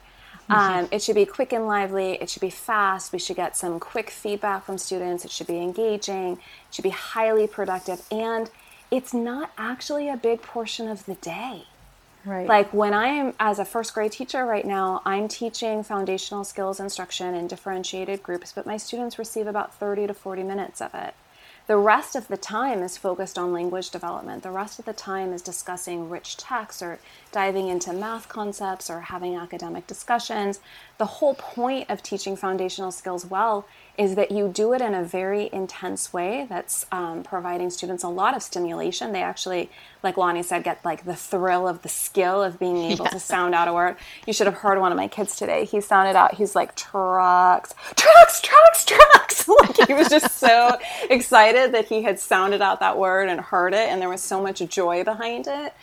Um, 0.51 0.89
it 0.91 1.03
should 1.03 1.15
be 1.15 1.25
quick 1.25 1.53
and 1.53 1.67
lively. 1.67 2.13
It 2.21 2.29
should 2.29 2.43
be 2.43 2.51
fast. 2.51 3.13
We 3.13 3.19
should 3.19 3.37
get 3.37 3.57
some 3.57 3.81
quick 3.81 4.11
feedback 4.11 4.65
from 4.67 4.77
students. 4.77 5.25
It 5.25 5.31
should 5.31 5.47
be 5.47 5.59
engaging. 5.59 6.33
It 6.33 6.75
should 6.75 6.83
be 6.83 6.91
highly 6.91 7.47
productive. 7.47 8.03
And 8.11 8.51
it's 8.93 9.15
not 9.15 9.51
actually 9.57 10.11
a 10.11 10.17
big 10.19 10.43
portion 10.43 10.87
of 10.87 11.07
the 11.07 11.15
day. 11.15 11.65
Right. 12.27 12.47
Like 12.47 12.73
when 12.75 12.93
I 12.93 13.09
am 13.09 13.33
as 13.41 13.59
a 13.59 13.65
first 13.65 13.95
grade 13.95 14.13
teacher 14.13 14.45
right 14.45 14.67
now, 14.67 15.01
I'm 15.07 15.27
teaching 15.27 15.83
foundational 15.83 16.45
skills 16.45 16.79
instruction 16.79 17.35
in 17.35 17.49
differentiated 17.49 18.23
groups, 18.23 18.53
but 18.53 18.67
my 18.67 18.77
students 18.77 19.19
receive 19.19 19.47
about 19.47 19.75
30 19.75 20.09
to 20.09 20.15
40 20.15 20.43
minutes 20.45 20.81
of 20.81 20.95
it. 20.95 21.15
The 21.69 21.77
rest 21.77 22.17
of 22.17 22.29
the 22.29 22.37
time 22.37 22.83
is 22.83 22.99
focused 22.99 23.39
on 23.39 23.53
language 23.53 23.91
development. 23.91 24.43
The 24.43 24.51
rest 24.51 24.79
of 24.79 24.85
the 24.85 24.93
time 24.93 25.33
is 25.33 25.41
discussing 25.41 26.11
rich 26.11 26.37
texts 26.37 26.83
or 26.83 26.99
diving 27.31 27.69
into 27.69 27.93
math 27.93 28.29
concepts 28.29 28.91
or 28.91 29.01
having 29.01 29.37
academic 29.37 29.87
discussions. 29.87 30.61
The 31.03 31.07
whole 31.07 31.35
point 31.35 31.91
of 31.91 32.01
teaching 32.01 32.37
foundational 32.37 32.93
skills 32.93 33.27
well 33.27 33.67
is 33.99 34.15
that 34.15 34.31
you 34.31 34.47
do 34.47 34.73
it 34.73 34.81
in 34.81 34.95
a 34.95 35.03
very 35.03 35.51
intense 35.53 36.13
way 36.13 36.47
that's 36.49 36.87
um, 36.93 37.25
providing 37.25 37.71
students 37.71 38.05
a 38.05 38.09
lot 38.09 38.37
of 38.37 38.43
stimulation. 38.45 39.11
They 39.11 39.25
actually, 39.25 39.69
like 40.05 40.17
Lonnie 40.17 40.45
said, 40.45 40.63
get 40.63 40.85
like 40.85 41.05
the 41.05 41.17
thrill 41.17 41.67
of 41.67 41.83
the 41.83 41.89
skill 41.89 42.41
of 42.41 42.61
being 42.61 42.77
able 42.93 43.07
to 43.07 43.19
sound 43.19 43.53
out 43.53 43.67
a 43.67 43.73
word. 43.73 43.97
You 44.29 44.33
should 44.33 44.47
have 44.47 44.55
heard 44.55 44.79
one 44.79 44.93
of 44.93 44.97
my 44.97 45.09
kids 45.09 45.35
today. 45.35 45.65
He 45.65 45.81
sounded 45.81 46.15
out, 46.15 46.35
he's 46.35 46.55
like, 46.55 46.77
trucks, 46.77 47.75
trucks, 47.97 48.41
trucks, 48.41 48.85
trucks. 48.85 49.49
like 49.61 49.89
he 49.89 49.95
was 49.95 50.09
just 50.09 50.37
so 50.39 50.79
excited 51.11 51.73
that 51.75 51.87
he 51.87 52.03
had 52.03 52.21
sounded 52.21 52.63
out 52.63 52.79
that 52.79 52.97
word 52.97 53.29
and 53.29 53.41
heard 53.41 53.75
it, 53.75 53.89
and 53.89 54.01
there 54.01 54.09
was 54.09 54.23
so 54.23 54.41
much 54.41 54.61
joy 54.69 55.03
behind 55.03 55.49
it. 55.49 55.75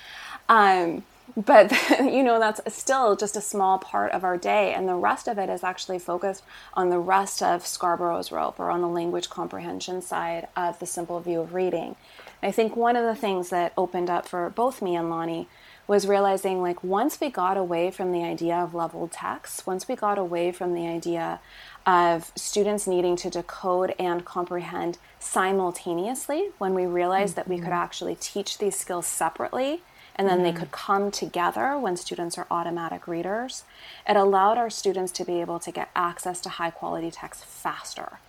Um, 0.48 1.04
but 1.46 1.72
you 2.00 2.22
know 2.22 2.40
that's 2.40 2.62
still 2.74 3.16
just 3.16 3.36
a 3.38 3.42
small 3.42 3.78
part 3.78 4.12
of 4.12 4.24
our 4.24 4.38
day 4.38 4.74
and 4.74 4.88
the 4.88 4.96
rest 4.96 5.28
of 5.28 5.38
it 5.38 5.50
is 5.50 5.64
actually 5.64 6.00
focused 6.00 6.44
on 6.74 6.90
the 6.90 7.00
rest 7.00 7.42
of 7.42 7.66
scarborough's 7.66 8.32
rope 8.32 8.60
or 8.60 8.70
on 8.70 8.82
the 8.82 8.88
language 8.88 9.30
comprehension 9.30 10.02
side 10.02 10.48
of 10.56 10.78
the 10.80 10.86
simple 10.86 11.20
view 11.20 11.40
of 11.40 11.54
reading 11.54 11.96
and 12.42 12.50
i 12.50 12.52
think 12.52 12.76
one 12.76 12.96
of 12.96 13.06
the 13.06 13.16
things 13.16 13.50
that 13.50 13.74
opened 13.78 14.10
up 14.10 14.28
for 14.28 14.50
both 14.50 14.82
me 14.82 14.96
and 14.96 15.10
lonnie 15.10 15.48
was 15.88 16.08
realizing 16.08 16.62
like 16.62 16.84
once 16.84 17.20
we 17.20 17.30
got 17.30 17.58
away 17.58 17.90
from 17.90 18.12
the 18.12 18.24
idea 18.24 18.56
of 18.56 18.74
leveled 18.74 19.12
text 19.12 19.66
once 19.66 19.88
we 19.88 19.96
got 19.96 20.18
away 20.18 20.52
from 20.52 20.74
the 20.74 20.88
idea 20.88 21.40
of 21.86 22.32
students 22.36 22.86
needing 22.86 23.16
to 23.16 23.30
decode 23.30 23.96
and 23.98 24.26
comprehend 24.26 24.98
simultaneously 25.20 26.50
when 26.58 26.74
we 26.74 26.86
realized 26.86 27.32
mm-hmm. 27.32 27.36
that 27.36 27.48
we 27.48 27.56
could 27.56 27.66
mm-hmm. 27.66 27.74
actually 27.74 28.16
teach 28.16 28.58
these 28.58 28.76
skills 28.76 29.08
separately 29.08 29.82
and 30.20 30.28
then 30.28 30.44
they 30.44 30.52
could 30.52 30.70
come 30.70 31.12
together 31.12 31.78
when 31.78 31.96
students 31.96 32.38
are 32.38 32.46
automatic 32.52 33.08
readers. 33.08 33.64
It 34.06 34.18
allowed 34.18 34.58
our 34.58 34.70
students 34.70 35.14
to 35.14 35.24
be 35.24 35.40
able 35.40 35.60
to 35.60 35.72
get 35.72 35.90
access 35.96 36.42
to 36.42 36.50
high 36.50 36.72
quality 36.72 37.10
text 37.10 37.46
faster. 37.46 38.20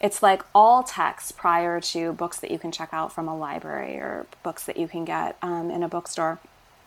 It's 0.00 0.22
like 0.22 0.42
all 0.54 0.82
texts 0.82 1.32
prior 1.32 1.82
to 1.82 2.14
books 2.14 2.38
that 2.40 2.50
you 2.50 2.58
can 2.58 2.72
check 2.72 2.88
out 2.92 3.12
from 3.12 3.28
a 3.28 3.36
library 3.36 3.96
or 3.96 4.26
books 4.42 4.64
that 4.64 4.78
you 4.78 4.88
can 4.88 5.04
get 5.04 5.36
um, 5.42 5.70
in 5.70 5.82
a 5.82 5.88
bookstore. 5.88 6.38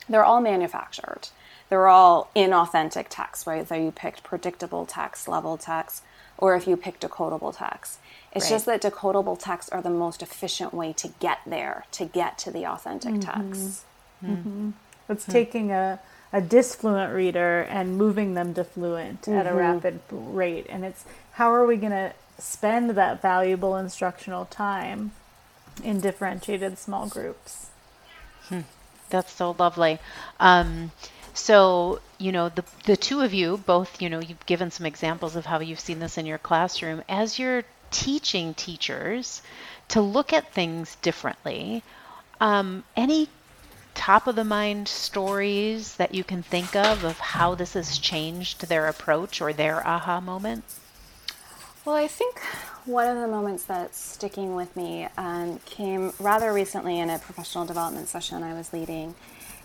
They're 0.09 0.25
all 0.25 0.41
manufactured. 0.41 1.29
They're 1.69 1.87
all 1.87 2.31
inauthentic 2.35 3.07
texts, 3.09 3.45
whether 3.45 3.79
you 3.79 3.91
picked 3.91 4.23
predictable 4.23 4.87
text, 4.87 5.27
level 5.27 5.57
text, 5.57 6.01
or 6.35 6.55
if 6.55 6.67
you 6.67 6.77
picked 6.77 7.03
decodable 7.03 7.55
text. 7.55 7.99
It's 8.33 8.45
right. 8.45 8.51
just 8.55 8.65
that 8.65 8.81
decodable 8.81 9.37
texts 9.39 9.71
are 9.71 9.83
the 9.83 9.91
most 9.91 10.23
efficient 10.23 10.73
way 10.73 10.93
to 10.93 11.09
get 11.19 11.39
there, 11.45 11.85
to 11.91 12.05
get 12.05 12.39
to 12.39 12.51
the 12.51 12.65
authentic 12.65 13.15
mm-hmm. 13.15 13.49
texts. 13.49 13.85
Mm-hmm. 14.23 14.71
It's 15.09 15.23
mm-hmm. 15.23 15.31
taking 15.31 15.71
a, 15.71 15.99
a 16.33 16.41
disfluent 16.41 17.13
reader 17.13 17.61
and 17.61 17.97
moving 17.97 18.33
them 18.33 18.53
to 18.55 18.63
fluent 18.63 19.23
mm-hmm. 19.23 19.33
at 19.33 19.45
a 19.45 19.49
mm-hmm. 19.49 19.57
rapid 19.57 19.99
rate. 20.11 20.65
And 20.69 20.83
it's 20.83 21.05
how 21.33 21.53
are 21.53 21.65
we 21.65 21.77
going 21.77 21.91
to 21.91 22.13
spend 22.39 22.91
that 22.91 23.21
valuable 23.21 23.77
instructional 23.77 24.45
time 24.45 25.11
in 25.83 25.99
differentiated 26.01 26.77
small 26.77 27.07
groups? 27.07 27.67
Hmm. 28.49 28.61
That's 29.09 29.31
so 29.31 29.55
lovely. 29.57 29.99
Um, 30.39 30.91
so, 31.33 32.01
you 32.17 32.31
know, 32.31 32.49
the, 32.49 32.63
the 32.85 32.97
two 32.97 33.21
of 33.21 33.33
you 33.33 33.57
both, 33.57 34.01
you 34.01 34.09
know, 34.09 34.19
you've 34.19 34.45
given 34.45 34.71
some 34.71 34.85
examples 34.85 35.35
of 35.35 35.45
how 35.45 35.59
you've 35.59 35.79
seen 35.79 35.99
this 35.99 36.17
in 36.17 36.25
your 36.25 36.39
classroom. 36.39 37.03
As 37.07 37.39
you're 37.39 37.63
teaching 37.91 38.53
teachers 38.53 39.41
to 39.89 40.01
look 40.01 40.33
at 40.33 40.51
things 40.51 40.95
differently, 41.01 41.83
um, 42.41 42.83
any 42.95 43.29
top 43.97 44.27
of 44.27 44.35
the 44.35 44.43
mind 44.43 44.87
stories 44.87 45.95
that 45.95 46.13
you 46.13 46.23
can 46.23 46.43
think 46.43 46.75
of 46.75 47.03
of 47.03 47.17
how 47.19 47.55
this 47.55 47.73
has 47.73 47.97
changed 47.97 48.69
their 48.69 48.87
approach 48.87 49.41
or 49.41 49.51
their 49.51 49.85
aha 49.85 50.21
moment? 50.21 50.63
Well, 51.83 51.95
I 51.95 52.07
think 52.07 52.39
one 52.85 53.07
of 53.07 53.17
the 53.17 53.27
moments 53.27 53.63
that's 53.63 53.99
sticking 53.99 54.55
with 54.55 54.75
me 54.75 55.07
um, 55.17 55.59
came 55.65 56.13
rather 56.19 56.53
recently 56.53 56.99
in 56.99 57.09
a 57.09 57.17
professional 57.17 57.65
development 57.65 58.07
session 58.07 58.43
I 58.43 58.53
was 58.53 58.71
leading. 58.71 59.15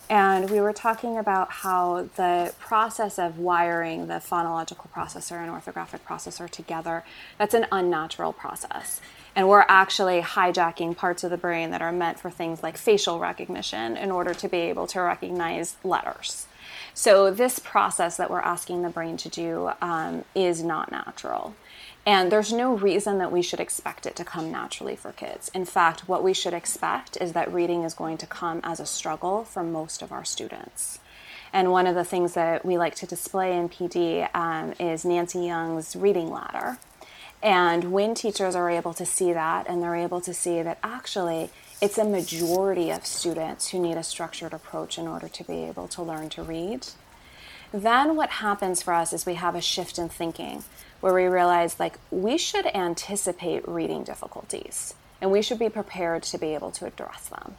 And 0.09 0.49
we 0.49 0.59
were 0.59 0.73
talking 0.73 1.17
about 1.17 1.51
how 1.51 2.09
the 2.17 2.53
process 2.59 3.17
of 3.17 3.39
wiring 3.39 4.07
the 4.07 4.15
phonological 4.15 4.89
processor 4.89 5.41
and 5.41 5.49
orthographic 5.49 6.01
processor 6.01 6.49
together, 6.49 7.03
that's 7.37 7.53
an 7.53 7.67
unnatural 7.71 8.33
process. 8.33 8.99
And 9.35 9.49
we're 9.49 9.65
actually 9.67 10.21
hijacking 10.21 10.95
parts 10.95 11.23
of 11.23 11.31
the 11.31 11.37
brain 11.37 11.71
that 11.71 11.81
are 11.81 11.91
meant 11.91 12.19
for 12.19 12.29
things 12.29 12.61
like 12.61 12.77
facial 12.77 13.19
recognition 13.19 13.97
in 13.97 14.11
order 14.11 14.33
to 14.35 14.47
be 14.47 14.57
able 14.57 14.85
to 14.87 15.01
recognize 15.01 15.75
letters. 15.83 16.47
So, 16.93 17.31
this 17.31 17.57
process 17.57 18.17
that 18.17 18.29
we're 18.29 18.41
asking 18.41 18.83
the 18.83 18.89
brain 18.89 19.17
to 19.17 19.29
do 19.29 19.71
um, 19.81 20.25
is 20.35 20.63
not 20.63 20.91
natural. 20.91 21.55
And 22.05 22.31
there's 22.31 22.53
no 22.53 22.75
reason 22.75 23.17
that 23.19 23.31
we 23.31 23.41
should 23.41 23.59
expect 23.61 24.05
it 24.05 24.15
to 24.17 24.25
come 24.25 24.51
naturally 24.51 24.95
for 24.95 25.11
kids. 25.13 25.49
In 25.53 25.65
fact, 25.65 26.07
what 26.07 26.23
we 26.23 26.33
should 26.33 26.53
expect 26.53 27.17
is 27.21 27.31
that 27.31 27.51
reading 27.51 27.83
is 27.83 27.93
going 27.93 28.17
to 28.17 28.27
come 28.27 28.59
as 28.63 28.79
a 28.79 28.85
struggle 28.85 29.45
for 29.45 29.63
most 29.63 30.01
of 30.01 30.11
our 30.11 30.25
students. 30.25 30.99
And 31.53 31.71
one 31.71 31.87
of 31.87 31.95
the 31.95 32.03
things 32.03 32.33
that 32.33 32.65
we 32.65 32.77
like 32.77 32.95
to 32.95 33.05
display 33.05 33.55
in 33.55 33.69
PD 33.69 34.27
um, 34.35 34.73
is 34.79 35.05
Nancy 35.05 35.45
Young's 35.45 35.95
reading 35.95 36.29
ladder. 36.29 36.77
And 37.43 37.91
when 37.91 38.15
teachers 38.15 38.55
are 38.55 38.69
able 38.69 38.93
to 38.93 39.05
see 39.05 39.33
that 39.33 39.67
and 39.67 39.83
they're 39.83 39.97
able 39.97 40.21
to 40.21 40.33
see 40.33 40.61
that 40.61 40.79
actually 40.81 41.49
it's 41.81 41.97
a 41.97 42.05
majority 42.05 42.89
of 42.89 43.05
students 43.05 43.69
who 43.69 43.79
need 43.79 43.97
a 43.97 44.03
structured 44.03 44.53
approach 44.53 44.97
in 44.97 45.05
order 45.05 45.27
to 45.27 45.43
be 45.43 45.65
able 45.65 45.89
to 45.89 46.01
learn 46.01 46.29
to 46.29 46.41
read, 46.41 46.87
then 47.73 48.15
what 48.15 48.29
happens 48.29 48.81
for 48.81 48.93
us 48.93 49.11
is 49.11 49.25
we 49.25 49.33
have 49.33 49.55
a 49.55 49.61
shift 49.61 49.99
in 49.99 50.07
thinking 50.07 50.63
where 51.01 51.13
we 51.13 51.25
realize 51.25 51.81
like 51.81 51.99
we 52.11 52.37
should 52.37 52.65
anticipate 52.67 53.67
reading 53.67 54.05
difficulties 54.05 54.93
and 55.19 55.29
we 55.29 55.41
should 55.41 55.59
be 55.59 55.67
prepared 55.67 56.23
to 56.23 56.37
be 56.37 56.53
able 56.53 56.71
to 56.71 56.85
address 56.85 57.27
them. 57.27 57.55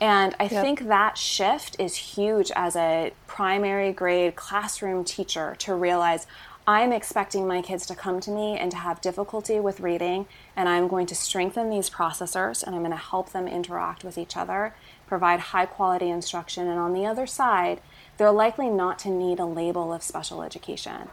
And 0.00 0.36
I 0.38 0.44
yep. 0.44 0.62
think 0.62 0.86
that 0.86 1.18
shift 1.18 1.74
is 1.80 1.96
huge 1.96 2.52
as 2.54 2.76
a 2.76 3.12
primary 3.26 3.92
grade 3.92 4.36
classroom 4.36 5.04
teacher 5.04 5.56
to 5.60 5.74
realize 5.74 6.26
I'm 6.68 6.92
expecting 6.92 7.46
my 7.46 7.62
kids 7.62 7.86
to 7.86 7.94
come 7.94 8.18
to 8.20 8.30
me 8.30 8.58
and 8.58 8.72
to 8.72 8.76
have 8.76 9.00
difficulty 9.00 9.60
with 9.60 9.78
reading, 9.78 10.26
and 10.56 10.68
I'm 10.68 10.88
going 10.88 11.06
to 11.06 11.14
strengthen 11.14 11.70
these 11.70 11.88
processors 11.88 12.64
and 12.64 12.74
I'm 12.74 12.82
going 12.82 12.90
to 12.90 12.96
help 12.96 13.30
them 13.30 13.46
interact 13.46 14.02
with 14.02 14.18
each 14.18 14.36
other, 14.36 14.74
provide 15.06 15.38
high 15.38 15.66
quality 15.66 16.10
instruction, 16.10 16.66
and 16.66 16.78
on 16.78 16.92
the 16.92 17.06
other 17.06 17.26
side, 17.26 17.80
they're 18.16 18.32
likely 18.32 18.68
not 18.68 18.98
to 19.00 19.10
need 19.10 19.38
a 19.38 19.46
label 19.46 19.92
of 19.92 20.02
special 20.02 20.42
education. 20.42 21.08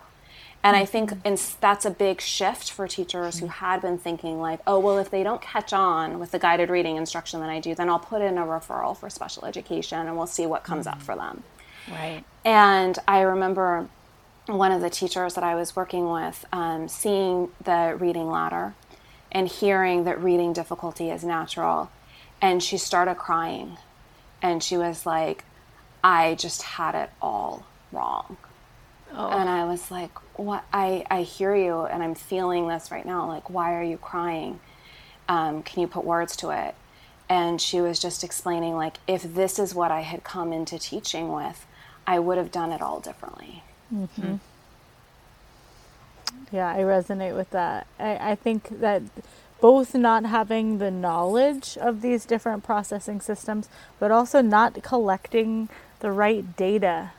And 0.64 0.78
I 0.78 0.86
think 0.86 1.12
mm-hmm. 1.12 1.58
that's 1.60 1.86
a 1.86 1.92
big 1.92 2.22
shift 2.22 2.72
for 2.72 2.88
teachers 2.88 3.40
who 3.40 3.48
had 3.48 3.82
been 3.82 3.98
thinking, 3.98 4.40
like, 4.40 4.62
oh, 4.66 4.80
well, 4.80 4.98
if 4.98 5.12
they 5.12 5.22
don't 5.22 5.42
catch 5.42 5.74
on 5.74 6.20
with 6.20 6.32
the 6.32 6.40
guided 6.40 6.70
reading 6.70 6.96
instruction 6.96 7.42
that 7.42 7.50
I 7.50 7.60
do, 7.60 7.76
then 7.76 7.90
I'll 7.90 8.00
put 8.00 8.22
in 8.22 8.38
a 8.38 8.46
referral 8.46 8.98
for 8.98 9.10
special 9.10 9.46
education 9.46 10.08
and 10.08 10.16
we'll 10.16 10.26
see 10.26 10.46
what 10.46 10.64
comes 10.64 10.88
up 10.88 10.96
mm-hmm. 10.96 11.04
for 11.04 11.16
them. 11.16 11.44
Right. 11.92 12.24
And 12.46 12.98
I 13.08 13.22
remember 13.22 13.90
one 14.46 14.72
of 14.72 14.82
the 14.82 14.90
teachers 14.90 15.36
that 15.36 15.44
I 15.44 15.56
was 15.56 15.76
working 15.76 16.10
with 16.12 16.46
um, 16.52 16.88
seeing 16.88 17.50
the 17.64 17.96
reading 18.00 18.30
ladder 18.30 18.76
and 19.32 19.48
hearing 19.48 20.04
that 20.04 20.22
reading 20.22 20.54
difficulty 20.54 21.10
is 21.10 21.24
natural. 21.24 21.90
And 22.42 22.62
she 22.62 22.78
started 22.78 23.16
crying. 23.16 23.78
And 24.42 24.62
she 24.62 24.78
was 24.78 25.06
like, 25.06 25.46
I 26.04 26.36
just 26.36 26.62
had 26.62 26.96
it 26.96 27.10
all 27.22 27.66
wrong. 27.92 28.38
Oh. 29.14 29.30
And 29.30 29.48
I 29.48 29.66
was 29.66 29.90
like, 29.90 30.12
what? 30.38 30.66
I, 30.74 31.06
I 31.10 31.22
hear 31.22 31.56
you 31.56 31.82
and 31.82 32.04
I'm 32.04 32.16
feeling 32.16 32.68
this 32.68 32.92
right 32.92 33.06
now. 33.06 33.28
Like, 33.28 33.50
why 33.50 33.76
are 33.76 33.84
you 33.84 33.98
crying? 33.98 34.60
Um, 35.30 35.64
can 35.64 35.82
you 35.82 35.88
put 35.88 36.04
words 36.04 36.36
to 36.38 36.50
it? 36.50 36.76
And 37.30 37.62
she 37.62 37.80
was 37.80 38.00
just 38.00 38.24
explaining, 38.24 38.76
like, 38.76 38.98
if 39.08 39.24
this 39.24 39.58
is 39.58 39.74
what 39.74 39.92
I 39.92 40.02
had 40.02 40.24
come 40.26 40.52
into 40.52 40.78
teaching 40.78 41.32
with, 41.32 41.66
I 42.06 42.20
would 42.20 42.38
have 42.38 42.52
done 42.52 42.72
it 42.72 42.82
all 42.82 43.00
differently. 43.00 43.64
Mm-hmm. 43.94 44.36
Yeah, 46.52 46.70
I 46.70 46.80
resonate 46.80 47.36
with 47.36 47.50
that. 47.52 47.88
I, 48.00 48.32
I 48.32 48.36
think 48.36 48.80
that 48.80 49.02
both 49.62 49.96
not 49.96 50.26
having 50.26 50.78
the 50.78 50.92
knowledge 50.92 51.78
of 51.78 52.02
these 52.02 52.26
different 52.26 52.64
processing 52.64 53.22
systems, 53.22 53.70
but 54.00 54.12
also 54.12 54.42
not 54.42 54.84
collecting 54.84 55.70
the 56.00 56.12
right 56.12 56.56
data 56.58 57.12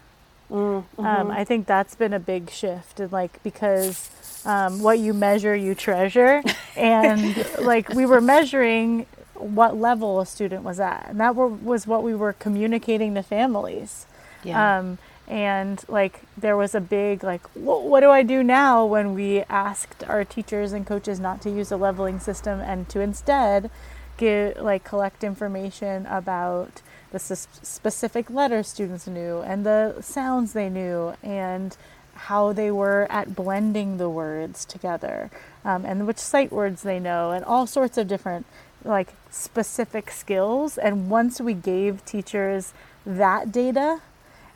Mm-hmm. 0.51 1.05
Um, 1.05 1.31
I 1.31 1.45
think 1.45 1.67
that's 1.67 1.95
been 1.95 2.13
a 2.13 2.21
big 2.21 2.51
shift, 2.51 3.01
and 3.01 3.11
like 3.11 3.43
because 3.43 4.11
um, 4.45 4.83
what 4.83 4.99
you 4.99 5.15
measure, 5.15 5.57
you 5.57 5.75
treasure, 5.75 6.43
and 6.77 7.47
like 7.61 7.89
we 7.91 8.07
were 8.07 8.21
measuring 8.21 9.07
what 9.35 9.77
level 9.77 10.21
a 10.21 10.27
student 10.27 10.63
was 10.63 10.79
at, 10.79 11.07
and 11.09 11.21
that 11.21 11.35
were, 11.35 11.49
was 11.49 11.87
what 11.87 12.03
we 12.03 12.15
were 12.15 12.35
communicating 12.35 13.15
to 13.15 13.23
families. 13.23 14.07
Yeah. 14.45 14.79
Um, 14.79 14.99
and 15.27 15.85
like 15.89 16.21
there 16.37 16.57
was 16.57 16.75
a 16.75 16.81
big 16.81 17.25
like 17.25 17.47
what 17.55 18.01
do 18.01 18.11
i 18.11 18.23
do 18.23 18.43
now 18.43 18.85
when 18.85 19.15
we 19.15 19.41
asked 19.43 20.05
our 20.05 20.25
teachers 20.25 20.73
and 20.73 20.87
coaches 20.87 21.19
not 21.19 21.41
to 21.41 21.51
use 21.51 21.73
a 21.73 21.77
leveling 21.77 22.19
system 22.19 22.61
and 22.61 22.89
to 22.89 23.01
instead 23.01 23.71
get 24.17 24.63
like 24.63 24.85
collect 24.85 25.25
information 25.25 26.07
about 26.07 26.83
the 27.13 27.19
specific 27.19 28.29
letters 28.29 28.69
students 28.69 29.07
knew 29.07 29.39
and 29.41 29.65
the 29.65 29.97
sounds 30.01 30.53
they 30.53 30.69
knew 30.69 31.15
and 31.23 31.77
how 32.15 32.53
they 32.53 32.71
were 32.71 33.07
at 33.11 33.35
blending 33.35 33.97
the 33.97 34.09
words 34.09 34.65
together 34.65 35.31
um, 35.65 35.85
and 35.85 36.07
which 36.07 36.19
sight 36.19 36.53
words 36.53 36.83
they 36.83 37.01
know 37.01 37.31
and 37.31 37.45
all 37.45 37.67
sorts 37.67 37.97
of 37.97 38.07
different 38.07 38.47
like 38.85 39.15
specific 39.31 40.11
skills. 40.11 40.79
And 40.79 41.11
once 41.11 41.41
we 41.41 41.55
gave 41.55 42.05
teachers 42.05 42.73
that 43.05 43.51
data 43.51 44.01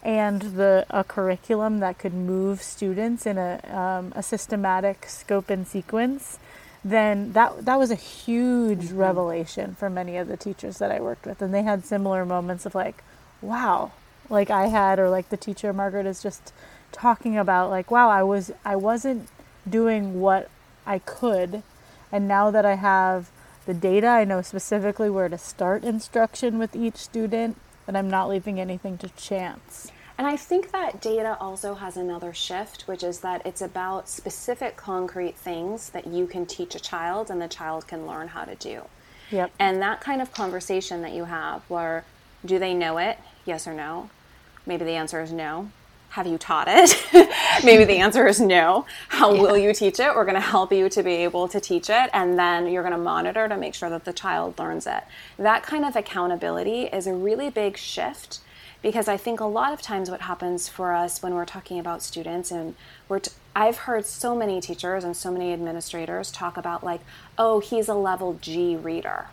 and 0.02 0.40
the 0.42 0.86
a 0.90 1.04
curriculum 1.04 1.80
that 1.80 1.98
could 1.98 2.14
move 2.14 2.62
students 2.62 3.26
in 3.26 3.36
a, 3.36 3.60
um, 3.70 4.12
a 4.14 4.22
systematic 4.22 5.06
scope 5.06 5.50
and 5.50 5.66
sequence 5.66 6.38
then 6.84 7.32
that 7.32 7.64
that 7.64 7.78
was 7.78 7.90
a 7.90 7.96
huge 7.96 8.86
mm-hmm. 8.86 8.98
revelation 8.98 9.74
for 9.74 9.90
many 9.90 10.16
of 10.16 10.28
the 10.28 10.36
teachers 10.36 10.78
that 10.78 10.90
I 10.90 11.00
worked 11.00 11.26
with, 11.26 11.42
and 11.42 11.52
they 11.52 11.62
had 11.62 11.84
similar 11.84 12.24
moments 12.24 12.66
of 12.66 12.74
like, 12.74 13.02
wow, 13.42 13.92
like 14.30 14.50
I 14.50 14.66
had, 14.66 14.98
or 14.98 15.10
like 15.10 15.28
the 15.28 15.36
teacher 15.36 15.72
Margaret 15.72 16.06
is 16.06 16.22
just 16.22 16.52
talking 16.92 17.36
about, 17.36 17.70
like, 17.70 17.90
wow, 17.90 18.08
I 18.08 18.22
was 18.22 18.52
I 18.64 18.76
wasn't 18.76 19.28
doing 19.68 20.20
what 20.20 20.50
I 20.86 21.00
could, 21.00 21.62
and 22.12 22.28
now 22.28 22.50
that 22.50 22.64
I 22.64 22.76
have 22.76 23.30
the 23.66 23.74
data, 23.74 24.06
I 24.06 24.24
know 24.24 24.40
specifically 24.40 25.10
where 25.10 25.28
to 25.28 25.36
start 25.36 25.84
instruction 25.84 26.58
with 26.58 26.74
each 26.74 26.96
student, 26.96 27.56
and 27.88 27.96
I'm 27.96 28.08
not 28.08 28.28
leaving 28.28 28.60
anything 28.60 28.98
to 28.98 29.08
chance. 29.08 29.90
And 30.18 30.26
I 30.26 30.36
think 30.36 30.72
that 30.72 31.00
data 31.00 31.36
also 31.40 31.74
has 31.74 31.96
another 31.96 32.34
shift, 32.34 32.82
which 32.82 33.02
is 33.02 33.20
that 33.20 33.44
it's 33.46 33.62
about 33.62 34.08
specific 34.08 34.76
concrete 34.76 35.36
things 35.36 35.90
that 35.90 36.06
you 36.06 36.26
can 36.26 36.44
teach 36.44 36.74
a 36.74 36.80
child 36.80 37.30
and 37.30 37.40
the 37.40 37.48
child 37.48 37.88
can 37.88 38.06
learn 38.06 38.28
how 38.28 38.44
to 38.44 38.54
do. 38.56 38.82
Yep. 39.30 39.52
And 39.58 39.80
that 39.80 40.00
kind 40.00 40.20
of 40.20 40.32
conversation 40.32 41.02
that 41.02 41.12
you 41.12 41.24
have 41.24 41.62
where 41.68 42.04
do 42.44 42.58
they 42.58 42.74
know 42.74 42.98
it? 42.98 43.18
Yes 43.44 43.66
or 43.66 43.74
no? 43.74 44.10
Maybe 44.66 44.84
the 44.84 44.92
answer 44.92 45.20
is 45.22 45.32
no. 45.32 45.70
Have 46.18 46.26
you 46.26 46.36
taught 46.36 46.66
it? 46.68 47.00
Maybe 47.64 47.84
the 47.84 47.98
answer 47.98 48.26
is 48.26 48.40
no. 48.40 48.86
How 49.06 49.32
yeah. 49.32 49.40
will 49.40 49.56
you 49.56 49.72
teach 49.72 50.00
it? 50.00 50.12
We're 50.16 50.24
going 50.24 50.34
to 50.34 50.40
help 50.40 50.72
you 50.72 50.88
to 50.88 51.02
be 51.04 51.12
able 51.12 51.46
to 51.46 51.60
teach 51.60 51.88
it, 51.88 52.10
and 52.12 52.36
then 52.36 52.66
you're 52.66 52.82
going 52.82 52.92
to 52.92 52.98
monitor 52.98 53.46
to 53.46 53.56
make 53.56 53.72
sure 53.72 53.88
that 53.88 54.04
the 54.04 54.12
child 54.12 54.58
learns 54.58 54.88
it. 54.88 55.04
That 55.38 55.62
kind 55.62 55.84
of 55.84 55.94
accountability 55.94 56.86
is 56.86 57.06
a 57.06 57.14
really 57.14 57.50
big 57.50 57.76
shift 57.76 58.40
because 58.82 59.06
I 59.06 59.16
think 59.16 59.38
a 59.38 59.44
lot 59.44 59.72
of 59.72 59.80
times 59.80 60.10
what 60.10 60.22
happens 60.22 60.68
for 60.68 60.92
us 60.92 61.22
when 61.22 61.34
we're 61.34 61.44
talking 61.44 61.78
about 61.78 62.02
students 62.02 62.50
and 62.50 62.74
we're 63.08 63.20
t- 63.20 63.30
I've 63.54 63.76
heard 63.76 64.04
so 64.04 64.34
many 64.34 64.60
teachers 64.60 65.04
and 65.04 65.16
so 65.16 65.30
many 65.30 65.52
administrators 65.52 66.32
talk 66.32 66.56
about 66.56 66.82
like, 66.82 67.02
oh, 67.38 67.60
he's 67.60 67.86
a 67.86 67.94
level 67.94 68.38
G 68.40 68.74
reader. 68.74 69.28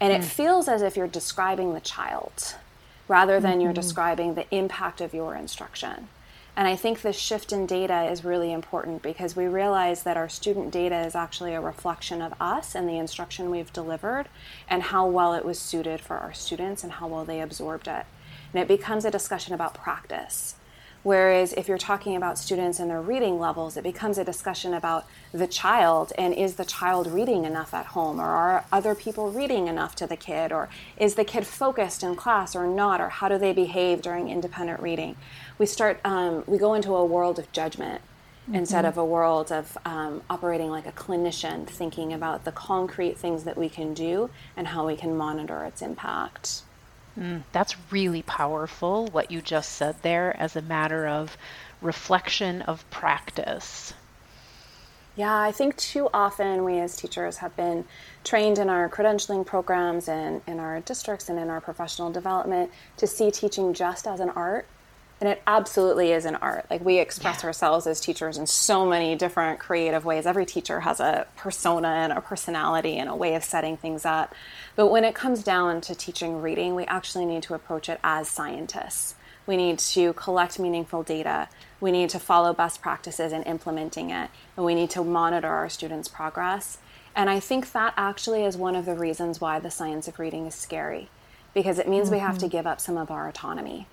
And 0.00 0.14
mm. 0.14 0.18
it 0.18 0.24
feels 0.24 0.66
as 0.66 0.80
if 0.80 0.96
you're 0.96 1.08
describing 1.08 1.74
the 1.74 1.80
child 1.80 2.54
rather 3.08 3.40
than 3.40 3.52
mm-hmm. 3.52 3.60
you're 3.62 3.72
describing 3.72 4.34
the 4.34 4.52
impact 4.54 5.00
of 5.00 5.14
your 5.14 5.34
instruction. 5.34 6.08
And 6.56 6.66
I 6.66 6.74
think 6.74 7.02
this 7.02 7.18
shift 7.18 7.52
in 7.52 7.66
data 7.66 8.10
is 8.10 8.24
really 8.24 8.50
important 8.50 9.02
because 9.02 9.36
we 9.36 9.46
realize 9.46 10.04
that 10.04 10.16
our 10.16 10.28
student 10.28 10.70
data 10.70 11.00
is 11.00 11.14
actually 11.14 11.52
a 11.52 11.60
reflection 11.60 12.22
of 12.22 12.32
us 12.40 12.74
and 12.74 12.88
the 12.88 12.96
instruction 12.96 13.50
we've 13.50 13.72
delivered 13.72 14.24
and 14.68 14.84
how 14.84 15.06
well 15.06 15.34
it 15.34 15.44
was 15.44 15.58
suited 15.58 16.00
for 16.00 16.16
our 16.16 16.32
students 16.32 16.82
and 16.82 16.92
how 16.92 17.06
well 17.06 17.26
they 17.26 17.42
absorbed 17.42 17.88
it 17.88 18.06
and 18.56 18.62
it 18.62 18.68
becomes 18.68 19.04
a 19.04 19.10
discussion 19.10 19.52
about 19.52 19.74
practice. 19.74 20.54
Whereas 21.06 21.52
if 21.52 21.68
you're 21.68 21.78
talking 21.78 22.16
about 22.16 22.36
students 22.36 22.80
and 22.80 22.90
their 22.90 23.00
reading 23.00 23.38
levels, 23.38 23.76
it 23.76 23.84
becomes 23.84 24.18
a 24.18 24.24
discussion 24.24 24.74
about 24.74 25.06
the 25.30 25.46
child 25.46 26.12
and 26.18 26.34
is 26.34 26.56
the 26.56 26.64
child 26.64 27.06
reading 27.06 27.44
enough 27.44 27.72
at 27.74 27.86
home 27.86 28.20
or 28.20 28.24
are 28.24 28.64
other 28.72 28.96
people 28.96 29.30
reading 29.30 29.68
enough 29.68 29.94
to 29.94 30.08
the 30.08 30.16
kid 30.16 30.50
or 30.50 30.68
is 30.96 31.14
the 31.14 31.22
kid 31.22 31.46
focused 31.46 32.02
in 32.02 32.16
class 32.16 32.56
or 32.56 32.66
not 32.66 33.00
or 33.00 33.08
how 33.08 33.28
do 33.28 33.38
they 33.38 33.52
behave 33.52 34.02
during 34.02 34.28
independent 34.28 34.80
reading. 34.80 35.14
We 35.58 35.66
start, 35.66 36.00
um, 36.04 36.42
we 36.44 36.58
go 36.58 36.74
into 36.74 36.92
a 36.96 37.04
world 37.04 37.38
of 37.38 37.52
judgment 37.52 38.00
mm-hmm. 38.42 38.56
instead 38.56 38.84
of 38.84 38.98
a 38.98 39.04
world 39.04 39.52
of 39.52 39.78
um, 39.84 40.22
operating 40.28 40.70
like 40.70 40.88
a 40.88 40.92
clinician, 40.92 41.68
thinking 41.68 42.12
about 42.12 42.44
the 42.44 42.50
concrete 42.50 43.16
things 43.16 43.44
that 43.44 43.56
we 43.56 43.68
can 43.68 43.94
do 43.94 44.28
and 44.56 44.66
how 44.66 44.84
we 44.84 44.96
can 44.96 45.16
monitor 45.16 45.64
its 45.64 45.82
impact. 45.82 46.62
Mm, 47.18 47.44
that's 47.52 47.76
really 47.90 48.22
powerful, 48.22 49.06
what 49.06 49.30
you 49.30 49.40
just 49.40 49.72
said 49.72 49.96
there, 50.02 50.36
as 50.38 50.54
a 50.54 50.62
matter 50.62 51.06
of 51.06 51.36
reflection 51.80 52.62
of 52.62 52.88
practice. 52.90 53.94
Yeah, 55.16 55.40
I 55.40 55.50
think 55.50 55.76
too 55.78 56.10
often 56.12 56.62
we 56.62 56.78
as 56.78 56.94
teachers 56.94 57.38
have 57.38 57.56
been 57.56 57.86
trained 58.22 58.58
in 58.58 58.68
our 58.68 58.86
credentialing 58.90 59.46
programs 59.46 60.08
and 60.08 60.42
in 60.46 60.60
our 60.60 60.80
districts 60.80 61.30
and 61.30 61.38
in 61.38 61.48
our 61.48 61.60
professional 61.60 62.12
development 62.12 62.70
to 62.98 63.06
see 63.06 63.30
teaching 63.30 63.72
just 63.72 64.06
as 64.06 64.20
an 64.20 64.28
art 64.30 64.66
and 65.20 65.30
it 65.30 65.42
absolutely 65.46 66.12
is 66.12 66.26
an 66.26 66.36
art. 66.36 66.66
Like 66.68 66.84
we 66.84 66.98
express 66.98 67.42
yeah. 67.42 67.46
ourselves 67.46 67.86
as 67.86 68.00
teachers 68.00 68.36
in 68.36 68.46
so 68.46 68.86
many 68.86 69.14
different 69.14 69.58
creative 69.58 70.04
ways. 70.04 70.26
Every 70.26 70.44
teacher 70.44 70.80
has 70.80 71.00
a 71.00 71.26
persona 71.36 71.88
and 71.88 72.12
a 72.12 72.20
personality 72.20 72.98
and 72.98 73.08
a 73.08 73.16
way 73.16 73.34
of 73.34 73.42
setting 73.42 73.78
things 73.78 74.04
up. 74.04 74.34
But 74.74 74.88
when 74.88 75.04
it 75.04 75.14
comes 75.14 75.42
down 75.42 75.80
to 75.82 75.94
teaching 75.94 76.42
reading, 76.42 76.74
we 76.74 76.84
actually 76.84 77.24
need 77.24 77.42
to 77.44 77.54
approach 77.54 77.88
it 77.88 77.98
as 78.04 78.28
scientists. 78.28 79.14
We 79.46 79.56
need 79.56 79.78
to 79.78 80.12
collect 80.14 80.58
meaningful 80.58 81.02
data. 81.02 81.48
We 81.80 81.92
need 81.92 82.10
to 82.10 82.18
follow 82.18 82.52
best 82.52 82.82
practices 82.82 83.32
in 83.32 83.42
implementing 83.44 84.10
it. 84.10 84.28
And 84.56 84.66
we 84.66 84.74
need 84.74 84.90
to 84.90 85.04
monitor 85.04 85.48
our 85.48 85.70
students' 85.70 86.08
progress. 86.08 86.78
And 87.14 87.30
I 87.30 87.40
think 87.40 87.72
that 87.72 87.94
actually 87.96 88.44
is 88.44 88.58
one 88.58 88.76
of 88.76 88.84
the 88.84 88.94
reasons 88.94 89.40
why 89.40 89.60
the 89.60 89.70
science 89.70 90.08
of 90.08 90.18
reading 90.18 90.46
is 90.46 90.54
scary, 90.54 91.08
because 91.54 91.78
it 91.78 91.88
means 91.88 92.08
mm-hmm. 92.08 92.16
we 92.16 92.20
have 92.20 92.36
to 92.38 92.44
mm-hmm. 92.44 92.52
give 92.52 92.66
up 92.66 92.82
some 92.82 92.98
of 92.98 93.10
our 93.10 93.26
autonomy. 93.26 93.86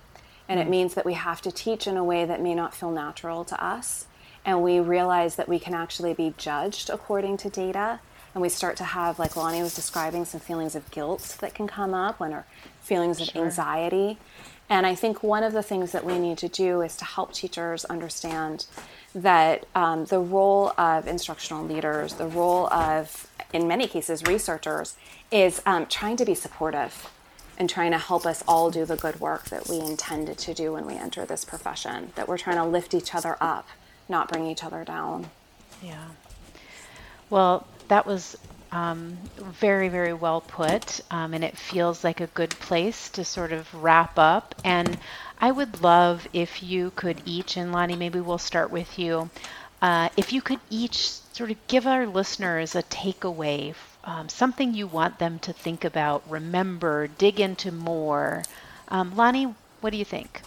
And 0.48 0.60
it 0.60 0.68
means 0.68 0.94
that 0.94 1.06
we 1.06 1.14
have 1.14 1.40
to 1.42 1.50
teach 1.50 1.86
in 1.86 1.96
a 1.96 2.04
way 2.04 2.24
that 2.24 2.40
may 2.40 2.54
not 2.54 2.74
feel 2.74 2.90
natural 2.90 3.44
to 3.46 3.64
us. 3.64 4.06
And 4.44 4.62
we 4.62 4.78
realize 4.78 5.36
that 5.36 5.48
we 5.48 5.58
can 5.58 5.74
actually 5.74 6.12
be 6.12 6.34
judged 6.36 6.90
according 6.90 7.38
to 7.38 7.48
data. 7.48 8.00
And 8.34 8.42
we 8.42 8.48
start 8.48 8.76
to 8.78 8.84
have, 8.84 9.18
like 9.18 9.36
Lonnie 9.36 9.62
was 9.62 9.74
describing, 9.74 10.24
some 10.24 10.40
feelings 10.40 10.74
of 10.74 10.90
guilt 10.90 11.38
that 11.40 11.54
can 11.54 11.66
come 11.66 11.94
up 11.94 12.20
when 12.20 12.32
our 12.32 12.44
feelings 12.82 13.20
of 13.20 13.28
sure. 13.28 13.44
anxiety. 13.44 14.18
And 14.68 14.86
I 14.86 14.94
think 14.94 15.22
one 15.22 15.42
of 15.42 15.52
the 15.52 15.62
things 15.62 15.92
that 15.92 16.04
we 16.04 16.18
need 16.18 16.38
to 16.38 16.48
do 16.48 16.82
is 16.82 16.96
to 16.96 17.04
help 17.04 17.32
teachers 17.32 17.84
understand 17.86 18.66
that 19.14 19.66
um, 19.74 20.06
the 20.06 20.18
role 20.18 20.72
of 20.76 21.06
instructional 21.06 21.64
leaders, 21.64 22.14
the 22.14 22.26
role 22.26 22.66
of, 22.72 23.30
in 23.52 23.68
many 23.68 23.86
cases, 23.86 24.22
researchers, 24.24 24.96
is 25.30 25.62
um, 25.64 25.86
trying 25.86 26.16
to 26.16 26.24
be 26.24 26.34
supportive 26.34 27.08
and 27.58 27.68
trying 27.70 27.92
to 27.92 27.98
help 27.98 28.26
us 28.26 28.42
all 28.48 28.70
do 28.70 28.84
the 28.84 28.96
good 28.96 29.20
work 29.20 29.44
that 29.46 29.68
we 29.68 29.78
intended 29.80 30.38
to 30.38 30.54
do 30.54 30.72
when 30.72 30.86
we 30.86 30.94
enter 30.94 31.24
this 31.24 31.44
profession, 31.44 32.12
that 32.16 32.28
we're 32.28 32.38
trying 32.38 32.56
to 32.56 32.64
lift 32.64 32.94
each 32.94 33.14
other 33.14 33.36
up, 33.40 33.68
not 34.08 34.28
bring 34.28 34.46
each 34.46 34.64
other 34.64 34.84
down. 34.84 35.30
Yeah. 35.82 36.08
Well, 37.30 37.66
that 37.88 38.06
was 38.06 38.36
um, 38.72 39.16
very, 39.38 39.88
very 39.88 40.12
well 40.12 40.40
put, 40.40 41.00
um, 41.10 41.32
and 41.32 41.44
it 41.44 41.56
feels 41.56 42.02
like 42.02 42.20
a 42.20 42.26
good 42.28 42.50
place 42.50 43.08
to 43.10 43.24
sort 43.24 43.52
of 43.52 43.72
wrap 43.74 44.18
up. 44.18 44.54
And 44.64 44.98
I 45.40 45.50
would 45.50 45.82
love 45.82 46.26
if 46.32 46.62
you 46.62 46.90
could 46.96 47.22
each, 47.24 47.56
and 47.56 47.72
Lonnie, 47.72 47.96
maybe 47.96 48.20
we'll 48.20 48.38
start 48.38 48.70
with 48.70 48.98
you, 48.98 49.30
uh, 49.80 50.08
if 50.16 50.32
you 50.32 50.42
could 50.42 50.60
each 50.70 50.98
sort 51.32 51.50
of 51.50 51.66
give 51.66 51.86
our 51.86 52.06
listeners 52.06 52.74
a 52.74 52.82
takeaway 52.84 53.74
um, 54.04 54.28
something 54.28 54.74
you 54.74 54.86
want 54.86 55.18
them 55.18 55.38
to 55.40 55.52
think 55.52 55.84
about, 55.84 56.22
remember, 56.28 57.08
dig 57.08 57.40
into 57.40 57.72
more. 57.72 58.42
Um, 58.88 59.16
Lonnie, 59.16 59.54
what 59.80 59.90
do 59.90 59.96
you 59.96 60.04
think? 60.04 60.42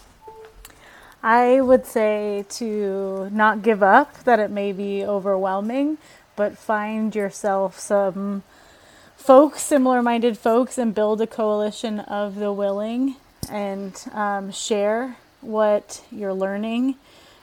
I 1.22 1.60
would 1.60 1.84
say 1.84 2.44
to 2.50 3.28
not 3.30 3.62
give 3.62 3.82
up, 3.82 4.22
that 4.24 4.38
it 4.38 4.50
may 4.50 4.72
be 4.72 5.04
overwhelming, 5.04 5.98
but 6.36 6.56
find 6.56 7.14
yourself 7.14 7.78
some 7.78 8.44
folks, 9.16 9.62
similar 9.62 10.00
minded 10.00 10.38
folks, 10.38 10.78
and 10.78 10.94
build 10.94 11.20
a 11.20 11.26
coalition 11.26 11.98
of 12.00 12.36
the 12.36 12.52
willing 12.52 13.16
and 13.50 14.00
um, 14.12 14.52
share 14.52 15.16
what 15.40 16.04
you're 16.12 16.34
learning. 16.34 16.94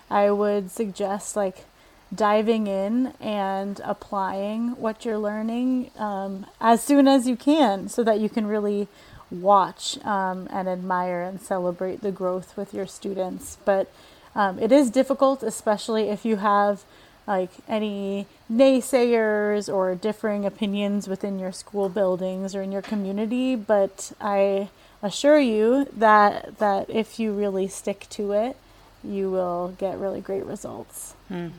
I 0.10 0.32
would 0.32 0.72
suggest, 0.72 1.36
like, 1.36 1.66
diving 2.14 2.68
in 2.68 3.14
and 3.20 3.82
applying 3.84 4.70
what 4.78 5.06
you're 5.06 5.18
learning 5.18 5.92
um, 5.98 6.46
as 6.62 6.84
soon 6.84 7.08
as 7.08 7.28
you 7.28 7.36
can 7.36 7.90
so 7.90 8.04
that 8.04 8.20
you 8.20 8.30
can 8.30 8.46
really 8.46 8.88
watch 9.32 9.98
um, 10.06 10.48
and 10.52 10.68
admire 10.70 11.22
and 11.22 11.42
celebrate 11.42 12.02
the 12.02 12.12
growth 12.12 12.56
with 12.56 12.74
your 12.74 12.86
students. 12.86 13.58
But 13.66 13.92
um, 14.36 14.60
it 14.60 14.72
is 14.72 14.90
difficult, 14.90 15.44
especially 15.44 16.10
if 16.10 16.26
you 16.26 16.38
have 16.38 16.84
like 17.28 17.50
any 17.68 18.28
naysayers 18.52 19.74
or 19.74 19.96
differing 19.96 20.46
opinions 20.46 21.08
within 21.08 21.40
your 21.40 21.52
school 21.52 21.90
buildings 21.90 22.56
or 22.56 22.62
in 22.62 22.72
your 22.72 22.84
community. 22.84 23.56
But 23.56 24.12
I 24.22 24.70
assure 25.02 25.40
you 25.40 25.88
that 25.96 26.60
that 26.60 26.90
if 26.90 27.20
you 27.20 27.34
really 27.34 27.68
stick 27.68 28.06
to 28.12 28.32
it, 28.32 28.58
you 29.04 29.32
will 29.32 29.76
get 29.78 29.98
really 29.98 30.22
great 30.22 30.46
results 30.46 31.16
mm. 31.32 31.52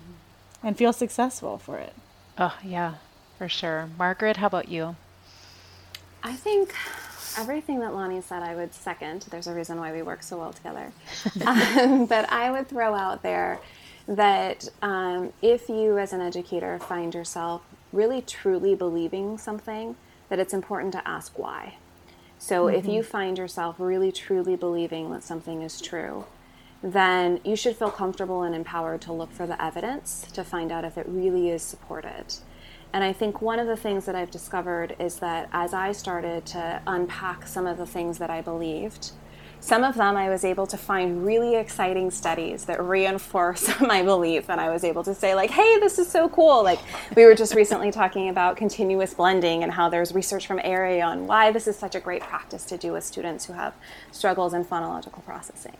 And 0.66 0.76
feel 0.76 0.92
successful 0.92 1.58
for 1.58 1.78
it. 1.78 1.94
Oh 2.36 2.58
yeah, 2.64 2.94
for 3.38 3.48
sure. 3.48 3.88
Margaret, 3.96 4.38
how 4.38 4.48
about 4.48 4.68
you? 4.68 4.96
I 6.24 6.32
think 6.32 6.74
everything 7.38 7.78
that 7.80 7.94
Lonnie 7.94 8.20
said, 8.20 8.42
I 8.42 8.56
would 8.56 8.74
second. 8.74 9.26
There's 9.30 9.46
a 9.46 9.54
reason 9.54 9.78
why 9.78 9.92
we 9.92 10.02
work 10.02 10.24
so 10.24 10.36
well 10.38 10.52
together. 10.52 10.92
um, 11.46 12.06
but 12.06 12.30
I 12.32 12.50
would 12.50 12.68
throw 12.68 12.94
out 12.94 13.22
there 13.22 13.60
that 14.08 14.68
um, 14.82 15.32
if 15.40 15.68
you, 15.68 15.98
as 15.98 16.12
an 16.12 16.20
educator, 16.20 16.80
find 16.80 17.14
yourself 17.14 17.62
really 17.92 18.20
truly 18.20 18.74
believing 18.74 19.38
something, 19.38 19.94
that 20.28 20.40
it's 20.40 20.52
important 20.52 20.92
to 20.94 21.08
ask 21.08 21.38
why. 21.38 21.76
So 22.40 22.66
mm-hmm. 22.66 22.76
if 22.76 22.86
you 22.86 23.04
find 23.04 23.38
yourself 23.38 23.76
really 23.78 24.10
truly 24.10 24.56
believing 24.56 25.12
that 25.12 25.22
something 25.22 25.62
is 25.62 25.80
true, 25.80 26.24
then 26.92 27.40
you 27.44 27.56
should 27.56 27.76
feel 27.76 27.90
comfortable 27.90 28.42
and 28.42 28.54
empowered 28.54 29.00
to 29.02 29.12
look 29.12 29.32
for 29.32 29.46
the 29.46 29.60
evidence 29.62 30.26
to 30.32 30.44
find 30.44 30.70
out 30.70 30.84
if 30.84 30.96
it 30.96 31.06
really 31.08 31.50
is 31.50 31.62
supported. 31.62 32.24
And 32.92 33.02
I 33.02 33.12
think 33.12 33.42
one 33.42 33.58
of 33.58 33.66
the 33.66 33.76
things 33.76 34.06
that 34.06 34.14
I've 34.14 34.30
discovered 34.30 34.94
is 34.98 35.16
that 35.16 35.48
as 35.52 35.74
I 35.74 35.92
started 35.92 36.46
to 36.46 36.80
unpack 36.86 37.46
some 37.46 37.66
of 37.66 37.76
the 37.76 37.86
things 37.86 38.18
that 38.18 38.30
I 38.30 38.40
believed, 38.40 39.10
some 39.58 39.82
of 39.82 39.96
them 39.96 40.16
I 40.16 40.28
was 40.28 40.44
able 40.44 40.66
to 40.68 40.76
find 40.76 41.26
really 41.26 41.56
exciting 41.56 42.12
studies 42.12 42.66
that 42.66 42.80
reinforce 42.80 43.68
my 43.80 44.02
belief, 44.02 44.48
and 44.48 44.60
I 44.60 44.70
was 44.70 44.84
able 44.84 45.02
to 45.04 45.14
say, 45.14 45.34
like, 45.34 45.50
hey, 45.50 45.80
this 45.80 45.98
is 45.98 46.08
so 46.08 46.28
cool. 46.28 46.62
Like, 46.62 46.78
we 47.16 47.24
were 47.24 47.34
just 47.34 47.54
recently 47.54 47.90
talking 47.90 48.28
about 48.28 48.56
continuous 48.56 49.12
blending 49.12 49.64
and 49.64 49.72
how 49.72 49.88
there's 49.88 50.14
research 50.14 50.46
from 50.46 50.60
ARIA 50.62 51.04
on 51.04 51.26
why 51.26 51.50
this 51.50 51.66
is 51.66 51.76
such 51.76 51.96
a 51.96 52.00
great 52.00 52.22
practice 52.22 52.64
to 52.66 52.78
do 52.78 52.92
with 52.92 53.02
students 53.02 53.44
who 53.44 53.54
have 53.54 53.74
struggles 54.12 54.54
in 54.54 54.64
phonological 54.64 55.24
processing. 55.24 55.76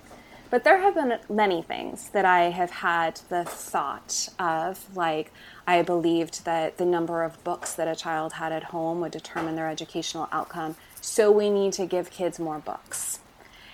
But 0.51 0.65
there 0.65 0.79
have 0.79 0.95
been 0.95 1.19
many 1.29 1.63
things 1.63 2.11
that 2.11 2.25
I 2.25 2.51
have 2.51 2.71
had 2.71 3.21
the 3.29 3.45
thought 3.45 4.29
of, 4.39 4.97
like, 4.97 5.33
I 5.67 5.83
believed 5.83 6.45
that 6.45 6.79
the 6.79 6.85
number 6.85 7.25
of 7.25 7.43
books 7.43 7.75
that 7.75 7.89
a 7.89 7.97
child 7.97 8.35
had 8.35 8.53
at 8.53 8.65
home 8.65 9.01
would 9.01 9.13
determine 9.13 9.57
their 9.57 9.69
educational 9.69 10.29
outcome. 10.31 10.77
So 11.01 11.31
we 11.33 11.51
need 11.51 11.73
to 11.75 11.87
give 11.87 12.11
kids 12.11 12.39
more 12.39 12.61
books. 12.61 13.19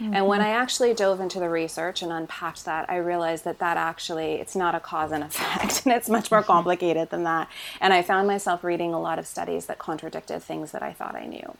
Mm-hmm. 0.02 0.14
And 0.14 0.26
when 0.26 0.40
I 0.40 0.48
actually 0.48 0.94
dove 0.94 1.20
into 1.20 1.38
the 1.38 1.48
research 1.48 2.02
and 2.02 2.10
unpacked 2.10 2.64
that, 2.64 2.88
I 2.88 2.96
realized 2.96 3.44
that 3.44 3.58
that 3.58 3.76
actually 3.76 4.34
it's 4.34 4.56
not 4.56 4.74
a 4.74 4.80
cause 4.80 5.12
and 5.12 5.22
effect, 5.24 5.84
and 5.84 5.94
it's 5.94 6.08
much 6.08 6.30
more 6.30 6.42
complicated 6.42 7.10
than 7.10 7.24
that. 7.24 7.48
And 7.80 7.92
I 7.92 8.02
found 8.02 8.26
myself 8.26 8.64
reading 8.64 8.94
a 8.94 9.00
lot 9.00 9.18
of 9.18 9.26
studies 9.26 9.66
that 9.66 9.78
contradicted 9.78 10.42
things 10.42 10.72
that 10.72 10.82
I 10.82 10.92
thought 10.92 11.14
I 11.14 11.26
knew. 11.26 11.56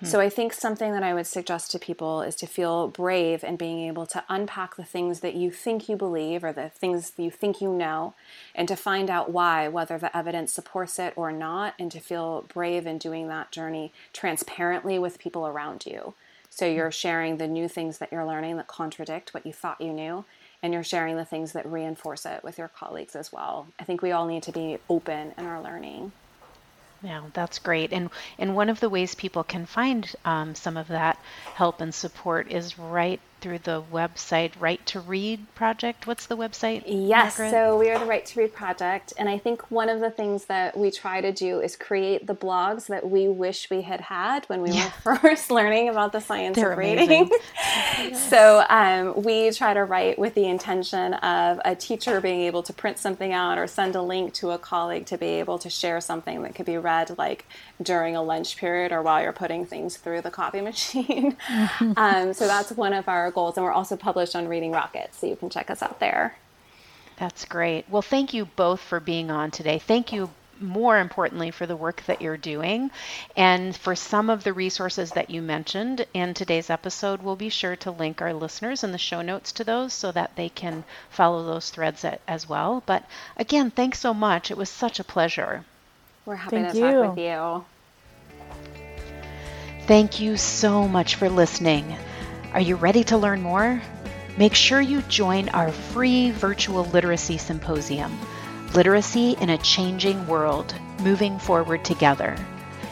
Hmm. 0.00 0.06
So 0.06 0.20
I 0.20 0.28
think 0.28 0.52
something 0.52 0.92
that 0.92 1.02
I 1.02 1.14
would 1.14 1.26
suggest 1.26 1.70
to 1.70 1.78
people 1.78 2.22
is 2.22 2.34
to 2.36 2.46
feel 2.46 2.88
brave 2.88 3.42
and 3.42 3.56
being 3.56 3.80
able 3.86 4.06
to 4.06 4.24
unpack 4.28 4.76
the 4.76 4.84
things 4.84 5.20
that 5.20 5.34
you 5.34 5.50
think 5.50 5.88
you 5.88 5.96
believe 5.96 6.44
or 6.44 6.52
the 6.52 6.68
things 6.68 7.12
you 7.16 7.30
think 7.30 7.60
you 7.60 7.72
know 7.72 8.14
and 8.54 8.68
to 8.68 8.76
find 8.76 9.10
out 9.10 9.30
why, 9.30 9.68
whether 9.68 9.98
the 9.98 10.14
evidence 10.16 10.52
supports 10.52 10.98
it 10.98 11.12
or 11.16 11.32
not, 11.32 11.74
and 11.78 11.90
to 11.92 12.00
feel 12.00 12.44
brave 12.52 12.86
in 12.86 12.98
doing 12.98 13.28
that 13.28 13.50
journey 13.50 13.92
transparently 14.12 14.98
with 14.98 15.18
people 15.18 15.46
around 15.46 15.86
you. 15.86 16.14
So 16.50 16.66
you're 16.66 16.90
sharing 16.90 17.36
the 17.36 17.46
new 17.46 17.68
things 17.68 17.98
that 17.98 18.10
you're 18.10 18.24
learning 18.24 18.56
that 18.56 18.66
contradict 18.66 19.34
what 19.34 19.44
you 19.44 19.52
thought 19.52 19.80
you 19.80 19.92
knew, 19.92 20.24
and 20.62 20.72
you're 20.72 20.82
sharing 20.82 21.16
the 21.16 21.24
things 21.24 21.52
that 21.52 21.66
reinforce 21.66 22.24
it 22.24 22.42
with 22.42 22.58
your 22.58 22.68
colleagues 22.68 23.14
as 23.14 23.32
well. 23.32 23.68
I 23.78 23.84
think 23.84 24.00
we 24.00 24.12
all 24.12 24.26
need 24.26 24.42
to 24.44 24.52
be 24.52 24.78
open 24.88 25.34
in 25.36 25.44
our 25.44 25.60
learning. 25.60 26.12
Yeah, 27.06 27.22
that's 27.32 27.58
great. 27.60 27.92
And 27.92 28.10
and 28.38 28.54
one 28.56 28.68
of 28.68 28.80
the 28.80 28.90
ways 28.90 29.14
people 29.14 29.44
can 29.44 29.64
find 29.64 30.12
um, 30.24 30.54
some 30.54 30.76
of 30.76 30.88
that 30.88 31.18
help 31.54 31.80
and 31.80 31.94
support 31.94 32.50
is 32.50 32.78
right 32.78 33.20
through 33.46 33.58
the 33.58 33.80
website 33.92 34.50
Right 34.58 34.84
to 34.86 34.98
Read 34.98 35.54
project. 35.54 36.04
What's 36.04 36.26
the 36.26 36.36
website? 36.36 36.82
Yes, 36.84 37.38
Margaret? 37.38 37.50
so 37.52 37.78
we 37.78 37.90
are 37.90 37.98
the 38.00 38.04
Right 38.04 38.26
to 38.26 38.40
Read 38.40 38.52
project, 38.52 39.12
and 39.16 39.28
I 39.28 39.38
think 39.38 39.70
one 39.70 39.88
of 39.88 40.00
the 40.00 40.10
things 40.10 40.46
that 40.46 40.76
we 40.76 40.90
try 40.90 41.20
to 41.20 41.30
do 41.30 41.60
is 41.60 41.76
create 41.76 42.26
the 42.26 42.34
blogs 42.34 42.88
that 42.88 43.08
we 43.08 43.28
wish 43.28 43.70
we 43.70 43.82
had 43.82 44.00
had 44.00 44.44
when 44.46 44.62
we 44.62 44.72
yeah. 44.72 44.90
were 45.04 45.14
first 45.20 45.52
learning 45.52 45.88
about 45.88 46.10
the 46.10 46.18
science 46.18 46.56
They're 46.56 46.72
of 46.72 46.78
reading. 46.78 47.30
yes. 47.54 48.28
So 48.28 48.64
um, 48.68 49.22
we 49.22 49.52
try 49.52 49.74
to 49.74 49.84
write 49.84 50.18
with 50.18 50.34
the 50.34 50.46
intention 50.46 51.14
of 51.14 51.60
a 51.64 51.76
teacher 51.76 52.20
being 52.20 52.40
able 52.40 52.64
to 52.64 52.72
print 52.72 52.98
something 52.98 53.32
out 53.32 53.58
or 53.58 53.68
send 53.68 53.94
a 53.94 54.02
link 54.02 54.34
to 54.34 54.50
a 54.50 54.58
colleague 54.58 55.06
to 55.06 55.18
be 55.18 55.26
able 55.26 55.60
to 55.60 55.70
share 55.70 56.00
something 56.00 56.42
that 56.42 56.56
could 56.56 56.66
be 56.66 56.78
read 56.78 57.16
like 57.16 57.46
during 57.80 58.16
a 58.16 58.22
lunch 58.22 58.56
period 58.56 58.90
or 58.90 59.02
while 59.02 59.22
you're 59.22 59.32
putting 59.32 59.64
things 59.64 59.96
through 59.96 60.22
the 60.22 60.32
copy 60.32 60.60
machine. 60.72 61.36
um, 61.96 62.32
so 62.32 62.48
that's 62.48 62.72
one 62.72 62.92
of 62.92 63.08
our 63.08 63.30
goals. 63.36 63.56
And 63.56 63.64
we're 63.64 63.72
also 63.72 63.96
published 63.96 64.34
on 64.34 64.48
Reading 64.48 64.72
Rockets, 64.72 65.18
so 65.18 65.28
you 65.28 65.36
can 65.36 65.48
check 65.48 65.70
us 65.70 65.82
out 65.82 66.00
there. 66.00 66.36
That's 67.16 67.44
great. 67.44 67.84
Well, 67.88 68.02
thank 68.02 68.34
you 68.34 68.46
both 68.56 68.80
for 68.80 68.98
being 68.98 69.30
on 69.30 69.52
today. 69.52 69.78
Thank 69.78 70.12
you 70.12 70.30
more 70.58 70.98
importantly 70.98 71.50
for 71.50 71.66
the 71.66 71.76
work 71.76 72.02
that 72.06 72.22
you're 72.22 72.36
doing 72.38 72.90
and 73.36 73.76
for 73.76 73.94
some 73.94 74.30
of 74.30 74.42
the 74.42 74.54
resources 74.54 75.10
that 75.10 75.28
you 75.28 75.42
mentioned 75.42 76.06
in 76.14 76.32
today's 76.32 76.70
episode 76.70 77.22
we'll 77.22 77.36
be 77.36 77.50
sure 77.50 77.76
to 77.76 77.90
link 77.90 78.22
our 78.22 78.32
listeners 78.32 78.82
in 78.82 78.90
the 78.90 78.96
show 78.96 79.20
notes 79.20 79.52
to 79.52 79.64
those 79.64 79.92
so 79.92 80.10
that 80.10 80.34
they 80.34 80.48
can 80.48 80.82
follow 81.10 81.44
those 81.44 81.68
threads 81.68 82.06
as 82.26 82.48
well 82.48 82.82
but 82.86 83.04
again 83.36 83.70
thanks 83.70 83.98
so 83.98 84.14
much 84.14 84.50
it 84.50 84.56
was 84.56 84.70
such 84.70 84.98
a 84.98 85.04
pleasure 85.04 85.62
we're 86.24 86.36
happy 86.36 86.56
Thank 86.56 86.72
to 86.72 86.78
you. 86.78 87.02
talk 87.02 87.10
with 87.10 87.18
you 87.18 87.64
Thank 89.86 90.18
you 90.18 90.36
so 90.36 90.88
much 90.88 91.14
for 91.14 91.28
listening. 91.28 91.96
Are 92.56 92.62
you 92.62 92.76
ready 92.76 93.04
to 93.04 93.18
learn 93.18 93.42
more? 93.42 93.82
Make 94.38 94.54
sure 94.54 94.80
you 94.80 95.02
join 95.02 95.50
our 95.50 95.70
free 95.70 96.30
virtual 96.30 96.86
literacy 96.86 97.36
symposium, 97.36 98.18
Literacy 98.72 99.36
in 99.42 99.50
a 99.50 99.58
Changing 99.58 100.26
World 100.26 100.74
Moving 101.02 101.38
Forward 101.38 101.84
Together. 101.84 102.34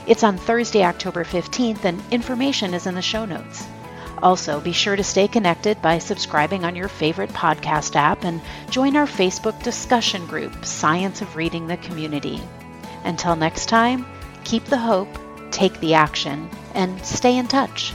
It's 0.06 0.22
on 0.22 0.36
Thursday, 0.36 0.84
October 0.84 1.24
15th, 1.24 1.86
and 1.86 2.02
information 2.10 2.74
is 2.74 2.86
in 2.86 2.94
the 2.94 3.00
show 3.00 3.24
notes. 3.24 3.64
Also, 4.22 4.60
be 4.60 4.72
sure 4.72 4.96
to 4.96 5.02
stay 5.02 5.26
connected 5.26 5.80
by 5.80 5.96
subscribing 5.96 6.66
on 6.66 6.76
your 6.76 6.88
favorite 6.88 7.30
podcast 7.30 7.96
app 7.96 8.22
and 8.22 8.42
join 8.68 8.96
our 8.96 9.06
Facebook 9.06 9.62
discussion 9.62 10.26
group, 10.26 10.66
Science 10.66 11.22
of 11.22 11.36
Reading 11.36 11.68
the 11.68 11.78
Community. 11.78 12.38
Until 13.04 13.34
next 13.34 13.70
time, 13.70 14.04
keep 14.44 14.66
the 14.66 14.76
hope, 14.76 15.08
take 15.50 15.80
the 15.80 15.94
action, 15.94 16.50
and 16.74 17.02
stay 17.02 17.38
in 17.38 17.48
touch. 17.48 17.94